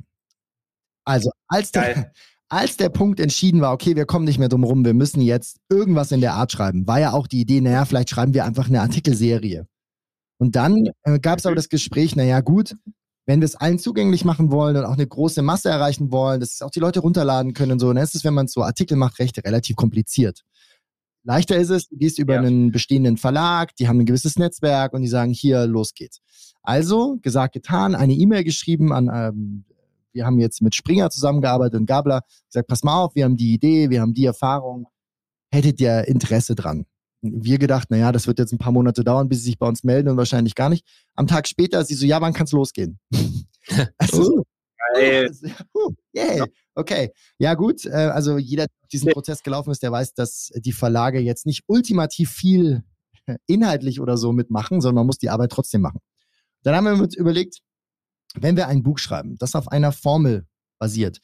Also, 1.04 1.30
als 1.46 1.72
der, 1.72 2.12
als 2.48 2.76
der 2.78 2.88
Punkt 2.88 3.20
entschieden 3.20 3.60
war, 3.60 3.72
okay, 3.72 3.94
wir 3.94 4.06
kommen 4.06 4.24
nicht 4.24 4.38
mehr 4.38 4.48
drum 4.48 4.64
rum, 4.64 4.84
wir 4.84 4.94
müssen 4.94 5.20
jetzt 5.20 5.58
irgendwas 5.68 6.10
in 6.12 6.20
der 6.20 6.34
Art 6.34 6.52
schreiben, 6.52 6.86
war 6.86 7.00
ja 7.00 7.12
auch 7.12 7.26
die 7.26 7.40
Idee, 7.40 7.60
naja, 7.60 7.84
vielleicht 7.84 8.10
schreiben 8.10 8.34
wir 8.34 8.44
einfach 8.44 8.68
eine 8.68 8.80
Artikelserie. 8.80 9.66
Und 10.38 10.56
dann 10.56 10.88
äh, 11.02 11.18
gab 11.18 11.38
es 11.38 11.46
aber 11.46 11.56
das 11.56 11.68
Gespräch, 11.68 12.16
naja, 12.16 12.40
gut, 12.40 12.74
wenn 13.26 13.40
wir 13.40 13.44
es 13.44 13.56
allen 13.56 13.78
zugänglich 13.78 14.24
machen 14.24 14.50
wollen 14.50 14.76
und 14.76 14.84
auch 14.86 14.94
eine 14.94 15.06
große 15.06 15.42
Masse 15.42 15.68
erreichen 15.68 16.10
wollen, 16.10 16.40
dass 16.40 16.54
es 16.54 16.62
auch 16.62 16.70
die 16.70 16.80
Leute 16.80 17.00
runterladen 17.00 17.52
können 17.52 17.72
und 17.72 17.78
so, 17.78 17.92
dann 17.92 18.02
ist 18.02 18.14
es, 18.14 18.24
wenn 18.24 18.32
man 18.32 18.48
so 18.48 18.62
Artikel 18.62 18.96
macht, 18.96 19.18
recht 19.18 19.44
relativ 19.44 19.76
kompliziert. 19.76 20.44
Leichter 21.28 21.56
ist 21.58 21.68
es, 21.68 21.88
du 21.90 21.96
gehst 21.96 22.18
über 22.18 22.36
ja. 22.36 22.40
einen 22.40 22.72
bestehenden 22.72 23.18
Verlag, 23.18 23.76
die 23.76 23.86
haben 23.86 24.00
ein 24.00 24.06
gewisses 24.06 24.38
Netzwerk 24.38 24.94
und 24.94 25.02
die 25.02 25.08
sagen, 25.08 25.30
hier, 25.30 25.66
los 25.66 25.92
geht's. 25.92 26.20
Also, 26.62 27.18
gesagt, 27.20 27.52
getan, 27.52 27.94
eine 27.94 28.14
E-Mail 28.14 28.44
geschrieben 28.44 28.94
an 28.94 29.10
ähm, 29.12 29.64
wir 30.14 30.24
haben 30.24 30.38
jetzt 30.38 30.62
mit 30.62 30.74
Springer 30.74 31.10
zusammengearbeitet 31.10 31.78
und 31.78 31.84
Gabler 31.84 32.22
gesagt, 32.46 32.66
pass 32.66 32.82
mal 32.82 33.02
auf, 33.02 33.14
wir 33.14 33.24
haben 33.24 33.36
die 33.36 33.52
Idee, 33.52 33.90
wir 33.90 34.00
haben 34.00 34.14
die 34.14 34.24
Erfahrung, 34.24 34.86
hättet 35.52 35.78
ihr 35.82 36.08
Interesse 36.08 36.54
dran? 36.54 36.86
Wir 37.20 37.58
gedacht, 37.58 37.90
naja, 37.90 38.10
das 38.10 38.26
wird 38.26 38.38
jetzt 38.38 38.52
ein 38.52 38.58
paar 38.58 38.72
Monate 38.72 39.04
dauern, 39.04 39.28
bis 39.28 39.40
sie 39.40 39.50
sich 39.50 39.58
bei 39.58 39.68
uns 39.68 39.84
melden 39.84 40.08
und 40.08 40.16
wahrscheinlich 40.16 40.54
gar 40.54 40.70
nicht. 40.70 40.86
Am 41.14 41.26
Tag 41.26 41.46
später, 41.46 41.84
sie 41.84 41.94
so, 41.94 42.06
ja, 42.06 42.22
wann 42.22 42.32
kann 42.32 42.46
es 42.46 42.52
losgehen? 42.52 42.98
also. 43.98 44.44
Uh, 44.96 45.90
yeah. 46.16 46.46
Okay, 46.74 47.12
ja 47.38 47.54
gut. 47.54 47.84
Äh, 47.84 47.90
also 47.90 48.38
jeder, 48.38 48.66
der 48.66 48.77
diesen 48.92 49.10
Prozess 49.12 49.42
gelaufen 49.42 49.70
ist, 49.70 49.82
der 49.82 49.92
weiß, 49.92 50.14
dass 50.14 50.50
die 50.54 50.72
Verlage 50.72 51.20
jetzt 51.20 51.46
nicht 51.46 51.64
ultimativ 51.66 52.30
viel 52.30 52.82
inhaltlich 53.46 54.00
oder 54.00 54.16
so 54.16 54.32
mitmachen, 54.32 54.80
sondern 54.80 55.02
man 55.02 55.06
muss 55.06 55.18
die 55.18 55.30
Arbeit 55.30 55.52
trotzdem 55.52 55.82
machen. 55.82 56.00
Dann 56.62 56.74
haben 56.74 56.84
wir 56.84 57.02
uns 57.02 57.14
überlegt, 57.14 57.58
wenn 58.34 58.56
wir 58.56 58.68
ein 58.68 58.82
Buch 58.82 58.98
schreiben, 58.98 59.36
das 59.38 59.54
auf 59.54 59.68
einer 59.68 59.92
Formel 59.92 60.46
basiert, 60.78 61.18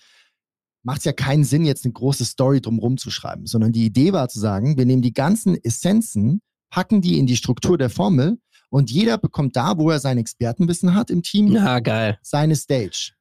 macht 0.83 0.99
es 0.99 1.05
ja 1.05 1.13
keinen 1.13 1.45
Sinn, 1.45 1.65
jetzt 1.65 1.85
eine 1.85 1.93
große 1.93 2.25
Story 2.25 2.61
drumherum 2.61 2.99
zu 2.99 3.11
schreiben, 3.11 3.47
sondern 3.47 3.73
die 3.73 3.87
Idee 3.87 4.13
war 4.13 4.29
zu 4.29 4.39
sagen, 4.39 4.77
wir 4.77 4.85
nehmen 4.85 5.03
die 5.03 5.15
ganzen 5.15 5.57
Essenzen, 5.63 6.41
packen 6.71 7.01
die 7.01 7.19
in 7.19 7.27
die 7.27 7.37
Struktur 7.37 7.79
der 7.79 7.91
Formel 7.91 8.39
und 8.69 8.91
jeder 8.91 9.17
bekommt 9.19 9.57
da, 9.57 9.79
wo 9.79 9.91
er 9.91 10.01
sein 10.01 10.19
Expertenwissen 10.19 10.95
hat 10.95 11.11
im 11.11 11.23
Team, 11.23 11.49
ja, 11.49 11.81
seine 12.23 12.57
Stage. 12.57 13.13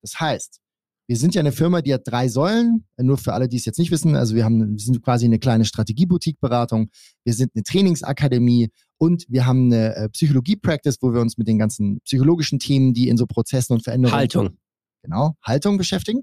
Das 0.00 0.18
heißt, 0.18 0.61
wir 1.08 1.16
sind 1.16 1.34
ja 1.34 1.40
eine 1.40 1.52
Firma, 1.52 1.82
die 1.82 1.92
hat 1.92 2.02
drei 2.04 2.28
Säulen. 2.28 2.86
Nur 2.96 3.18
für 3.18 3.32
alle, 3.32 3.48
die 3.48 3.56
es 3.56 3.64
jetzt 3.64 3.78
nicht 3.78 3.90
wissen. 3.90 4.16
Also 4.16 4.34
wir 4.34 4.44
haben, 4.44 4.72
wir 4.72 4.78
sind 4.78 5.02
quasi 5.02 5.26
eine 5.26 5.38
kleine 5.38 5.64
Strategie-Boutique-Beratung. 5.64 6.90
Wir 7.24 7.34
sind 7.34 7.52
eine 7.54 7.64
Trainingsakademie 7.64 8.70
und 8.98 9.24
wir 9.28 9.46
haben 9.46 9.72
eine 9.72 9.94
äh, 9.96 10.08
Psychologie-Practice, 10.10 10.98
wo 11.00 11.12
wir 11.12 11.20
uns 11.20 11.36
mit 11.36 11.48
den 11.48 11.58
ganzen 11.58 12.00
psychologischen 12.04 12.58
Themen, 12.58 12.94
die 12.94 13.08
in 13.08 13.16
so 13.16 13.26
Prozessen 13.26 13.74
und 13.74 13.82
Veränderungen. 13.82 14.18
Haltung. 14.18 14.50
Genau, 15.02 15.34
Haltung 15.42 15.78
beschäftigen. 15.78 16.22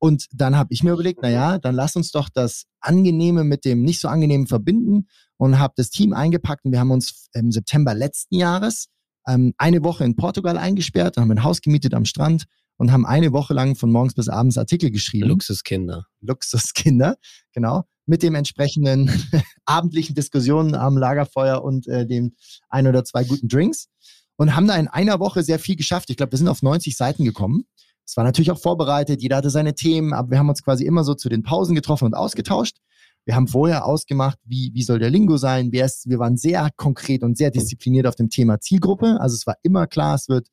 Und 0.00 0.26
dann 0.32 0.56
habe 0.56 0.72
ich 0.72 0.82
mir 0.82 0.92
überlegt, 0.92 1.22
naja, 1.22 1.58
dann 1.58 1.74
lass 1.74 1.96
uns 1.96 2.12
doch 2.12 2.28
das 2.28 2.64
Angenehme 2.80 3.44
mit 3.44 3.64
dem 3.64 3.82
nicht 3.82 4.00
so 4.00 4.08
Angenehmen 4.08 4.46
verbinden 4.46 5.08
und 5.36 5.58
habe 5.58 5.74
das 5.76 5.90
Team 5.90 6.12
eingepackt 6.12 6.64
und 6.64 6.72
wir 6.72 6.80
haben 6.80 6.90
uns 6.90 7.28
im 7.32 7.50
September 7.50 7.94
letzten 7.94 8.36
Jahres 8.36 8.88
ähm, 9.26 9.54
eine 9.58 9.82
Woche 9.82 10.04
in 10.04 10.16
Portugal 10.16 10.56
eingesperrt, 10.56 11.16
haben 11.16 11.30
ein 11.30 11.42
Haus 11.42 11.60
gemietet 11.60 11.94
am 11.94 12.04
Strand, 12.04 12.44
und 12.78 12.92
haben 12.92 13.04
eine 13.04 13.32
Woche 13.32 13.52
lang 13.52 13.74
von 13.74 13.90
morgens 13.90 14.14
bis 14.14 14.28
abends 14.28 14.56
Artikel 14.56 14.90
geschrieben. 14.90 15.28
Luxuskinder. 15.28 16.06
Luxuskinder, 16.20 17.16
genau. 17.52 17.84
Mit 18.06 18.22
dem 18.22 18.34
entsprechenden 18.34 19.10
abendlichen 19.66 20.14
Diskussionen 20.14 20.74
am 20.74 20.96
Lagerfeuer 20.96 21.62
und 21.62 21.86
äh, 21.88 22.06
dem 22.06 22.34
ein 22.70 22.86
oder 22.86 23.04
zwei 23.04 23.24
guten 23.24 23.48
Drinks. 23.48 23.88
Und 24.36 24.54
haben 24.54 24.68
da 24.68 24.76
in 24.76 24.88
einer 24.88 25.18
Woche 25.18 25.42
sehr 25.42 25.58
viel 25.58 25.74
geschafft. 25.76 26.08
Ich 26.10 26.16
glaube, 26.16 26.32
wir 26.32 26.38
sind 26.38 26.48
auf 26.48 26.62
90 26.62 26.96
Seiten 26.96 27.24
gekommen. 27.24 27.64
Es 28.06 28.16
war 28.16 28.24
natürlich 28.24 28.52
auch 28.52 28.60
vorbereitet, 28.60 29.20
jeder 29.20 29.36
hatte 29.36 29.50
seine 29.50 29.74
Themen, 29.74 30.14
aber 30.14 30.30
wir 30.30 30.38
haben 30.38 30.48
uns 30.48 30.62
quasi 30.62 30.86
immer 30.86 31.04
so 31.04 31.14
zu 31.14 31.28
den 31.28 31.42
Pausen 31.42 31.74
getroffen 31.74 32.06
und 32.06 32.14
ausgetauscht. 32.14 32.78
Wir 33.26 33.34
haben 33.34 33.48
vorher 33.48 33.84
ausgemacht, 33.84 34.38
wie, 34.44 34.70
wie 34.72 34.82
soll 34.82 34.98
der 34.98 35.10
Lingo 35.10 35.36
sein. 35.36 35.68
Wer 35.72 35.84
ist, 35.84 36.08
wir 36.08 36.18
waren 36.18 36.38
sehr 36.38 36.70
konkret 36.76 37.22
und 37.22 37.36
sehr 37.36 37.50
diszipliniert 37.50 38.06
auf 38.06 38.14
dem 38.14 38.30
Thema 38.30 38.60
Zielgruppe. 38.60 39.18
Also 39.20 39.34
es 39.34 39.46
war 39.46 39.56
immer 39.62 39.86
klar, 39.86 40.14
es 40.14 40.30
wird 40.30 40.48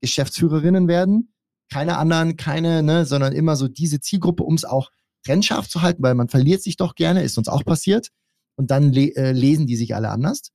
Geschäftsführerinnen 0.00 0.86
werden 0.86 1.32
keine 1.70 1.98
anderen, 1.98 2.36
keine, 2.36 2.82
ne, 2.82 3.06
sondern 3.06 3.32
immer 3.32 3.56
so 3.56 3.68
diese 3.68 4.00
Zielgruppe, 4.00 4.42
um 4.42 4.54
es 4.54 4.64
auch 4.64 4.90
trennscharf 5.24 5.68
zu 5.68 5.82
halten, 5.82 6.02
weil 6.02 6.14
man 6.14 6.28
verliert 6.28 6.62
sich 6.62 6.76
doch 6.76 6.94
gerne, 6.94 7.22
ist 7.22 7.38
uns 7.38 7.48
auch 7.48 7.64
passiert. 7.64 8.08
und 8.56 8.70
dann 8.70 8.92
le 8.92 9.14
äh, 9.16 9.32
lesen 9.32 9.66
die 9.66 9.76
sich 9.76 9.94
alle 9.94 10.10
anders. 10.10 10.50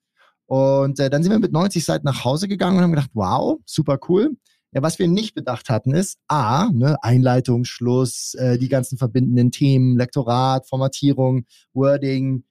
Und 0.48 1.00
äh, 1.00 1.10
dann 1.10 1.24
sind 1.24 1.32
wir 1.32 1.40
mit 1.40 1.52
90 1.52 1.84
Seiten 1.84 2.06
nach 2.06 2.24
Hause 2.24 2.48
gegangen 2.48 2.78
und 2.78 2.84
haben 2.84 2.92
gedacht, 2.92 3.10
wow, 3.14 3.60
super 3.66 4.00
cool. 4.10 4.38
Ja, 4.74 4.82
was 4.84 5.00
wir 5.00 5.08
nicht 5.08 5.34
bedacht 5.34 5.70
hatten, 5.70 5.94
ist 5.94 6.20
A, 6.28 6.70
ne, 6.72 6.98
Einleitung, 7.02 7.66
Schluss, 7.66 8.36
äh, 8.36 8.58
die 8.60 8.70
ganzen 8.70 8.98
verbindenden 8.98 9.52
Themen, 9.52 9.98
Lektorat, 9.98 10.68
Formatierung, 10.68 11.46
Wording, 11.74 12.44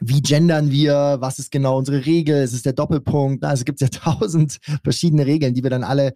wie 0.00 0.20
gendern 0.20 0.70
wir, 0.70 1.18
was 1.20 1.38
ist 1.38 1.50
genau 1.50 1.78
unsere 1.78 2.04
Regel, 2.06 2.36
es 2.36 2.52
ist 2.52 2.66
der 2.66 2.72
Doppelpunkt, 2.72 3.44
also 3.44 3.60
es 3.60 3.64
gibt 3.64 3.80
ja 3.80 3.88
tausend 3.88 4.58
verschiedene 4.82 5.24
Regeln, 5.26 5.54
die 5.54 5.62
wir 5.62 5.70
dann 5.70 5.84
alle, 5.84 6.14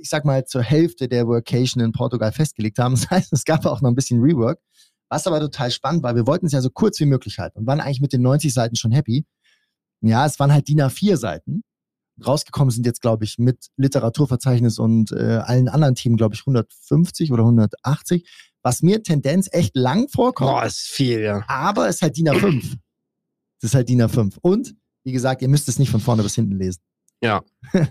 ich 0.00 0.08
sag 0.08 0.24
mal, 0.24 0.44
zur 0.44 0.62
Hälfte 0.62 1.08
der 1.08 1.26
Workation 1.26 1.82
in 1.82 1.92
Portugal 1.92 2.32
festgelegt 2.32 2.78
haben. 2.78 2.94
Das 3.02 3.10
heißt, 3.10 3.32
es 3.32 3.44
gab 3.44 3.64
auch 3.66 3.80
noch 3.80 3.90
ein 3.90 3.94
bisschen 3.94 4.20
Rework, 4.20 4.60
was 5.08 5.26
aber 5.26 5.40
total 5.40 5.70
spannend 5.70 6.02
war. 6.02 6.14
Wir 6.14 6.26
wollten 6.26 6.46
es 6.46 6.52
ja 6.52 6.60
so 6.60 6.70
kurz 6.70 6.98
wie 7.00 7.06
möglich 7.06 7.38
halten 7.38 7.60
und 7.60 7.66
waren 7.66 7.80
eigentlich 7.80 8.00
mit 8.00 8.12
den 8.12 8.22
90 8.22 8.52
Seiten 8.52 8.76
schon 8.76 8.92
happy. 8.92 9.26
Ja, 10.00 10.26
es 10.26 10.38
waren 10.38 10.52
halt 10.52 10.68
DIN 10.68 10.80
A4 10.80 11.16
Seiten 11.16 11.62
rausgekommen 12.24 12.70
sind 12.70 12.86
jetzt, 12.86 13.00
glaube 13.00 13.24
ich, 13.24 13.38
mit 13.38 13.68
Literaturverzeichnis 13.76 14.78
und 14.78 15.12
äh, 15.12 15.40
allen 15.42 15.68
anderen 15.68 15.94
Themen, 15.94 16.16
glaube 16.16 16.34
ich, 16.34 16.42
150 16.42 17.32
oder 17.32 17.42
180, 17.42 18.28
was 18.62 18.82
mir 18.82 19.02
Tendenz 19.02 19.48
echt 19.52 19.76
lang 19.76 20.08
vorkommt. 20.08 20.50
Boah, 20.50 20.64
ist 20.64 20.80
viel, 20.80 21.20
ja. 21.20 21.44
Aber 21.48 21.88
es 21.88 21.96
ist 21.96 22.02
halt 22.02 22.16
DIN 22.16 22.28
A5. 22.28 22.76
Das 23.60 23.70
ist 23.70 23.74
halt 23.74 23.88
DIN 23.88 24.02
A5. 24.02 24.36
Und, 24.40 24.74
wie 25.04 25.12
gesagt, 25.12 25.42
ihr 25.42 25.48
müsst 25.48 25.68
es 25.68 25.78
nicht 25.78 25.90
von 25.90 26.00
vorne 26.00 26.22
bis 26.22 26.34
hinten 26.34 26.56
lesen. 26.56 26.80
Ja. 27.22 27.42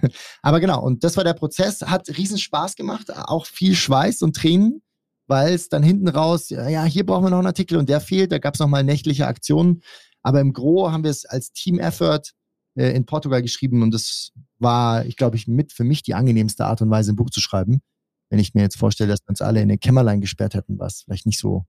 Aber 0.42 0.60
genau, 0.60 0.84
und 0.84 1.04
das 1.04 1.18
war 1.18 1.24
der 1.24 1.34
Prozess, 1.34 1.82
hat 1.82 2.10
riesen 2.18 2.38
Spaß 2.38 2.76
gemacht, 2.76 3.12
auch 3.16 3.46
viel 3.46 3.76
Schweiß 3.76 4.22
und 4.22 4.36
Tränen, 4.36 4.82
weil 5.28 5.54
es 5.54 5.70
dann 5.70 5.84
hinten 5.84 6.10
raus, 6.10 6.50
ja, 6.50 6.84
hier 6.84 7.06
brauchen 7.06 7.24
wir 7.24 7.30
noch 7.30 7.38
einen 7.38 7.48
Artikel 7.48 7.78
und 7.78 7.88
der 7.88 8.02
fehlt, 8.02 8.32
da 8.32 8.40
gab 8.40 8.56
es 8.56 8.60
nochmal 8.60 8.84
nächtliche 8.84 9.28
Aktionen. 9.28 9.82
Aber 10.22 10.42
im 10.42 10.54
Gro 10.54 10.92
haben 10.92 11.04
wir 11.04 11.12
es 11.12 11.26
als 11.26 11.52
Team-Effort 11.54 12.34
äh, 12.76 12.92
in 12.96 13.06
Portugal 13.06 13.42
geschrieben 13.42 13.82
und 13.82 13.94
das 13.94 14.32
war, 14.60 15.06
ich 15.06 15.16
glaube, 15.16 15.38
ich 15.38 15.48
mit 15.48 15.72
für 15.72 15.86
mich 15.86 16.04
die 16.04 16.14
angenehmste 16.14 16.66
Art 16.66 16.82
und 16.82 16.90
Weise, 16.90 17.14
ein 17.14 17.16
Buch 17.16 17.30
zu 17.30 17.40
schreiben. 17.40 17.82
Wenn 18.30 18.40
ich 18.40 18.54
mir 18.54 18.62
jetzt 18.62 18.78
vorstelle, 18.78 19.10
dass 19.10 19.22
wir 19.22 19.30
uns 19.30 19.42
alle 19.42 19.62
in 19.62 19.70
den 19.70 19.80
Kämmerlein 19.80 20.22
gesperrt 20.22 20.54
hätten, 20.54 20.78
was 20.78 21.02
vielleicht 21.04 21.26
nicht 21.26 21.40
so. 21.40 21.66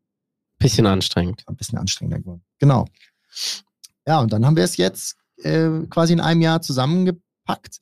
Bisschen 0.58 0.86
anstrengend. 0.86 1.42
Ein 1.46 1.56
bisschen 1.56 1.78
anstrengender 1.78 2.20
geworden. 2.20 2.44
Genau. 2.60 2.84
Ja, 4.06 4.20
und 4.20 4.32
dann 4.32 4.46
haben 4.46 4.54
wir 4.56 4.62
es 4.62 4.76
jetzt 4.76 5.16
äh, 5.38 5.86
quasi 5.88 6.12
in 6.12 6.20
einem 6.20 6.40
Jahr 6.40 6.60
zusammengepackt. 7.42 7.80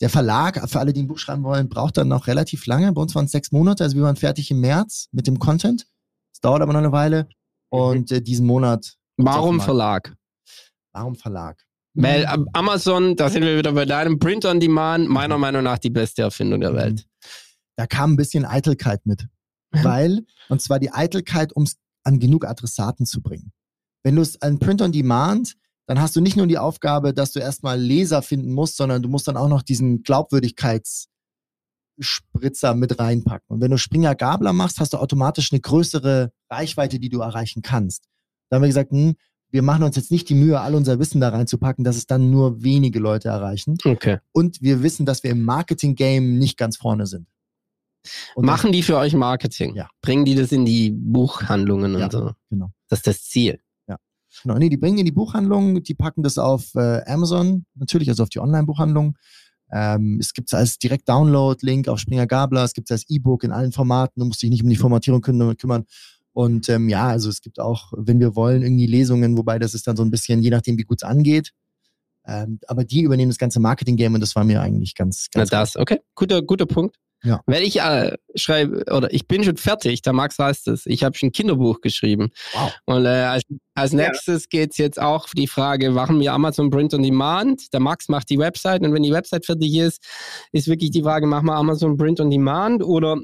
Der 0.00 0.10
Verlag, 0.10 0.68
für 0.68 0.80
alle, 0.80 0.92
die 0.92 1.02
ein 1.02 1.06
Buch 1.06 1.18
schreiben 1.18 1.44
wollen, 1.44 1.68
braucht 1.68 1.96
dann 1.96 2.08
noch 2.08 2.26
relativ 2.26 2.66
lange. 2.66 2.92
Bei 2.92 3.02
uns 3.02 3.14
waren 3.14 3.26
es 3.26 3.30
sechs 3.30 3.52
Monate, 3.52 3.84
also 3.84 3.96
wir 3.96 4.02
waren 4.02 4.16
fertig 4.16 4.50
im 4.50 4.60
März 4.60 5.08
mit 5.12 5.26
dem 5.26 5.38
Content. 5.38 5.86
Es 6.34 6.40
dauert 6.40 6.62
aber 6.62 6.72
noch 6.72 6.80
eine 6.80 6.92
Weile. 6.92 7.28
Und 7.70 8.10
äh, 8.10 8.20
diesen 8.20 8.46
Monat. 8.46 8.96
Warum 9.16 9.60
Verlag? 9.60 10.14
Warum 10.92 11.14
Verlag? 11.14 11.62
Weil 11.94 12.26
mhm. 12.36 12.48
Amazon, 12.52 13.16
da 13.16 13.30
sind 13.30 13.44
wir 13.44 13.56
wieder 13.56 13.72
bei 13.72 13.84
deinem 13.84 14.18
Print 14.18 14.44
on 14.44 14.58
Demand, 14.58 15.08
meiner 15.08 15.38
Meinung 15.38 15.62
nach 15.62 15.78
die 15.78 15.90
beste 15.90 16.22
Erfindung 16.22 16.60
der 16.60 16.74
Welt. 16.74 17.04
Mhm. 17.04 17.28
Da 17.76 17.86
kam 17.86 18.12
ein 18.12 18.16
bisschen 18.16 18.44
Eitelkeit 18.44 19.06
mit. 19.06 19.26
Weil, 19.70 20.26
und 20.50 20.60
zwar 20.60 20.78
die 20.78 20.92
Eitelkeit, 20.92 21.54
um 21.54 21.62
es 21.62 21.78
an 22.04 22.18
genug 22.18 22.44
Adressaten 22.44 23.06
zu 23.06 23.22
bringen. 23.22 23.52
Wenn 24.02 24.16
du 24.16 24.22
es 24.22 24.40
an 24.42 24.58
Print 24.58 24.82
on 24.82 24.92
Demand, 24.92 25.56
dann 25.86 26.00
hast 26.00 26.16
du 26.16 26.20
nicht 26.20 26.36
nur 26.36 26.46
die 26.46 26.58
Aufgabe, 26.58 27.12
dass 27.12 27.32
du 27.32 27.40
erstmal 27.40 27.80
Leser 27.80 28.22
finden 28.22 28.52
musst, 28.52 28.76
sondern 28.76 29.02
du 29.02 29.08
musst 29.08 29.28
dann 29.28 29.36
auch 29.36 29.48
noch 29.48 29.62
diesen 29.62 30.02
Glaubwürdigkeitsspritzer 30.02 32.74
mit 32.74 32.98
reinpacken. 32.98 33.46
Und 33.48 33.60
wenn 33.60 33.70
du 33.70 33.78
Springer 33.78 34.14
Gabler 34.14 34.52
machst, 34.52 34.80
hast 34.80 34.92
du 34.92 34.98
automatisch 34.98 35.52
eine 35.52 35.60
größere 35.60 36.32
Reichweite, 36.50 36.98
die 36.98 37.08
du 37.08 37.20
erreichen 37.20 37.62
kannst. 37.62 38.04
Da 38.48 38.56
haben 38.56 38.62
wir 38.62 38.68
gesagt, 38.68 38.92
hm, 38.92 39.14
wir 39.50 39.62
machen 39.62 39.82
uns 39.82 39.96
jetzt 39.96 40.10
nicht 40.10 40.28
die 40.28 40.34
Mühe, 40.34 40.60
all 40.60 40.74
unser 40.74 40.98
Wissen 40.98 41.20
da 41.20 41.28
reinzupacken, 41.28 41.84
dass 41.84 41.96
es 41.96 42.06
dann 42.06 42.30
nur 42.30 42.62
wenige 42.62 42.98
Leute 42.98 43.28
erreichen. 43.28 43.76
Okay. 43.84 44.18
Und 44.32 44.62
wir 44.62 44.82
wissen, 44.82 45.04
dass 45.04 45.22
wir 45.22 45.30
im 45.30 45.44
Marketing-Game 45.44 46.38
nicht 46.38 46.56
ganz 46.56 46.78
vorne 46.78 47.06
sind. 47.06 47.26
Und 48.34 48.46
machen 48.46 48.72
die 48.72 48.82
für 48.82 48.96
euch 48.96 49.14
Marketing? 49.14 49.74
Ja. 49.74 49.88
Bringen 50.00 50.24
die 50.24 50.34
das 50.34 50.52
in 50.52 50.64
die 50.64 50.90
Buchhandlungen 50.90 51.98
ja, 51.98 52.06
und 52.06 52.12
so? 52.12 52.32
Genau. 52.50 52.72
Das 52.88 53.00
ist 53.00 53.06
das 53.06 53.24
Ziel. 53.24 53.60
Genau. 54.42 54.56
Nee, 54.56 54.68
die 54.68 54.76
bringen 54.76 54.98
in 54.98 55.04
die 55.04 55.12
Buchhandlung, 55.12 55.82
die 55.82 55.94
packen 55.94 56.22
das 56.22 56.38
auf 56.38 56.74
äh, 56.74 57.02
Amazon, 57.06 57.64
natürlich, 57.74 58.08
also 58.08 58.22
auf 58.22 58.28
die 58.28 58.40
Online-Buchhandlung. 58.40 59.16
Ähm, 59.72 60.18
es 60.20 60.34
gibt 60.34 60.48
es 60.48 60.54
als 60.54 60.78
Direkt-Download-Link 60.78 61.88
auf 61.88 61.98
Springer 61.98 62.26
Gabler, 62.26 62.64
es 62.64 62.74
gibt 62.74 62.90
es 62.90 62.92
als 62.92 63.10
E-Book 63.10 63.44
in 63.44 63.52
allen 63.52 63.72
Formaten, 63.72 64.20
du 64.20 64.26
musst 64.26 64.42
dich 64.42 64.50
nicht 64.50 64.62
um 64.62 64.68
die 64.68 64.76
Formatierung 64.76 65.22
kümmern. 65.22 65.84
Und 66.34 66.68
ähm, 66.68 66.88
ja, 66.88 67.08
also 67.08 67.28
es 67.28 67.40
gibt 67.40 67.60
auch, 67.60 67.92
wenn 67.96 68.20
wir 68.20 68.34
wollen, 68.36 68.62
irgendwie 68.62 68.86
Lesungen, 68.86 69.36
wobei 69.36 69.58
das 69.58 69.74
ist 69.74 69.86
dann 69.86 69.96
so 69.96 70.02
ein 70.02 70.10
bisschen, 70.10 70.42
je 70.42 70.50
nachdem, 70.50 70.78
wie 70.78 70.84
gut 70.84 71.02
es 71.02 71.08
angeht. 71.08 71.52
Ähm, 72.26 72.60
aber 72.68 72.84
die 72.84 73.02
übernehmen 73.02 73.30
das 73.30 73.38
ganze 73.38 73.60
Marketing-Game 73.60 74.14
und 74.14 74.20
das 74.20 74.36
war 74.36 74.44
mir 74.44 74.60
eigentlich 74.60 74.94
ganz, 74.94 75.28
ganz 75.30 75.50
Na 75.50 75.58
das, 75.58 75.76
okay, 75.76 76.00
guter, 76.14 76.42
guter 76.42 76.66
Punkt. 76.66 76.96
Ja. 77.24 77.40
Weil 77.46 77.62
ich 77.62 77.80
äh, 77.80 78.16
schreibe, 78.34 78.84
oder 78.92 79.12
ich 79.12 79.28
bin 79.28 79.44
schon 79.44 79.56
fertig, 79.56 80.02
der 80.02 80.12
Max 80.12 80.38
weiß 80.38 80.66
es. 80.66 80.86
Ich 80.86 81.04
habe 81.04 81.16
schon 81.16 81.28
ein 81.28 81.32
Kinderbuch 81.32 81.80
geschrieben. 81.80 82.30
Wow. 82.52 82.72
Und 82.86 83.04
äh, 83.04 83.08
als, 83.08 83.42
als 83.74 83.92
nächstes 83.92 84.44
ja. 84.44 84.48
geht 84.50 84.72
es 84.72 84.78
jetzt 84.78 85.00
auch 85.00 85.28
die 85.34 85.46
Frage, 85.46 85.90
machen 85.90 86.20
wir 86.20 86.32
Amazon 86.32 86.70
Print 86.70 86.94
on 86.94 87.02
Demand? 87.02 87.72
Der 87.72 87.80
Max 87.80 88.08
macht 88.08 88.28
die 88.30 88.38
Website 88.38 88.82
und 88.82 88.92
wenn 88.92 89.02
die 89.02 89.12
Website 89.12 89.46
fertig 89.46 89.76
ist, 89.76 90.02
ist 90.50 90.66
wirklich 90.66 90.90
die 90.90 91.02
Frage, 91.02 91.26
machen 91.26 91.46
wir 91.46 91.54
Amazon 91.54 91.96
Print 91.96 92.20
on 92.20 92.30
Demand 92.30 92.82
oder 92.82 93.16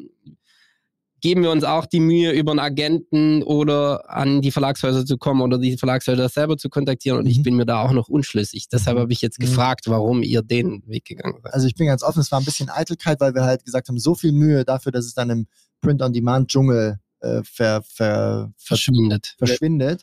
geben 1.20 1.42
wir 1.42 1.50
uns 1.50 1.64
auch 1.64 1.86
die 1.86 2.00
Mühe, 2.00 2.32
über 2.32 2.52
einen 2.52 2.60
Agenten 2.60 3.42
oder 3.42 4.10
an 4.10 4.40
die 4.42 4.50
Verlagshäuser 4.50 5.04
zu 5.04 5.16
kommen 5.16 5.40
oder 5.40 5.58
die 5.58 5.76
Verlagshäuser 5.76 6.28
selber 6.28 6.56
zu 6.56 6.68
kontaktieren. 6.68 7.18
Und 7.18 7.24
mhm. 7.24 7.30
ich 7.30 7.42
bin 7.42 7.56
mir 7.56 7.66
da 7.66 7.82
auch 7.82 7.92
noch 7.92 8.08
unschlüssig. 8.08 8.68
Deshalb 8.68 8.96
mhm. 8.96 9.02
habe 9.02 9.12
ich 9.12 9.20
jetzt 9.20 9.38
mhm. 9.38 9.44
gefragt, 9.44 9.84
warum 9.86 10.22
ihr 10.22 10.42
den 10.42 10.82
Weg 10.86 11.04
gegangen 11.04 11.40
seid. 11.42 11.54
Also 11.54 11.66
ich 11.66 11.74
bin 11.74 11.86
ganz 11.86 12.02
offen, 12.02 12.20
es 12.20 12.30
war 12.30 12.40
ein 12.40 12.44
bisschen 12.44 12.70
Eitelkeit, 12.70 13.20
weil 13.20 13.34
wir 13.34 13.42
halt 13.42 13.64
gesagt 13.64 13.88
haben, 13.88 13.98
so 13.98 14.14
viel 14.14 14.32
Mühe 14.32 14.64
dafür, 14.64 14.92
dass 14.92 15.06
es 15.06 15.14
dann 15.14 15.30
im 15.30 15.46
Print-on-Demand-Dschungel 15.80 16.98
äh, 17.20 17.42
ver, 17.44 17.82
ver, 17.82 18.52
verschwindet. 18.56 19.34
verschwindet. 19.38 20.02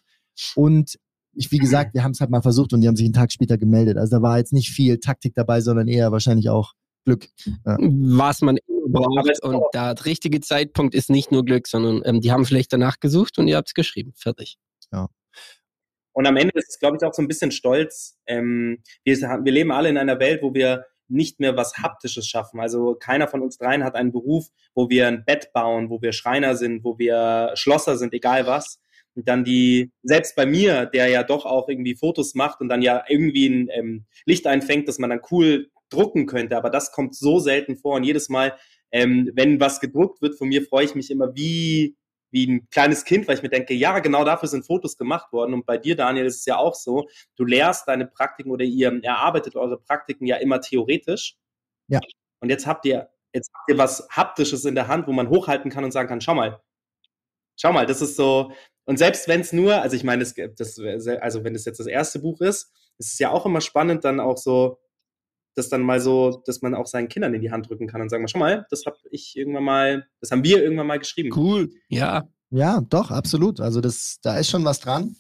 Und 0.55 0.97
ich, 1.33 1.51
wie 1.51 1.57
gesagt, 1.57 1.93
wir 1.93 2.03
haben 2.03 2.11
es 2.11 2.21
halt 2.21 2.29
mal 2.29 2.41
versucht 2.41 2.73
und 2.73 2.81
die 2.81 2.87
haben 2.87 2.95
sich 2.95 3.05
einen 3.05 3.13
Tag 3.13 3.31
später 3.31 3.57
gemeldet. 3.57 3.97
Also 3.97 4.17
da 4.17 4.21
war 4.21 4.37
jetzt 4.37 4.53
nicht 4.53 4.69
viel 4.69 4.99
Taktik 4.99 5.33
dabei, 5.35 5.61
sondern 5.61 5.87
eher 5.87 6.11
wahrscheinlich 6.11 6.49
auch 6.49 6.73
Glück. 7.05 7.27
Ja. 7.65 7.77
Was 7.79 8.41
man 8.41 8.57
braucht 8.89 9.43
und 9.43 9.63
der 9.73 9.95
richtige 10.05 10.39
Zeitpunkt 10.41 10.95
ist 10.95 11.09
nicht 11.09 11.31
nur 11.31 11.45
Glück, 11.45 11.67
sondern 11.67 12.01
ähm, 12.05 12.21
die 12.21 12.31
haben 12.31 12.45
vielleicht 12.45 12.73
danach 12.73 12.99
gesucht 12.99 13.37
und 13.37 13.47
ihr 13.47 13.57
habt 13.57 13.69
es 13.69 13.73
geschrieben. 13.73 14.13
Fertig. 14.15 14.57
Ja. 14.91 15.07
Und 16.13 16.27
am 16.27 16.37
Ende 16.37 16.53
ist 16.55 16.69
es, 16.69 16.79
glaube 16.79 16.97
ich, 16.97 17.05
auch 17.05 17.13
so 17.13 17.21
ein 17.21 17.27
bisschen 17.27 17.51
stolz. 17.51 18.17
Ähm, 18.25 18.81
wir, 19.03 19.17
wir 19.17 19.51
leben 19.51 19.71
alle 19.71 19.89
in 19.89 19.97
einer 19.97 20.19
Welt, 20.19 20.41
wo 20.41 20.53
wir 20.53 20.85
nicht 21.07 21.39
mehr 21.39 21.55
was 21.55 21.77
Haptisches 21.77 22.27
schaffen. 22.27 22.59
Also 22.59 22.95
keiner 22.95 23.27
von 23.27 23.41
uns 23.41 23.57
dreien 23.57 23.83
hat 23.83 23.95
einen 23.95 24.11
Beruf, 24.11 24.47
wo 24.73 24.89
wir 24.89 25.07
ein 25.07 25.23
Bett 25.25 25.51
bauen, 25.53 25.89
wo 25.89 26.01
wir 26.01 26.13
Schreiner 26.13 26.55
sind, 26.55 26.83
wo 26.83 26.97
wir 26.97 27.51
Schlosser 27.55 27.97
sind, 27.97 28.13
egal 28.13 28.47
was. 28.47 28.79
Und 29.13 29.27
dann 29.29 29.43
die, 29.43 29.91
selbst 30.03 30.35
bei 30.35 30.45
mir, 30.45 30.85
der 30.85 31.07
ja 31.07 31.23
doch 31.23 31.45
auch 31.45 31.69
irgendwie 31.69 31.95
Fotos 31.95 32.33
macht 32.33 32.59
und 32.59 32.69
dann 32.69 32.81
ja 32.81 33.03
irgendwie 33.07 33.47
ein 33.47 33.69
ähm, 33.71 34.05
Licht 34.25 34.47
einfängt, 34.47 34.87
dass 34.87 34.99
man 34.99 35.09
dann 35.09 35.21
cool 35.31 35.69
drucken 35.89 36.25
könnte, 36.25 36.57
aber 36.57 36.69
das 36.69 36.91
kommt 36.91 37.15
so 37.15 37.39
selten 37.39 37.77
vor 37.77 37.95
und 37.95 38.03
jedes 38.03 38.27
Mal, 38.27 38.57
ähm, 38.95 39.29
wenn 39.33 39.59
was 39.59 39.81
gedruckt 39.81 40.21
wird 40.21 40.37
von 40.37 40.47
mir, 40.47 40.63
freue 40.63 40.85
ich 40.85 40.95
mich 40.95 41.11
immer 41.11 41.35
wie, 41.35 41.97
wie 42.31 42.47
ein 42.47 42.69
kleines 42.69 43.03
Kind, 43.03 43.27
weil 43.27 43.35
ich 43.35 43.43
mir 43.43 43.49
denke, 43.49 43.73
ja, 43.73 43.99
genau 43.99 44.23
dafür 44.23 44.47
sind 44.47 44.65
Fotos 44.65 44.97
gemacht 44.97 45.33
worden. 45.33 45.53
Und 45.53 45.65
bei 45.65 45.77
dir, 45.77 45.97
Daniel, 45.97 46.25
ist 46.25 46.37
es 46.37 46.45
ja 46.45 46.55
auch 46.55 46.75
so. 46.75 47.05
Du 47.35 47.43
lehrst 47.43 47.89
deine 47.89 48.07
Praktiken 48.07 48.51
oder 48.51 48.63
ihr 48.63 48.97
erarbeitet 49.03 49.57
eure 49.57 49.77
Praktiken 49.77 50.25
ja 50.25 50.37
immer 50.37 50.61
theoretisch. 50.61 51.35
Ja. 51.89 51.99
Und 52.39 52.49
jetzt 52.49 52.65
habt 52.65 52.85
ihr, 52.85 53.09
jetzt 53.33 53.51
habt 53.53 53.69
ihr 53.69 53.77
was 53.77 54.07
Haptisches 54.09 54.63
in 54.63 54.75
der 54.75 54.87
Hand, 54.87 55.07
wo 55.07 55.11
man 55.11 55.27
hochhalten 55.29 55.69
kann 55.69 55.83
und 55.83 55.91
sagen 55.91 56.07
kann, 56.07 56.21
schau 56.21 56.33
mal, 56.33 56.61
schau 57.57 57.73
mal, 57.73 57.85
das 57.85 58.01
ist 58.01 58.15
so. 58.15 58.53
Und 58.85 58.97
selbst 58.97 59.27
wenn 59.27 59.41
es 59.41 59.51
nur, 59.51 59.81
also 59.81 59.97
ich 59.97 60.05
meine, 60.05 60.23
das, 60.23 60.35
das, 60.55 60.79
also 61.19 61.43
wenn 61.43 61.53
das 61.53 61.65
jetzt 61.65 61.81
das 61.81 61.87
erste 61.87 62.19
Buch 62.19 62.39
ist, 62.39 62.71
ist 62.97 63.11
es 63.11 63.19
ja 63.19 63.31
auch 63.31 63.45
immer 63.45 63.59
spannend, 63.59 64.05
dann 64.05 64.21
auch 64.21 64.37
so 64.37 64.79
das 65.55 65.69
dann 65.69 65.81
mal 65.81 65.99
so, 65.99 66.41
dass 66.45 66.61
man 66.61 66.75
auch 66.75 66.85
seinen 66.85 67.07
Kindern 67.07 67.33
in 67.33 67.41
die 67.41 67.51
Hand 67.51 67.69
drücken 67.69 67.87
kann 67.87 68.01
und 68.01 68.09
sagen, 68.09 68.23
mal, 68.23 68.27
schau 68.27 68.39
mal, 68.39 68.65
das 68.69 68.85
habe 68.85 68.97
ich 69.09 69.35
irgendwann 69.35 69.63
mal, 69.63 70.07
das 70.21 70.31
haben 70.31 70.43
wir 70.43 70.61
irgendwann 70.61 70.87
mal 70.87 70.99
geschrieben. 70.99 71.31
Cool, 71.35 71.71
ja. 71.87 72.27
Ja, 72.51 72.81
doch, 72.81 73.11
absolut. 73.11 73.59
Also 73.59 73.81
das, 73.81 74.19
da 74.21 74.37
ist 74.37 74.49
schon 74.49 74.65
was 74.65 74.79
dran. 74.79 75.15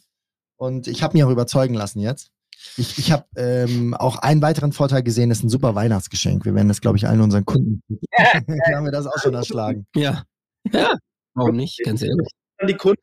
Und 0.57 0.87
ich 0.87 1.03
habe 1.03 1.13
mich 1.13 1.23
auch 1.23 1.31
überzeugen 1.31 1.73
lassen 1.73 1.99
jetzt. 1.99 2.31
Ich, 2.77 2.97
ich 2.97 3.11
habe 3.11 3.25
ähm, 3.35 3.93
auch 3.93 4.17
einen 4.17 4.41
weiteren 4.41 4.71
Vorteil 4.71 5.03
gesehen, 5.03 5.29
das 5.29 5.39
ist 5.39 5.43
ein 5.43 5.49
super 5.49 5.75
Weihnachtsgeschenk. 5.75 6.45
Wir 6.45 6.55
werden 6.55 6.67
das, 6.67 6.81
glaube 6.81 6.97
ich, 6.97 7.07
allen 7.07 7.21
unseren 7.21 7.45
Kunden. 7.45 7.81
haben 8.13 8.85
wir 8.85 8.91
das 8.91 9.07
auch 9.07 9.19
schon 9.21 9.33
erschlagen. 9.33 9.85
Ja. 9.95 10.23
Ja. 10.71 10.95
Warum 11.33 11.57
nicht? 11.57 11.81
Ganz 11.83 12.01
ehrlich. 12.01 12.29
Die 12.65 12.73
Kunden 12.75 13.01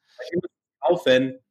kaufen. 0.80 1.41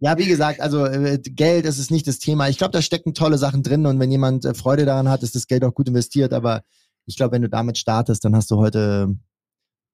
Ja, 0.00 0.18
wie 0.18 0.26
gesagt, 0.26 0.60
also 0.60 0.84
äh, 0.84 1.18
Geld 1.18 1.64
ist 1.64 1.78
es 1.78 1.90
nicht 1.90 2.06
das 2.06 2.18
Thema. 2.18 2.48
Ich 2.48 2.58
glaube, 2.58 2.72
da 2.72 2.82
stecken 2.82 3.14
tolle 3.14 3.38
Sachen 3.38 3.62
drin 3.62 3.86
und 3.86 3.98
wenn 3.98 4.10
jemand 4.10 4.44
äh, 4.44 4.52
Freude 4.52 4.84
daran 4.84 5.08
hat, 5.08 5.22
ist 5.22 5.34
das 5.34 5.46
Geld 5.46 5.64
auch 5.64 5.72
gut 5.74 5.88
investiert. 5.88 6.32
Aber 6.32 6.62
ich 7.06 7.16
glaube, 7.16 7.32
wenn 7.32 7.42
du 7.42 7.48
damit 7.48 7.78
startest, 7.78 8.24
dann 8.24 8.36
hast 8.36 8.50
du 8.50 8.56
heute, 8.56 9.16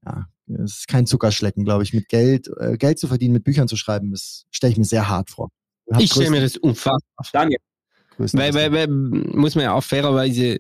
ja, 0.05 0.27
es 0.49 0.79
ist 0.79 0.89
kein 0.89 1.07
Zuckerschlecken, 1.07 1.65
glaube 1.65 1.85
ich. 1.85 1.93
Mit 1.93 2.09
Geld, 2.09 2.51
äh, 2.59 2.77
Geld 2.77 2.99
zu 2.99 3.07
verdienen, 3.07 3.35
mit 3.35 3.45
Büchern 3.45 3.69
zu 3.69 3.77
schreiben, 3.77 4.11
das 4.11 4.45
stelle 4.51 4.73
ich 4.73 4.79
mir 4.79 4.85
sehr 4.85 5.09
hart 5.09 5.31
vor. 5.31 5.51
Ich 5.99 6.11
stelle 6.11 6.31
mir 6.31 6.41
das 6.41 6.57
unfassbar 6.57 7.25
vor. 7.25 7.31
Daniel. 7.33 7.59
Weil, 8.19 8.55
weil, 8.55 8.73
weil, 8.73 8.89
muss 8.89 9.55
man 9.55 9.65
ja 9.65 9.73
auch 9.73 9.83
fairerweise 9.83 10.59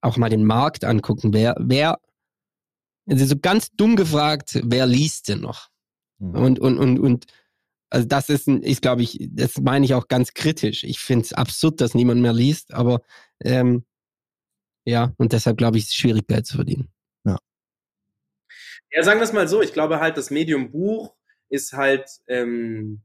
auch 0.00 0.16
mal 0.16 0.28
den 0.28 0.44
Markt 0.44 0.84
angucken. 0.84 1.32
Wer, 1.32 1.56
wer, 1.58 1.98
also 3.08 3.24
so 3.24 3.36
ganz 3.38 3.70
dumm 3.72 3.96
gefragt, 3.96 4.60
wer 4.64 4.86
liest 4.86 5.28
denn 5.28 5.40
noch? 5.40 5.68
Mhm. 6.18 6.34
Und, 6.34 6.58
und, 6.58 6.78
und, 6.78 6.98
und, 6.98 7.26
also 7.90 8.06
das 8.06 8.28
ist, 8.28 8.46
ein- 8.48 8.62
ist 8.62 8.82
glaube 8.82 9.02
ich, 9.02 9.18
das 9.30 9.58
meine 9.58 9.84
ich 9.84 9.94
auch 9.94 10.08
ganz 10.08 10.34
kritisch. 10.34 10.84
Ich 10.84 10.98
finde 11.00 11.24
es 11.26 11.32
absurd, 11.32 11.80
dass 11.80 11.94
niemand 11.94 12.20
mehr 12.22 12.32
liest, 12.32 12.74
aber 12.74 13.02
ähm, 13.44 13.84
ja, 14.84 15.12
und 15.18 15.32
deshalb 15.32 15.58
glaube 15.58 15.78
ich, 15.78 15.84
ist 15.84 15.90
es 15.90 15.96
schwierig, 15.96 16.26
Geld 16.26 16.46
zu 16.46 16.56
verdienen. 16.56 16.88
Ja, 18.90 19.02
sagen 19.02 19.20
wir 19.20 19.24
es 19.24 19.32
mal 19.32 19.48
so, 19.48 19.60
ich 19.62 19.72
glaube 19.72 20.00
halt, 20.00 20.16
das 20.16 20.30
Medium 20.30 20.70
Buch 20.70 21.14
ist 21.50 21.72
halt, 21.74 22.08
ähm, 22.26 23.02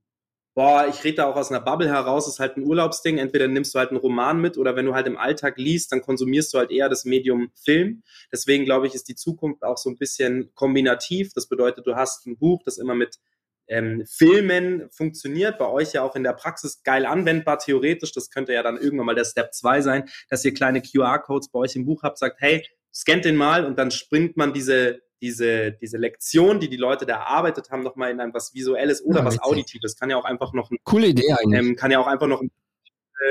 boah, 0.55 0.88
ich 0.89 1.03
rede 1.03 1.17
da 1.17 1.25
auch 1.25 1.36
aus 1.36 1.51
einer 1.51 1.61
Bubble 1.61 1.89
heraus, 1.89 2.27
ist 2.27 2.39
halt 2.39 2.57
ein 2.57 2.63
Urlaubsding. 2.63 3.17
Entweder 3.17 3.47
nimmst 3.47 3.73
du 3.75 3.79
halt 3.79 3.89
einen 3.89 3.99
Roman 3.99 4.39
mit 4.39 4.57
oder 4.57 4.75
wenn 4.75 4.86
du 4.86 4.93
halt 4.93 5.07
im 5.07 5.17
Alltag 5.17 5.57
liest, 5.57 5.91
dann 5.91 6.01
konsumierst 6.01 6.53
du 6.53 6.57
halt 6.59 6.71
eher 6.71 6.89
das 6.89 7.05
Medium 7.05 7.51
Film. 7.55 8.03
Deswegen 8.31 8.65
glaube 8.65 8.88
ich, 8.88 8.95
ist 8.95 9.09
die 9.09 9.15
Zukunft 9.15 9.63
auch 9.63 9.77
so 9.77 9.89
ein 9.89 9.97
bisschen 9.97 10.51
kombinativ. 10.55 11.34
Das 11.34 11.47
bedeutet, 11.47 11.88
du 11.88 11.95
hast 11.95 12.27
ein 12.27 12.38
Buch, 12.38 12.61
das 12.65 12.77
immer 12.77 12.95
mit 12.95 13.19
ähm, 13.68 14.03
Filmen 14.07 14.89
funktioniert, 14.91 15.57
bei 15.57 15.68
euch 15.68 15.93
ja 15.93 16.03
auch 16.03 16.16
in 16.16 16.24
der 16.24 16.34
Praxis 16.34 16.84
geil 16.84 17.05
anwendbar, 17.05 17.59
theoretisch. 17.59 18.11
Das 18.11 18.30
könnte 18.30 18.53
ja 18.53 18.64
dann 18.64 18.78
irgendwann 18.78 19.05
mal 19.05 19.16
der 19.16 19.26
Step 19.26 19.53
2 19.53 19.82
sein, 19.82 20.09
dass 20.30 20.43
ihr 20.45 20.53
kleine 20.53 20.82
QR-Codes 20.82 21.49
bei 21.49 21.59
euch 21.59 21.76
im 21.76 21.86
Buch 21.86 22.03
habt, 22.03 22.18
sagt, 22.18 22.41
hey, 22.41 22.66
scannt 22.93 23.26
den 23.26 23.36
mal 23.36 23.66
und 23.66 23.78
dann 23.80 23.91
springt 23.91 24.38
man 24.38 24.53
diese, 24.53 25.01
diese, 25.22 25.72
diese 25.72 25.97
Lektion, 25.97 26.59
die 26.59 26.70
die 26.70 26.78
Leute 26.78 27.05
da 27.05 27.16
erarbeitet 27.16 27.70
haben, 27.72 27.82
nochmal 27.84 28.11
in 28.11 28.20
ein 28.20 28.34
was 28.34 28.53
Visuelles 28.53 29.03
oder 29.03 29.20
Ja, 29.20 29.26
was 29.26 29.36
witzig. 29.36 29.45
Auditives. 29.47 29.95
Kann 29.97 30.09
ja 30.09 30.18
auch 30.18 30.26
einfach 30.26 30.53
noch 30.53 30.70
ein 30.70 30.78
Coole 30.84 31.07
Idee 31.07 31.32
eigentlich. 31.32 31.59
ähm, 31.59 31.76
kann 31.76 31.91
ja 31.91 31.99
auch 31.99 32.07
einfach 32.07 32.28
noch 32.28 32.41
ein 32.41 32.51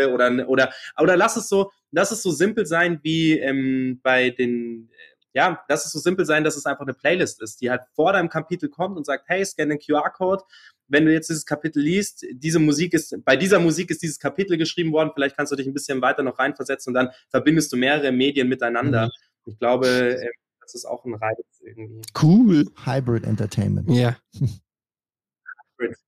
äh, 0.00 0.06
oder 0.06 0.48
oder 0.48 0.72
oder 1.00 1.16
lass 1.16 1.36
es 1.36 1.48
so, 1.48 1.70
lass 1.90 2.10
es 2.10 2.22
so 2.22 2.30
simpel 2.30 2.66
sein 2.66 3.00
wie 3.02 3.38
ähm, 3.38 4.00
bei 4.02 4.30
den 4.30 4.90
ja, 5.34 5.64
lass 5.68 5.86
es 5.86 5.92
so 5.92 5.98
simpel 5.98 6.24
sein, 6.24 6.44
dass 6.44 6.56
es 6.56 6.66
einfach 6.66 6.82
eine 6.82 6.94
Playlist 6.94 7.40
ist, 7.40 7.60
die 7.60 7.70
halt 7.70 7.82
vor 7.94 8.12
deinem 8.12 8.28
Kapitel 8.28 8.68
kommt 8.68 8.96
und 8.96 9.06
sagt, 9.06 9.24
hey, 9.28 9.44
scan 9.44 9.68
den 9.68 9.78
QR-Code. 9.78 10.42
Wenn 10.88 11.06
du 11.06 11.12
jetzt 11.12 11.30
dieses 11.30 11.46
Kapitel 11.46 11.82
liest, 11.82 12.26
diese 12.32 12.58
Musik 12.58 12.92
ist, 12.92 13.16
bei 13.24 13.36
dieser 13.36 13.58
Musik 13.58 13.90
ist 13.90 14.02
dieses 14.02 14.18
Kapitel 14.18 14.58
geschrieben 14.58 14.92
worden, 14.92 15.10
vielleicht 15.14 15.36
kannst 15.36 15.50
du 15.52 15.56
dich 15.56 15.66
ein 15.66 15.72
bisschen 15.72 16.02
weiter 16.02 16.22
noch 16.22 16.38
reinversetzen 16.38 16.90
und 16.90 16.94
dann 16.94 17.10
verbindest 17.30 17.72
du 17.72 17.76
mehrere 17.76 18.12
Medien 18.12 18.48
miteinander. 18.48 19.10
Ich 19.46 19.58
glaube, 19.58 19.88
äh, 19.88 20.30
das 20.60 20.74
ist 20.74 20.84
auch 20.84 21.04
ein 21.04 21.14
Reiz 21.14 21.38
irgendwie. 21.60 22.02
Cool. 22.20 22.66
Hybrid 22.84 23.24
Entertainment. 23.24 23.90
Ja. 23.90 24.16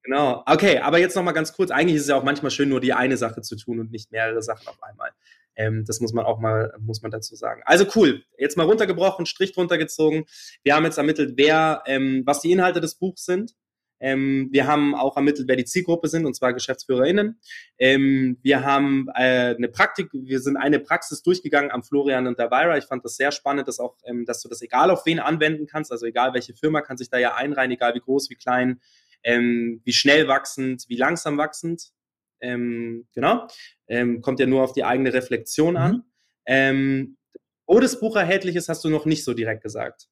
Genau. 0.04 0.44
Okay, 0.46 0.78
aber 0.78 0.98
jetzt 0.98 1.16
noch 1.16 1.22
mal 1.22 1.32
ganz 1.32 1.52
kurz. 1.52 1.70
Eigentlich 1.70 1.96
ist 1.96 2.02
es 2.02 2.08
ja 2.08 2.16
auch 2.16 2.22
manchmal 2.22 2.50
schön, 2.50 2.68
nur 2.68 2.80
die 2.80 2.92
eine 2.92 3.16
Sache 3.16 3.42
zu 3.42 3.56
tun 3.56 3.80
und 3.80 3.90
nicht 3.90 4.12
mehrere 4.12 4.42
Sachen 4.42 4.68
auf 4.68 4.80
einmal. 4.82 5.10
Ähm, 5.56 5.84
das 5.86 6.00
muss 6.00 6.12
man 6.12 6.24
auch 6.24 6.38
mal, 6.38 6.72
muss 6.80 7.02
man 7.02 7.10
dazu 7.10 7.34
sagen. 7.36 7.62
Also 7.64 7.86
cool. 7.94 8.22
Jetzt 8.38 8.56
mal 8.56 8.64
runtergebrochen, 8.64 9.26
Strich 9.26 9.52
drunter 9.52 9.78
gezogen. 9.78 10.24
Wir 10.62 10.74
haben 10.74 10.84
jetzt 10.84 10.98
ermittelt, 10.98 11.34
wer, 11.36 11.82
ähm, 11.86 12.22
was 12.24 12.40
die 12.40 12.52
Inhalte 12.52 12.80
des 12.80 12.96
Buchs 12.96 13.24
sind. 13.24 13.54
Ähm, 14.00 14.48
wir 14.50 14.66
haben 14.66 14.94
auch 14.94 15.16
ermittelt, 15.16 15.48
wer 15.48 15.56
die 15.56 15.64
Zielgruppe 15.64 16.08
sind, 16.08 16.26
und 16.26 16.34
zwar 16.34 16.52
GeschäftsführerInnen. 16.52 17.40
Ähm, 17.78 18.38
wir 18.42 18.62
haben 18.64 19.06
äh, 19.14 19.54
eine 19.56 19.68
Praktik, 19.68 20.10
wir 20.12 20.40
sind 20.40 20.56
eine 20.56 20.80
Praxis 20.80 21.22
durchgegangen 21.22 21.70
am 21.70 21.82
Florian 21.82 22.26
und 22.26 22.38
der 22.38 22.50
Vira. 22.50 22.76
Ich 22.76 22.84
fand 22.84 23.04
das 23.04 23.16
sehr 23.16 23.32
spannend, 23.32 23.66
dass 23.66 23.78
auch, 23.78 23.96
ähm, 24.04 24.26
dass 24.26 24.42
du 24.42 24.48
das 24.48 24.60
egal 24.62 24.90
auf 24.90 25.06
wen 25.06 25.20
anwenden 25.20 25.66
kannst, 25.66 25.92
also 25.92 26.04
egal 26.04 26.34
welche 26.34 26.54
Firma 26.54 26.82
kann 26.82 26.98
sich 26.98 27.08
da 27.08 27.18
ja 27.18 27.34
einreihen, 27.34 27.70
egal 27.70 27.94
wie 27.94 28.00
groß, 28.00 28.28
wie 28.30 28.34
klein, 28.34 28.80
ähm, 29.22 29.80
wie 29.84 29.92
schnell 29.92 30.28
wachsend, 30.28 30.84
wie 30.88 30.96
langsam 30.96 31.38
wachsend. 31.38 31.92
Ähm, 32.40 33.06
genau. 33.14 33.46
Ähm, 33.88 34.20
kommt 34.20 34.40
ja 34.40 34.46
nur 34.46 34.62
auf 34.62 34.72
die 34.72 34.84
eigene 34.84 35.12
Reflexion 35.12 35.76
an. 35.76 36.02
Ähm, 36.46 37.16
wo 37.66 37.80
das 37.80 37.98
Buch 37.98 38.16
erhältlich 38.16 38.56
ist, 38.56 38.68
hast 38.68 38.84
du 38.84 38.90
noch 38.90 39.06
nicht 39.06 39.24
so 39.24 39.32
direkt 39.32 39.62
gesagt. 39.62 40.08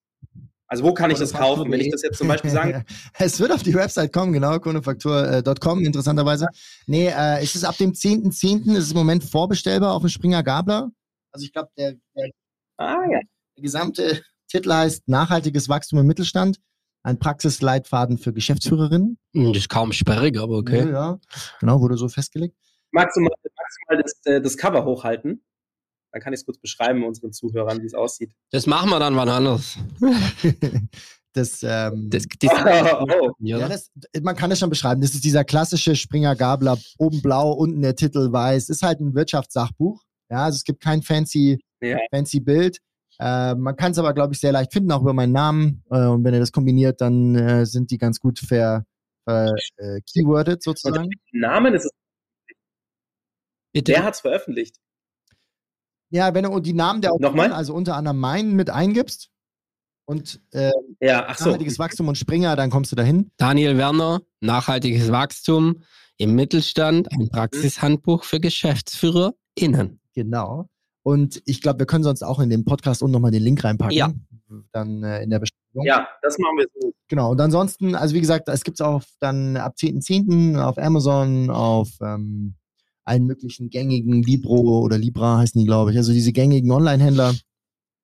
Also 0.66 0.84
wo 0.84 0.94
kann 0.94 1.10
ich 1.10 1.18
das 1.18 1.34
kaufen? 1.34 1.70
Wenn 1.70 1.80
ich 1.80 1.90
das 1.90 2.00
jetzt 2.00 2.16
zum 2.16 2.28
Beispiel 2.28 2.50
sagen, 2.50 2.86
es 3.18 3.38
wird 3.38 3.52
auf 3.52 3.62
die 3.62 3.74
Website 3.74 4.10
kommen, 4.10 4.32
genau, 4.32 4.58
kundefaktur.com, 4.58 5.84
interessanterweise. 5.84 6.46
Nee, 6.86 7.08
äh, 7.08 7.42
es 7.42 7.54
ist 7.54 7.64
ab 7.64 7.76
dem 7.76 7.92
10.10., 7.92 8.72
es 8.72 8.84
ist 8.84 8.92
im 8.92 8.96
Moment 8.96 9.22
vorbestellbar 9.22 9.92
auf 9.92 10.00
dem 10.00 10.08
Springer 10.08 10.42
Gabler. 10.42 10.90
Also 11.30 11.44
ich 11.44 11.52
glaube, 11.52 11.68
der, 11.76 11.92
der 12.16 12.30
ah 12.78 13.04
ja, 13.10 13.20
Der 13.56 13.62
gesamte 13.62 14.22
Titel 14.48 14.72
heißt 14.72 15.08
Nachhaltiges 15.08 15.68
Wachstum 15.68 15.98
im 15.98 16.06
Mittelstand. 16.06 16.58
Ein 17.04 17.18
Praxisleitfaden 17.18 18.16
für 18.18 18.32
Geschäftsführerinnen. 18.32 19.18
Hm, 19.34 19.48
Das 19.52 19.62
ist 19.62 19.68
kaum 19.68 19.92
sperrig, 19.92 20.38
aber 20.38 20.56
okay. 20.58 20.80
Ja, 20.84 20.90
ja. 20.90 21.18
Genau, 21.60 21.80
wurde 21.80 21.96
so 21.96 22.08
festgelegt. 22.08 22.56
magst 22.92 23.16
du 23.16 23.20
mal, 23.22 23.30
magst 23.42 23.78
du 23.88 23.94
mal 23.94 24.02
das, 24.02 24.20
äh, 24.26 24.40
das 24.40 24.56
Cover 24.56 24.84
hochhalten? 24.84 25.42
Dann 26.12 26.20
kann 26.22 26.32
ich 26.34 26.40
es 26.40 26.44
kurz 26.46 26.58
beschreiben 26.58 27.04
unseren 27.04 27.32
Zuhörern, 27.32 27.80
wie 27.82 27.86
es 27.86 27.94
aussieht. 27.94 28.32
Das 28.50 28.66
machen 28.66 28.90
wir 28.90 28.98
dann 29.00 29.16
wann 29.16 29.30
anders. 29.30 29.78
das, 31.32 31.62
ähm, 31.62 32.10
Das, 32.10 32.24
das, 32.38 32.50
Oh, 33.00 33.06
oh. 33.08 33.30
ja, 33.38 33.58
ja, 33.58 33.68
das, 33.68 33.90
man 34.22 34.36
kann 34.36 34.50
es 34.50 34.58
schon 34.58 34.70
beschreiben. 34.70 35.00
Das 35.00 35.14
ist 35.14 35.24
dieser 35.24 35.44
klassische 35.44 35.96
Springer 35.96 36.36
Gabler, 36.36 36.78
oben 36.98 37.22
blau, 37.22 37.52
unten 37.52 37.80
der 37.82 37.96
Titel 37.96 38.30
weiß. 38.30 38.68
Ist 38.68 38.82
halt 38.82 39.00
ein 39.00 39.14
Wirtschaftssachbuch. 39.14 40.02
Ja, 40.30 40.44
also 40.44 40.56
es 40.56 40.64
gibt 40.64 40.82
kein 40.82 41.02
fancy, 41.02 41.58
Ja. 41.80 41.98
fancy 42.10 42.40
Bild. 42.40 42.78
Äh, 43.22 43.54
man 43.54 43.76
kann 43.76 43.92
es 43.92 43.98
aber, 43.98 44.14
glaube 44.14 44.34
ich, 44.34 44.40
sehr 44.40 44.50
leicht 44.50 44.72
finden, 44.72 44.90
auch 44.90 45.02
über 45.02 45.12
meinen 45.12 45.32
Namen. 45.32 45.84
Äh, 45.90 46.06
und 46.06 46.24
wenn 46.24 46.34
ihr 46.34 46.40
das 46.40 46.50
kombiniert, 46.50 47.00
dann 47.00 47.36
äh, 47.36 47.64
sind 47.66 47.92
die 47.92 47.98
ganz 47.98 48.18
gut 48.18 48.40
ver, 48.40 48.84
ver 49.24 49.54
äh, 49.76 50.00
keywordet 50.12 50.62
sozusagen. 50.64 51.08
den 51.32 51.40
Namen 51.40 51.72
ist 51.74 51.84
es, 51.84 51.90
bitte. 53.72 53.92
wer 53.92 54.02
hat 54.02 54.14
es 54.14 54.20
veröffentlicht? 54.20 54.76
Ja, 56.10 56.34
wenn 56.34 56.44
du 56.44 56.58
die 56.58 56.72
Namen 56.72 57.00
der 57.00 57.12
Autoren, 57.12 57.36
Nochmal? 57.36 57.52
also 57.52 57.74
unter 57.74 57.94
anderem 57.94 58.18
meinen, 58.18 58.56
mit 58.56 58.70
eingibst 58.70 59.30
und 60.04 60.40
äh, 60.50 60.72
Ja, 61.00 61.24
ach 61.28 61.38
so. 61.38 61.44
nachhaltiges 61.44 61.78
Wachstum 61.78 62.08
und 62.08 62.18
Springer, 62.18 62.56
dann 62.56 62.70
kommst 62.70 62.90
du 62.90 62.96
dahin. 62.96 63.30
Daniel 63.36 63.78
Werner, 63.78 64.22
nachhaltiges 64.40 65.12
Wachstum 65.12 65.84
im 66.16 66.34
Mittelstand, 66.34 67.10
ein 67.12 67.28
Praxishandbuch 67.28 68.24
für 68.24 68.40
GeschäftsführerInnen. 68.40 70.00
Genau. 70.12 70.68
Und 71.02 71.42
ich 71.46 71.60
glaube, 71.60 71.80
wir 71.80 71.86
können 71.86 72.04
sonst 72.04 72.22
auch 72.22 72.38
in 72.38 72.48
dem 72.48 72.64
Podcast 72.64 73.02
unten 73.02 73.12
nochmal 73.12 73.32
den 73.32 73.42
Link 73.42 73.62
reinpacken. 73.64 73.96
Ja. 73.96 74.12
Dann 74.72 75.02
äh, 75.02 75.22
in 75.22 75.30
der 75.30 75.40
Beschreibung. 75.40 75.84
Ja, 75.84 76.06
das 76.22 76.38
machen 76.38 76.58
wir 76.58 76.66
so. 76.74 76.92
Genau. 77.08 77.30
Und 77.30 77.40
ansonsten, 77.40 77.94
also 77.94 78.14
wie 78.14 78.20
gesagt, 78.20 78.48
es 78.48 78.62
gibt 78.62 78.76
es 78.78 78.80
auch 78.80 79.02
dann 79.18 79.56
ab 79.56 79.74
10.10. 79.78 80.60
auf 80.60 80.78
Amazon, 80.78 81.50
auf 81.50 81.88
ähm, 82.00 82.54
allen 83.04 83.26
möglichen 83.26 83.70
gängigen 83.70 84.22
Libro 84.22 84.80
oder 84.80 84.98
Libra 84.98 85.38
heißen 85.38 85.58
die, 85.58 85.66
glaube 85.66 85.90
ich. 85.90 85.96
Also 85.96 86.12
diese 86.12 86.32
gängigen 86.32 86.70
Online-Händler. 86.70 87.34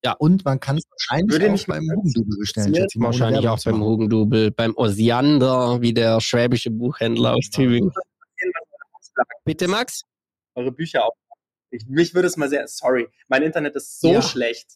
Ja. 0.04 0.12
Und 0.18 0.44
man 0.44 0.58
kann 0.60 0.76
es 0.76 0.84
wahrscheinlich 0.90 1.40
Würde 1.40 1.52
auch 1.52 1.66
beim 1.66 1.90
Hugendubel 1.90 2.38
bestellen. 2.38 2.74
Wahrscheinlich 2.96 3.48
auch 3.48 3.62
beim. 3.62 3.82
Hugendubel, 3.82 4.50
beim 4.50 4.76
Osiander, 4.76 5.80
wie 5.80 5.92
der 5.92 6.20
schwäbische 6.20 6.70
Buchhändler 6.70 7.34
aus 7.34 7.50
Tübingen. 7.50 7.92
Bitte, 9.44 9.68
Max? 9.68 10.02
Eure 10.54 10.72
Bücher 10.72 11.04
auf. 11.04 11.14
Ich, 11.70 11.86
mich 11.86 12.14
würde 12.14 12.28
es 12.28 12.36
mal 12.36 12.48
sehr, 12.48 12.66
sorry, 12.66 13.08
mein 13.28 13.42
Internet 13.42 13.76
ist 13.76 14.00
so 14.00 14.12
Ja. 14.12 14.22
schlecht. 14.22 14.66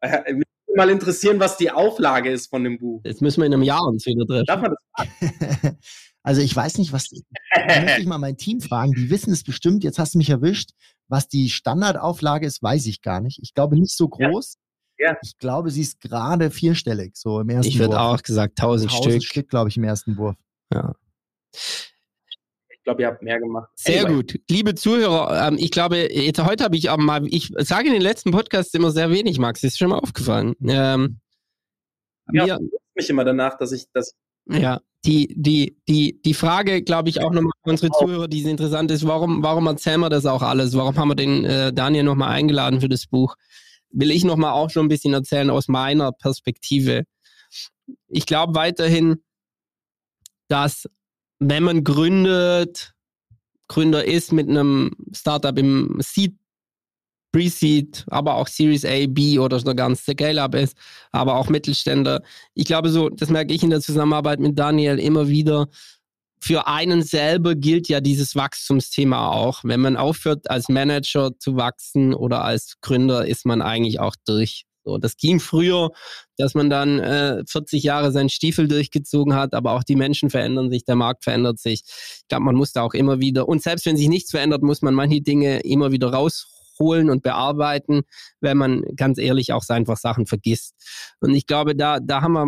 Äh, 0.00 0.34
mich 0.34 0.44
würde 0.66 0.76
mal 0.76 0.90
interessieren, 0.90 1.40
was 1.40 1.56
die 1.56 1.70
Auflage 1.70 2.30
ist 2.30 2.48
von 2.48 2.64
dem 2.64 2.78
Buch. 2.78 3.00
Jetzt 3.04 3.22
müssen 3.22 3.40
wir 3.40 3.46
in 3.46 3.54
einem 3.54 3.62
Jahr 3.62 3.86
uns 3.86 4.04
wieder 4.06 4.26
treffen. 4.26 4.44
Darf 4.46 4.60
man 4.60 4.74
das? 4.74 5.74
also 6.22 6.40
ich 6.42 6.54
weiß 6.54 6.78
nicht, 6.78 6.92
was. 6.92 7.08
Da 7.54 7.80
müsste 7.80 8.00
ich 8.00 8.06
mal 8.06 8.18
mein 8.18 8.36
Team 8.36 8.60
fragen. 8.60 8.92
Die 8.92 9.08
wissen 9.10 9.32
es 9.32 9.42
bestimmt. 9.44 9.84
Jetzt 9.84 9.98
hast 9.98 10.14
du 10.14 10.18
mich 10.18 10.30
erwischt. 10.30 10.70
Was 11.08 11.28
die 11.28 11.48
Standardauflage 11.50 12.46
ist, 12.46 12.62
weiß 12.62 12.86
ich 12.86 13.00
gar 13.02 13.20
nicht. 13.20 13.38
Ich 13.42 13.54
glaube 13.54 13.78
nicht 13.78 13.96
so 13.96 14.10
Ja. 14.18 14.28
groß. 14.30 14.56
Ja. 14.98 15.16
Ich 15.22 15.36
glaube, 15.38 15.70
sie 15.70 15.80
ist 15.82 16.00
gerade 16.00 16.50
vierstellig, 16.50 17.16
so 17.16 17.40
im 17.40 17.48
ersten 17.50 17.68
Ich 17.68 17.78
würde 17.78 17.94
Wurf. 17.94 18.00
auch 18.00 18.22
gesagt 18.22 18.58
1000 18.60 18.90
1000 18.92 19.12
Stück. 19.14 19.24
Stück, 19.28 19.48
glaube 19.48 19.68
ich, 19.68 19.76
im 19.76 19.84
ersten 19.84 20.16
Wurf. 20.16 20.36
Ich 21.52 21.93
glaube, 22.84 23.02
ihr 23.02 23.08
habt 23.08 23.22
mehr 23.22 23.40
gemacht. 23.40 23.68
Sehr 23.74 24.04
Anyway. 24.04 24.16
gut. 24.16 24.40
Liebe 24.48 24.74
Zuhörer, 24.74 25.48
ähm, 25.48 25.56
ich 25.58 25.70
glaube, 25.70 26.12
jetzt 26.12 26.42
heute 26.44 26.64
habe 26.64 26.76
ich 26.76 26.90
auch 26.90 26.96
mal, 26.98 27.26
ich 27.26 27.50
sage 27.58 27.88
in 27.88 27.92
den 27.94 28.02
letzten 28.02 28.30
Podcasts 28.30 28.72
immer 28.74 28.90
sehr 28.90 29.10
wenig, 29.10 29.38
Max, 29.38 29.62
ist 29.62 29.78
schon 29.78 29.88
mal 29.90 29.98
aufgefallen. 29.98 30.54
Ähm, 30.68 31.20
Ja. 32.32 32.58
mir, 32.58 32.68
mich 32.94 33.10
immer 33.10 33.24
danach, 33.24 33.56
dass 33.58 33.72
ich 33.72 33.86
das. 33.92 34.14
Ja, 34.46 34.80
die, 35.04 35.34
die, 35.36 35.76
die, 35.88 36.20
die 36.22 36.34
Frage, 36.34 36.82
glaube 36.82 37.08
ich, 37.08 37.20
auch 37.20 37.32
nochmal 37.32 37.52
für 37.62 37.70
unsere 37.70 37.92
Zuhörer, 37.92 38.28
die 38.28 38.42
interessant 38.42 38.90
ist, 38.90 39.06
warum, 39.06 39.42
warum 39.42 39.66
erzählen 39.66 40.00
wir 40.00 40.10
das 40.10 40.26
auch 40.26 40.42
alles? 40.42 40.76
Warum 40.76 40.96
haben 40.96 41.08
wir 41.08 41.14
den 41.14 41.44
äh, 41.44 41.72
Daniel 41.72 42.04
nochmal 42.04 42.30
eingeladen 42.30 42.80
für 42.80 42.88
das 42.88 43.06
Buch? 43.06 43.36
Will 43.90 44.10
ich 44.10 44.24
nochmal 44.24 44.52
auch 44.52 44.70
schon 44.70 44.86
ein 44.86 44.88
bisschen 44.88 45.12
erzählen 45.14 45.50
aus 45.50 45.68
meiner 45.68 46.12
Perspektive. 46.12 47.04
Ich 48.08 48.26
glaube 48.26 48.54
weiterhin, 48.54 49.22
dass 50.48 50.88
wenn 51.38 51.62
man 51.62 51.84
gründet, 51.84 52.94
Gründer 53.68 54.04
ist 54.04 54.32
mit 54.32 54.48
einem 54.48 54.92
Startup 55.12 55.56
im 55.58 55.98
Seed, 56.00 56.34
Pre-Seed, 57.32 58.04
aber 58.08 58.34
auch 58.36 58.46
Series 58.46 58.84
A, 58.84 59.06
B 59.08 59.40
oder 59.40 59.58
sogar 59.58 59.88
ein 59.88 59.96
Scale-Up 59.96 60.54
ist, 60.54 60.76
aber 61.10 61.34
auch 61.36 61.48
Mittelständler. 61.48 62.22
Ich 62.54 62.66
glaube 62.66 62.90
so, 62.90 63.08
das 63.08 63.28
merke 63.28 63.52
ich 63.52 63.64
in 63.64 63.70
der 63.70 63.80
Zusammenarbeit 63.80 64.38
mit 64.38 64.56
Daniel 64.56 65.00
immer 65.00 65.26
wieder, 65.28 65.66
für 66.44 66.66
einen 66.66 67.02
selber 67.02 67.54
gilt 67.54 67.88
ja 67.88 68.02
dieses 68.02 68.36
Wachstumsthema 68.36 69.30
auch. 69.30 69.64
Wenn 69.64 69.80
man 69.80 69.96
aufhört, 69.96 70.50
als 70.50 70.68
Manager 70.68 71.30
zu 71.38 71.56
wachsen 71.56 72.12
oder 72.12 72.44
als 72.44 72.74
Gründer, 72.82 73.26
ist 73.26 73.46
man 73.46 73.62
eigentlich 73.62 73.98
auch 73.98 74.14
durch. 74.26 74.66
So, 74.84 74.98
das 74.98 75.16
ging 75.16 75.40
früher, 75.40 75.90
dass 76.36 76.54
man 76.54 76.68
dann 76.68 76.98
äh, 76.98 77.42
40 77.48 77.82
Jahre 77.82 78.12
seinen 78.12 78.28
Stiefel 78.28 78.68
durchgezogen 78.68 79.34
hat, 79.34 79.54
aber 79.54 79.72
auch 79.72 79.82
die 79.82 79.96
Menschen 79.96 80.28
verändern 80.28 80.70
sich, 80.70 80.84
der 80.84 80.96
Markt 80.96 81.24
verändert 81.24 81.58
sich. 81.58 81.82
Ich 81.86 82.28
glaube, 82.28 82.44
man 82.44 82.54
muss 82.54 82.72
da 82.72 82.82
auch 82.82 82.92
immer 82.92 83.18
wieder, 83.18 83.48
und 83.48 83.62
selbst 83.62 83.86
wenn 83.86 83.96
sich 83.96 84.08
nichts 84.08 84.30
verändert, 84.30 84.62
muss 84.62 84.82
man 84.82 84.94
manche 84.94 85.22
Dinge 85.22 85.60
immer 85.60 85.90
wieder 85.90 86.12
rausholen 86.12 87.08
und 87.08 87.22
bearbeiten, 87.22 88.02
wenn 88.40 88.58
man 88.58 88.82
ganz 88.94 89.18
ehrlich 89.18 89.52
auch 89.52 89.66
einfach 89.68 89.96
Sachen 89.96 90.26
vergisst. 90.26 90.74
Und 91.20 91.34
ich 91.34 91.46
glaube, 91.46 91.74
da, 91.74 91.98
da 91.98 92.20
haben 92.20 92.32
wir 92.34 92.46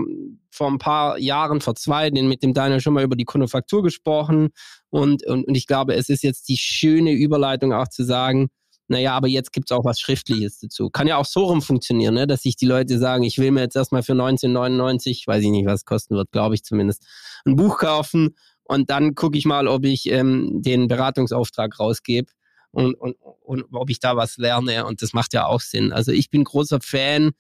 vor 0.51 0.69
ein 0.69 0.79
paar 0.79 1.19
Jahren, 1.19 1.63
vor 1.63 1.75
zwei, 1.75 2.11
den 2.11 2.29
mit 2.29 2.43
dem 2.43 2.53
Daniel 2.53 2.81
schon 2.81 2.93
mal 2.93 3.05
über 3.05 3.17
die 3.17 3.25
Konufaktur 3.25 3.83
gesprochen. 3.83 4.51
Und, 4.91 5.25
und, 5.27 5.47
und 5.47 5.55
ich 5.55 5.67
glaube, 5.67 5.95
es 5.95 6.11
ist 6.11 6.23
jetzt 6.23 6.49
die 6.49 6.59
schöne 6.59 7.13
Überleitung 7.13 7.73
auch 7.73 7.89
zu 7.89 8.05
sagen, 8.05 8.49
naja, 8.89 9.15
aber 9.15 9.29
jetzt 9.29 9.53
gibt 9.53 9.71
es 9.71 9.77
auch 9.77 9.85
was 9.85 9.99
Schriftliches 9.99 10.61
dazu. 10.61 10.91
Kann 10.91 11.09
ja 11.09 11.17
auch 11.17 11.25
so 11.25 11.45
rum 11.45 11.63
funktionieren, 11.63 12.15
ne? 12.15 12.27
dass 12.27 12.43
sich 12.43 12.57
die 12.57 12.67
Leute 12.67 12.99
sagen, 12.99 13.25
ich 13.25 13.39
will 13.39 13.51
mir 13.51 13.63
jetzt 13.63 13.77
erstmal 13.77 14.03
für 14.03 14.13
1999, 14.13 15.27
weiß 15.27 15.43
ich 15.43 15.51
nicht, 15.51 15.67
was 15.67 15.81
es 15.81 15.85
kosten 15.85 16.15
wird, 16.15 16.31
glaube 16.31 16.55
ich 16.55 16.63
zumindest, 16.63 17.05
ein 17.45 17.57
Buch 17.57 17.79
kaufen 17.79 18.37
und 18.65 18.91
dann 18.91 19.15
gucke 19.15 19.39
ich 19.39 19.45
mal, 19.45 19.69
ob 19.69 19.85
ich 19.85 20.11
ähm, 20.11 20.63
den 20.63 20.89
Beratungsauftrag 20.89 21.79
rausgebe 21.79 22.31
und, 22.71 22.95
und, 22.95 23.17
und 23.43 23.65
ob 23.73 23.91
ich 23.91 24.01
da 24.01 24.17
was 24.17 24.37
lerne 24.37 24.87
und 24.87 25.03
das 25.03 25.13
macht 25.13 25.33
ja 25.33 25.47
auch 25.47 25.61
Sinn. 25.61 25.93
Also 25.93 26.13
ich 26.13 26.31
bin 26.31 26.45
großer 26.45 26.81
Fan, 26.81 27.33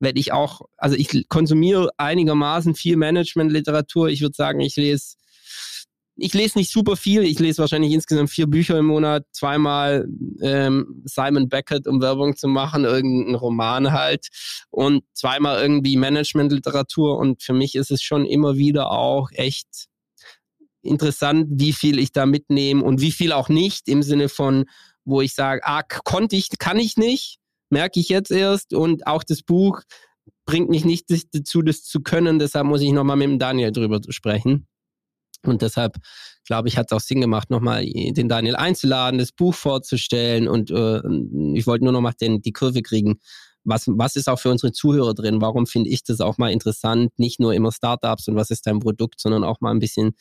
werde 0.00 0.20
ich 0.20 0.32
auch, 0.32 0.62
also 0.76 0.96
ich 0.96 1.28
konsumiere 1.28 1.90
einigermaßen 1.98 2.74
viel 2.74 2.96
Management-Literatur. 2.96 4.08
Ich 4.08 4.20
würde 4.20 4.34
sagen, 4.34 4.60
ich 4.60 4.76
lese 4.76 5.16
ich 6.16 6.32
lese 6.34 6.58
nicht 6.58 6.70
super 6.70 6.96
viel. 6.96 7.22
Ich 7.22 7.38
lese 7.38 7.58
wahrscheinlich 7.58 7.92
insgesamt 7.92 8.30
vier 8.30 8.46
Bücher 8.46 8.78
im 8.78 8.86
Monat, 8.86 9.26
zweimal 9.32 10.06
ähm, 10.40 11.02
Simon 11.04 11.48
Beckett, 11.48 11.86
um 11.88 12.00
Werbung 12.00 12.36
zu 12.36 12.46
machen, 12.48 12.84
irgendein 12.84 13.34
Roman 13.34 13.92
halt 13.92 14.28
und 14.70 15.02
zweimal 15.12 15.60
irgendwie 15.60 15.96
Managementliteratur. 15.96 17.18
Und 17.18 17.42
für 17.42 17.52
mich 17.52 17.74
ist 17.74 17.90
es 17.90 18.02
schon 18.02 18.26
immer 18.26 18.56
wieder 18.56 18.90
auch 18.90 19.30
echt 19.32 19.88
interessant, 20.82 21.46
wie 21.50 21.72
viel 21.72 21.98
ich 21.98 22.12
da 22.12 22.26
mitnehme 22.26 22.84
und 22.84 23.00
wie 23.00 23.12
viel 23.12 23.32
auch 23.32 23.48
nicht 23.48 23.88
im 23.88 24.02
Sinne 24.02 24.28
von, 24.28 24.66
wo 25.04 25.20
ich 25.20 25.34
sage, 25.34 25.62
ah, 25.64 25.82
konnte 25.82 26.36
ich, 26.36 26.50
kann 26.58 26.78
ich 26.78 26.96
nicht, 26.96 27.38
merke 27.70 27.98
ich 27.98 28.08
jetzt 28.08 28.30
erst 28.30 28.72
und 28.74 29.06
auch 29.06 29.24
das 29.24 29.42
Buch 29.42 29.80
bringt 30.46 30.68
mich 30.68 30.84
nicht 30.84 31.06
dazu, 31.32 31.62
das 31.62 31.82
zu 31.82 32.00
können. 32.00 32.38
Deshalb 32.38 32.66
muss 32.66 32.82
ich 32.82 32.92
nochmal 32.92 33.16
mit 33.16 33.28
dem 33.28 33.38
Daniel 33.38 33.72
drüber 33.72 34.00
sprechen. 34.10 34.66
Und 35.46 35.62
deshalb, 35.62 35.96
glaube 36.46 36.68
ich, 36.68 36.76
hat 36.76 36.86
es 36.90 36.96
auch 36.96 37.00
Sinn 37.00 37.20
gemacht, 37.20 37.50
nochmal 37.50 37.84
den 37.84 38.28
Daniel 38.28 38.56
einzuladen, 38.56 39.18
das 39.18 39.32
Buch 39.32 39.54
vorzustellen. 39.54 40.48
Und 40.48 40.70
äh, 40.70 41.00
ich 41.54 41.66
wollte 41.66 41.84
nur 41.84 41.92
noch 41.92 42.00
mal 42.00 42.12
den, 42.12 42.42
die 42.42 42.52
Kurve 42.52 42.82
kriegen. 42.82 43.20
Was, 43.64 43.86
was 43.86 44.16
ist 44.16 44.28
auch 44.28 44.38
für 44.38 44.50
unsere 44.50 44.72
Zuhörer 44.72 45.14
drin? 45.14 45.40
Warum 45.40 45.66
finde 45.66 45.88
ich 45.90 46.04
das 46.04 46.20
auch 46.20 46.36
mal 46.36 46.52
interessant? 46.52 47.18
Nicht 47.18 47.40
nur 47.40 47.54
immer 47.54 47.72
Startups 47.72 48.28
und 48.28 48.36
was 48.36 48.50
ist 48.50 48.66
dein 48.66 48.80
Produkt, 48.80 49.20
sondern 49.20 49.42
auch 49.42 49.60
mal 49.60 49.70
ein 49.70 49.78
bisschen 49.78 50.12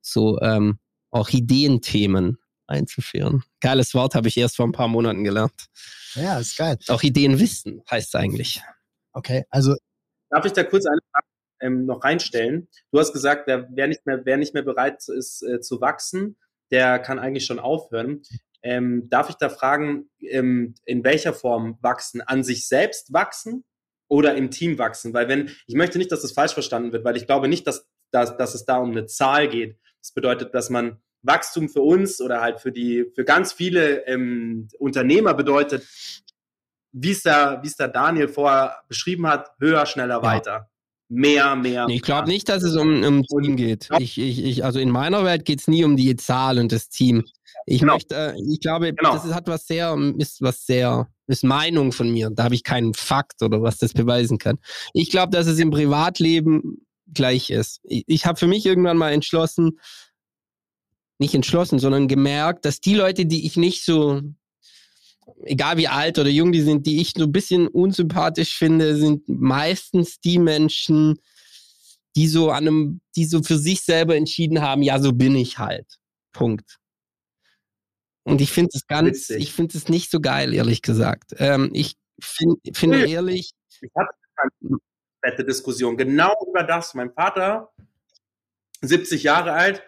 so 0.00 0.40
ähm, 0.40 0.78
auch 1.10 1.28
Ideenthemen 1.28 2.38
einzuführen. 2.66 3.42
Geiles 3.60 3.94
Wort 3.94 4.14
habe 4.14 4.28
ich 4.28 4.36
erst 4.36 4.56
vor 4.56 4.66
ein 4.66 4.72
paar 4.72 4.88
Monaten 4.88 5.24
gelernt. 5.24 5.66
Ja, 6.14 6.38
ist 6.38 6.56
geil. 6.56 6.78
Auch 6.88 7.02
Ideenwissen 7.02 7.82
heißt 7.90 8.08
es 8.08 8.14
eigentlich. 8.14 8.62
Okay, 9.12 9.44
also. 9.50 9.76
Darf 10.30 10.44
ich 10.44 10.52
da 10.52 10.64
kurz 10.64 10.86
eine 10.86 10.98
Frage 11.12 11.26
ähm, 11.60 11.86
noch 11.86 12.04
reinstellen. 12.04 12.68
Du 12.92 12.98
hast 12.98 13.12
gesagt, 13.12 13.46
wer, 13.46 13.68
wer, 13.70 13.88
nicht, 13.88 14.06
mehr, 14.06 14.24
wer 14.24 14.36
nicht 14.36 14.54
mehr 14.54 14.62
bereit 14.62 15.08
ist 15.08 15.42
äh, 15.42 15.60
zu 15.60 15.80
wachsen, 15.80 16.36
der 16.70 16.98
kann 16.98 17.18
eigentlich 17.18 17.46
schon 17.46 17.58
aufhören. 17.58 18.22
Ähm, 18.62 19.08
darf 19.08 19.30
ich 19.30 19.36
da 19.36 19.48
fragen, 19.48 20.10
ähm, 20.20 20.74
in 20.84 21.04
welcher 21.04 21.32
Form 21.32 21.78
wachsen? 21.82 22.20
An 22.20 22.42
sich 22.42 22.66
selbst 22.66 23.12
wachsen 23.12 23.64
oder 24.08 24.34
im 24.34 24.50
Team 24.50 24.78
wachsen? 24.78 25.14
Weil 25.14 25.28
wenn, 25.28 25.50
ich 25.66 25.74
möchte 25.74 25.98
nicht, 25.98 26.10
dass 26.10 26.22
das 26.22 26.32
falsch 26.32 26.54
verstanden 26.54 26.92
wird, 26.92 27.04
weil 27.04 27.16
ich 27.16 27.26
glaube 27.26 27.48
nicht, 27.48 27.66
dass, 27.66 27.88
dass, 28.10 28.36
dass 28.36 28.54
es 28.54 28.64
da 28.64 28.78
um 28.78 28.90
eine 28.90 29.06
Zahl 29.06 29.48
geht. 29.48 29.78
Das 30.00 30.12
bedeutet, 30.12 30.54
dass 30.54 30.70
man 30.70 31.00
Wachstum 31.22 31.68
für 31.68 31.82
uns 31.82 32.20
oder 32.20 32.40
halt 32.40 32.60
für 32.60 32.72
die, 32.72 33.06
für 33.14 33.24
ganz 33.24 33.52
viele 33.52 34.06
ähm, 34.06 34.68
Unternehmer 34.78 35.34
bedeutet, 35.34 35.86
wie 36.92 37.10
es 37.10 37.22
da, 37.22 37.62
wie 37.62 37.66
es 37.66 37.76
da 37.76 37.88
Daniel 37.88 38.28
vorher 38.28 38.82
beschrieben 38.88 39.26
hat, 39.26 39.50
höher, 39.60 39.86
schneller, 39.86 40.16
ja. 40.16 40.22
weiter 40.22 40.70
mehr, 41.08 41.56
mehr. 41.56 41.86
Ich 41.88 42.02
glaube 42.02 42.28
nicht, 42.28 42.48
dass 42.48 42.62
es 42.62 42.76
um, 42.76 43.02
um 43.02 43.22
Team 43.22 43.56
geht. 43.56 43.88
Ich, 43.98 44.18
ich, 44.18 44.44
ich, 44.44 44.64
also 44.64 44.78
in 44.78 44.90
meiner 44.90 45.24
Welt 45.24 45.44
geht 45.44 45.60
es 45.60 45.68
nie 45.68 45.84
um 45.84 45.96
die 45.96 46.16
Zahl 46.16 46.58
und 46.58 46.72
das 46.72 46.88
Team. 46.88 47.24
Ich 47.66 47.80
genau. 47.80 47.94
möchte, 47.94 48.14
äh, 48.14 48.34
ich 48.50 48.60
glaube, 48.60 48.92
genau. 48.92 49.12
das 49.14 49.24
ist, 49.24 49.34
hat 49.34 49.48
was 49.48 49.66
sehr, 49.66 49.96
ist 50.18 50.40
was 50.42 50.66
sehr, 50.66 51.08
ist 51.26 51.44
Meinung 51.44 51.92
von 51.92 52.10
mir. 52.10 52.30
Da 52.32 52.44
habe 52.44 52.54
ich 52.54 52.64
keinen 52.64 52.94
Fakt 52.94 53.42
oder 53.42 53.62
was 53.62 53.78
das 53.78 53.92
beweisen 53.92 54.38
kann. 54.38 54.58
Ich 54.92 55.10
glaube, 55.10 55.30
dass 55.30 55.46
es 55.46 55.58
im 55.58 55.70
Privatleben 55.70 56.86
gleich 57.12 57.50
ist. 57.50 57.80
Ich, 57.84 58.04
ich 58.06 58.26
habe 58.26 58.38
für 58.38 58.46
mich 58.46 58.66
irgendwann 58.66 58.96
mal 58.96 59.12
entschlossen, 59.12 59.78
nicht 61.18 61.34
entschlossen, 61.34 61.78
sondern 61.78 62.08
gemerkt, 62.08 62.64
dass 62.64 62.80
die 62.80 62.94
Leute, 62.94 63.26
die 63.26 63.46
ich 63.46 63.56
nicht 63.56 63.84
so 63.84 64.20
egal 65.42 65.76
wie 65.76 65.88
alt 65.88 66.18
oder 66.18 66.28
jung 66.28 66.52
die 66.52 66.62
sind, 66.62 66.86
die 66.86 67.00
ich 67.00 67.12
so 67.16 67.24
ein 67.24 67.32
bisschen 67.32 67.68
unsympathisch 67.68 68.56
finde, 68.56 68.96
sind 68.96 69.28
meistens 69.28 70.20
die 70.20 70.38
Menschen, 70.38 71.18
die 72.14 72.28
so 72.28 72.50
an 72.50 72.66
einem, 72.66 73.00
die 73.14 73.24
so 73.24 73.42
für 73.42 73.58
sich 73.58 73.82
selber 73.82 74.16
entschieden 74.16 74.62
haben, 74.62 74.82
ja, 74.82 74.98
so 74.98 75.12
bin 75.12 75.36
ich 75.36 75.58
halt. 75.58 75.86
Punkt. 76.32 76.78
Und 78.24 78.40
ich 78.40 78.50
finde 78.50 78.70
es 78.74 78.86
ganz, 78.86 79.08
Witzig. 79.08 79.42
ich 79.42 79.52
finde 79.52 79.76
es 79.78 79.88
nicht 79.88 80.10
so 80.10 80.20
geil, 80.20 80.52
ehrlich 80.52 80.82
gesagt. 80.82 81.34
Ähm, 81.38 81.70
ich 81.72 81.96
find, 82.20 82.58
finde 82.72 82.98
nee. 82.98 83.12
ehrlich. 83.12 83.52
Ich 83.80 83.90
hatte 83.94 84.10
eine 84.36 84.78
fette 85.24 85.44
Diskussion 85.44 85.96
genau 85.96 86.32
über 86.48 86.64
das. 86.64 86.94
Mein 86.94 87.12
Vater, 87.12 87.70
70 88.82 89.22
Jahre 89.22 89.52
alt, 89.52 89.82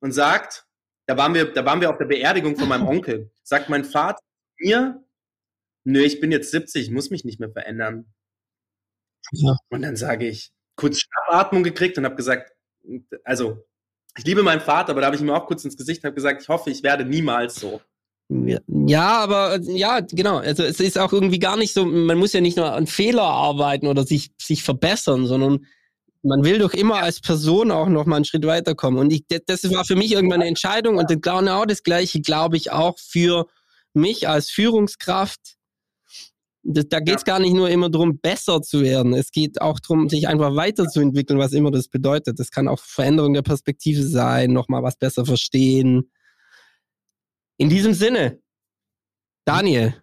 und 0.00 0.12
sagt, 0.12 0.66
da 1.06 1.16
waren 1.16 1.34
wir, 1.34 1.52
da 1.52 1.64
waren 1.64 1.80
wir 1.80 1.90
auf 1.90 1.98
der 1.98 2.06
Beerdigung 2.06 2.56
von 2.56 2.68
meinem 2.68 2.86
Onkel. 2.88 3.30
Sagt 3.42 3.68
mein 3.68 3.84
Vater, 3.84 4.22
mir, 4.62 5.04
nö, 5.84 6.00
ich 6.00 6.20
bin 6.20 6.32
jetzt 6.32 6.50
70, 6.50 6.84
ich 6.84 6.90
muss 6.90 7.10
mich 7.10 7.24
nicht 7.24 7.40
mehr 7.40 7.50
verändern. 7.50 8.12
Ja. 9.32 9.56
Und 9.70 9.82
dann 9.82 9.96
sage 9.96 10.26
ich, 10.26 10.52
kurz 10.76 11.00
Schnappatmung 11.00 11.62
gekriegt 11.62 11.98
und 11.98 12.04
habe 12.04 12.16
gesagt, 12.16 12.52
also 13.24 13.64
ich 14.16 14.24
liebe 14.24 14.42
meinen 14.42 14.60
Vater, 14.60 14.90
aber 14.90 15.00
da 15.00 15.06
habe 15.06 15.16
ich 15.16 15.22
ihm 15.22 15.30
auch 15.30 15.46
kurz 15.46 15.64
ins 15.64 15.76
Gesicht 15.76 16.04
und 16.04 16.14
gesagt, 16.14 16.42
ich 16.42 16.48
hoffe, 16.48 16.70
ich 16.70 16.82
werde 16.82 17.04
niemals 17.04 17.56
so. 17.56 17.80
Ja, 18.28 19.18
aber 19.18 19.60
ja, 19.60 20.00
genau. 20.00 20.38
Also 20.38 20.62
es 20.62 20.80
ist 20.80 20.98
auch 20.98 21.12
irgendwie 21.12 21.38
gar 21.38 21.56
nicht 21.56 21.74
so, 21.74 21.84
man 21.84 22.18
muss 22.18 22.32
ja 22.32 22.40
nicht 22.40 22.56
nur 22.56 22.72
an 22.72 22.86
Fehler 22.86 23.22
arbeiten 23.22 23.86
oder 23.86 24.04
sich, 24.04 24.30
sich 24.40 24.62
verbessern, 24.62 25.26
sondern 25.26 25.66
man 26.22 26.44
will 26.44 26.58
doch 26.58 26.72
immer 26.72 27.02
als 27.02 27.20
Person 27.20 27.70
auch 27.70 27.88
noch 27.88 28.06
mal 28.06 28.16
einen 28.16 28.24
Schritt 28.24 28.46
weiterkommen. 28.46 29.00
Und 29.00 29.12
ich, 29.12 29.24
das 29.28 29.70
war 29.70 29.84
für 29.84 29.96
mich 29.96 30.12
irgendwann 30.12 30.40
eine 30.40 30.48
Entscheidung 30.48 30.96
und 30.96 31.22
genau 31.22 31.64
das 31.64 31.82
Gleiche 31.82 32.20
glaube 32.20 32.56
ich 32.56 32.70
auch 32.70 32.98
für 32.98 33.46
mich 33.94 34.28
als 34.28 34.50
Führungskraft, 34.50 35.56
das, 36.64 36.88
da 36.88 37.00
geht 37.00 37.16
es 37.16 37.22
ja. 37.22 37.34
gar 37.34 37.40
nicht 37.40 37.54
nur 37.54 37.68
immer 37.70 37.90
darum, 37.90 38.20
besser 38.20 38.62
zu 38.62 38.82
werden. 38.82 39.14
Es 39.14 39.32
geht 39.32 39.60
auch 39.60 39.80
darum, 39.80 40.08
sich 40.08 40.28
einfach 40.28 40.54
weiterzuentwickeln, 40.54 41.38
was 41.38 41.52
immer 41.52 41.72
das 41.72 41.88
bedeutet. 41.88 42.38
Das 42.38 42.50
kann 42.50 42.68
auch 42.68 42.78
Veränderung 42.78 43.34
der 43.34 43.42
Perspektive 43.42 44.04
sein, 44.04 44.52
nochmal 44.52 44.82
was 44.82 44.96
besser 44.96 45.26
verstehen. 45.26 46.12
In 47.56 47.68
diesem 47.68 47.94
Sinne, 47.94 48.40
Daniel. 49.44 49.94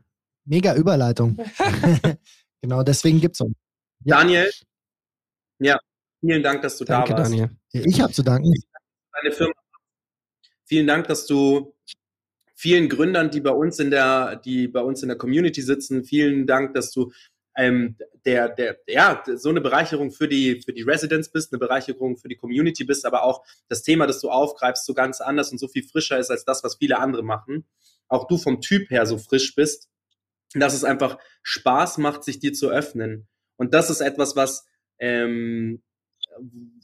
Mega 0.45 0.75
Überleitung. 0.75 1.37
genau, 2.61 2.83
deswegen 2.83 3.21
gibt 3.21 3.35
es 3.35 3.41
uns. 3.41 3.55
Ja. 4.03 4.17
Daniel, 4.17 4.49
ja, 5.59 5.79
vielen 6.21 6.41
Dank, 6.41 6.61
dass 6.61 6.77
du 6.77 6.85
Danke, 6.85 7.11
da 7.11 7.19
warst. 7.19 7.31
Daniel. 7.31 7.55
Ich 7.71 8.01
habe 8.01 8.11
zu 8.11 8.23
danken. 8.23 8.51
Deine 9.13 9.31
Firma. 9.33 9.53
Vielen 10.65 10.87
Dank, 10.87 11.07
dass 11.07 11.25
du 11.25 11.75
vielen 12.59 12.89
Gründern, 12.89 13.31
die 13.31 13.39
bei 13.39 13.51
uns 13.51 13.79
in 13.79 13.89
der, 13.89 14.35
die 14.35 14.67
bei 14.67 14.81
uns 14.81 15.01
in 15.01 15.07
der 15.07 15.17
Community 15.17 15.61
sitzen. 15.61 16.03
Vielen 16.03 16.45
Dank, 16.45 16.73
dass 16.73 16.91
du 16.91 17.13
ähm, 17.55 17.95
der, 18.25 18.49
der, 18.49 18.77
ja, 18.85 19.23
so 19.35 19.47
eine 19.47 19.61
Bereicherung 19.61 20.11
für 20.11 20.27
die, 20.27 20.61
für 20.61 20.73
die 20.73 20.81
Residents 20.81 21.31
bist, 21.31 21.53
eine 21.53 21.59
Bereicherung 21.59 22.17
für 22.17 22.27
die 22.27 22.35
Community 22.35 22.83
bist, 22.83 23.05
aber 23.05 23.23
auch 23.23 23.45
das 23.69 23.81
Thema, 23.81 24.07
das 24.07 24.19
du 24.19 24.29
aufgreifst, 24.29 24.85
so 24.85 24.93
ganz 24.93 25.21
anders 25.21 25.53
und 25.53 25.57
so 25.57 25.69
viel 25.69 25.83
frischer 25.83 26.19
ist 26.19 26.31
als 26.31 26.43
das, 26.43 26.61
was 26.61 26.75
viele 26.75 26.99
andere 26.99 27.23
machen. 27.23 27.65
Auch 28.09 28.27
du 28.27 28.37
vom 28.37 28.59
Typ 28.59 28.89
her 28.89 29.05
so 29.05 29.17
frisch 29.17 29.55
bist, 29.55 29.87
dass 30.53 30.73
es 30.73 30.83
einfach 30.83 31.17
Spaß 31.43 31.97
macht, 31.97 32.25
sich 32.25 32.39
dir 32.39 32.51
zu 32.51 32.69
öffnen. 32.69 33.29
Und 33.55 33.73
das 33.73 33.89
ist 33.89 34.01
etwas, 34.01 34.35
was 34.35 34.65
ähm, 34.99 35.81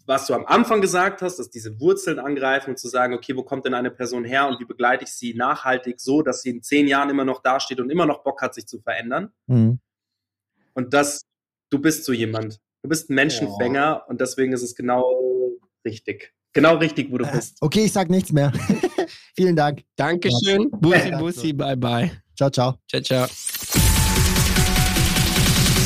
was 0.06 0.28
du 0.28 0.34
am 0.34 0.46
Anfang 0.46 0.82
gesagt 0.82 1.22
hast, 1.22 1.38
dass 1.38 1.50
diese 1.50 1.80
Wurzeln 1.80 2.20
angreifen 2.20 2.72
und 2.72 2.78
zu 2.78 2.88
sagen, 2.88 3.14
okay, 3.14 3.36
wo 3.36 3.44
kommt 3.44 3.66
denn 3.66 3.74
eine 3.74 3.92
Person 3.92 4.24
her 4.24 4.48
und 4.48 4.60
wie 4.60 4.66
begleite 4.66 5.04
ich 5.04 5.12
sie 5.12 5.34
nachhaltig 5.34 6.00
so, 6.00 6.22
dass 6.22 6.42
sie 6.42 6.52
in 6.52 6.62
zehn 6.62 6.88
Jahren 6.88 7.10
immer 7.10 7.26
noch 7.26 7.42
dasteht 7.42 7.80
und 7.80 7.90
immer 7.90 8.06
noch 8.06 8.24
Bock 8.24 8.42
hat, 8.42 8.54
sich 8.54 8.68
zu 8.68 8.80
verändern. 8.80 9.32
Mhm. 9.48 9.80
Und 10.74 10.94
das, 10.94 11.22
du 11.70 11.80
bist 11.80 12.06
so 12.06 12.14
jemand. 12.14 12.60
Du 12.84 12.90
bist 12.90 13.10
ein 13.10 13.16
Menschenfänger 13.16 14.04
oh. 14.06 14.10
und 14.12 14.22
deswegen 14.22 14.54
ist 14.54 14.62
es 14.62 14.76
genau 14.76 15.12
richtig. 15.84 16.34
genau 16.54 16.76
richtig, 16.76 17.12
wo 17.12 17.18
du 17.18 17.26
bist. 17.32 17.58
Okay, 17.62 17.86
ich 17.86 17.92
sag 17.92 18.10
nichts 18.10 18.32
mehr. 18.32 18.52
Vielen 19.36 19.56
Dank. 19.56 19.84
Dankeschön. 19.96 20.70
Bussi, 20.72 21.12
Bussi, 21.18 21.54
bye 21.54 21.76
bye. 21.76 22.12
Ciao, 22.36 22.50
ciao. 22.50 22.78
Ciao, 22.88 23.02
ciao. 23.02 23.28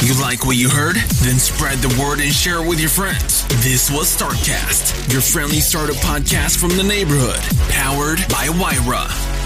You 0.01 0.19
like 0.21 0.45
what 0.45 0.55
you 0.55 0.69
heard? 0.69 0.95
Then 0.95 1.37
spread 1.39 1.79
the 1.79 2.01
word 2.01 2.21
and 2.21 2.31
share 2.31 2.63
it 2.63 2.67
with 2.67 2.79
your 2.79 2.89
friends. 2.89 3.45
This 3.63 3.91
was 3.91 4.07
Startcast, 4.15 5.11
your 5.11 5.21
friendly 5.21 5.59
startup 5.59 5.97
podcast 5.97 6.57
from 6.57 6.69
the 6.69 6.83
neighborhood, 6.83 7.39
powered 7.69 8.19
by 8.29 8.47
Wyra. 8.49 9.38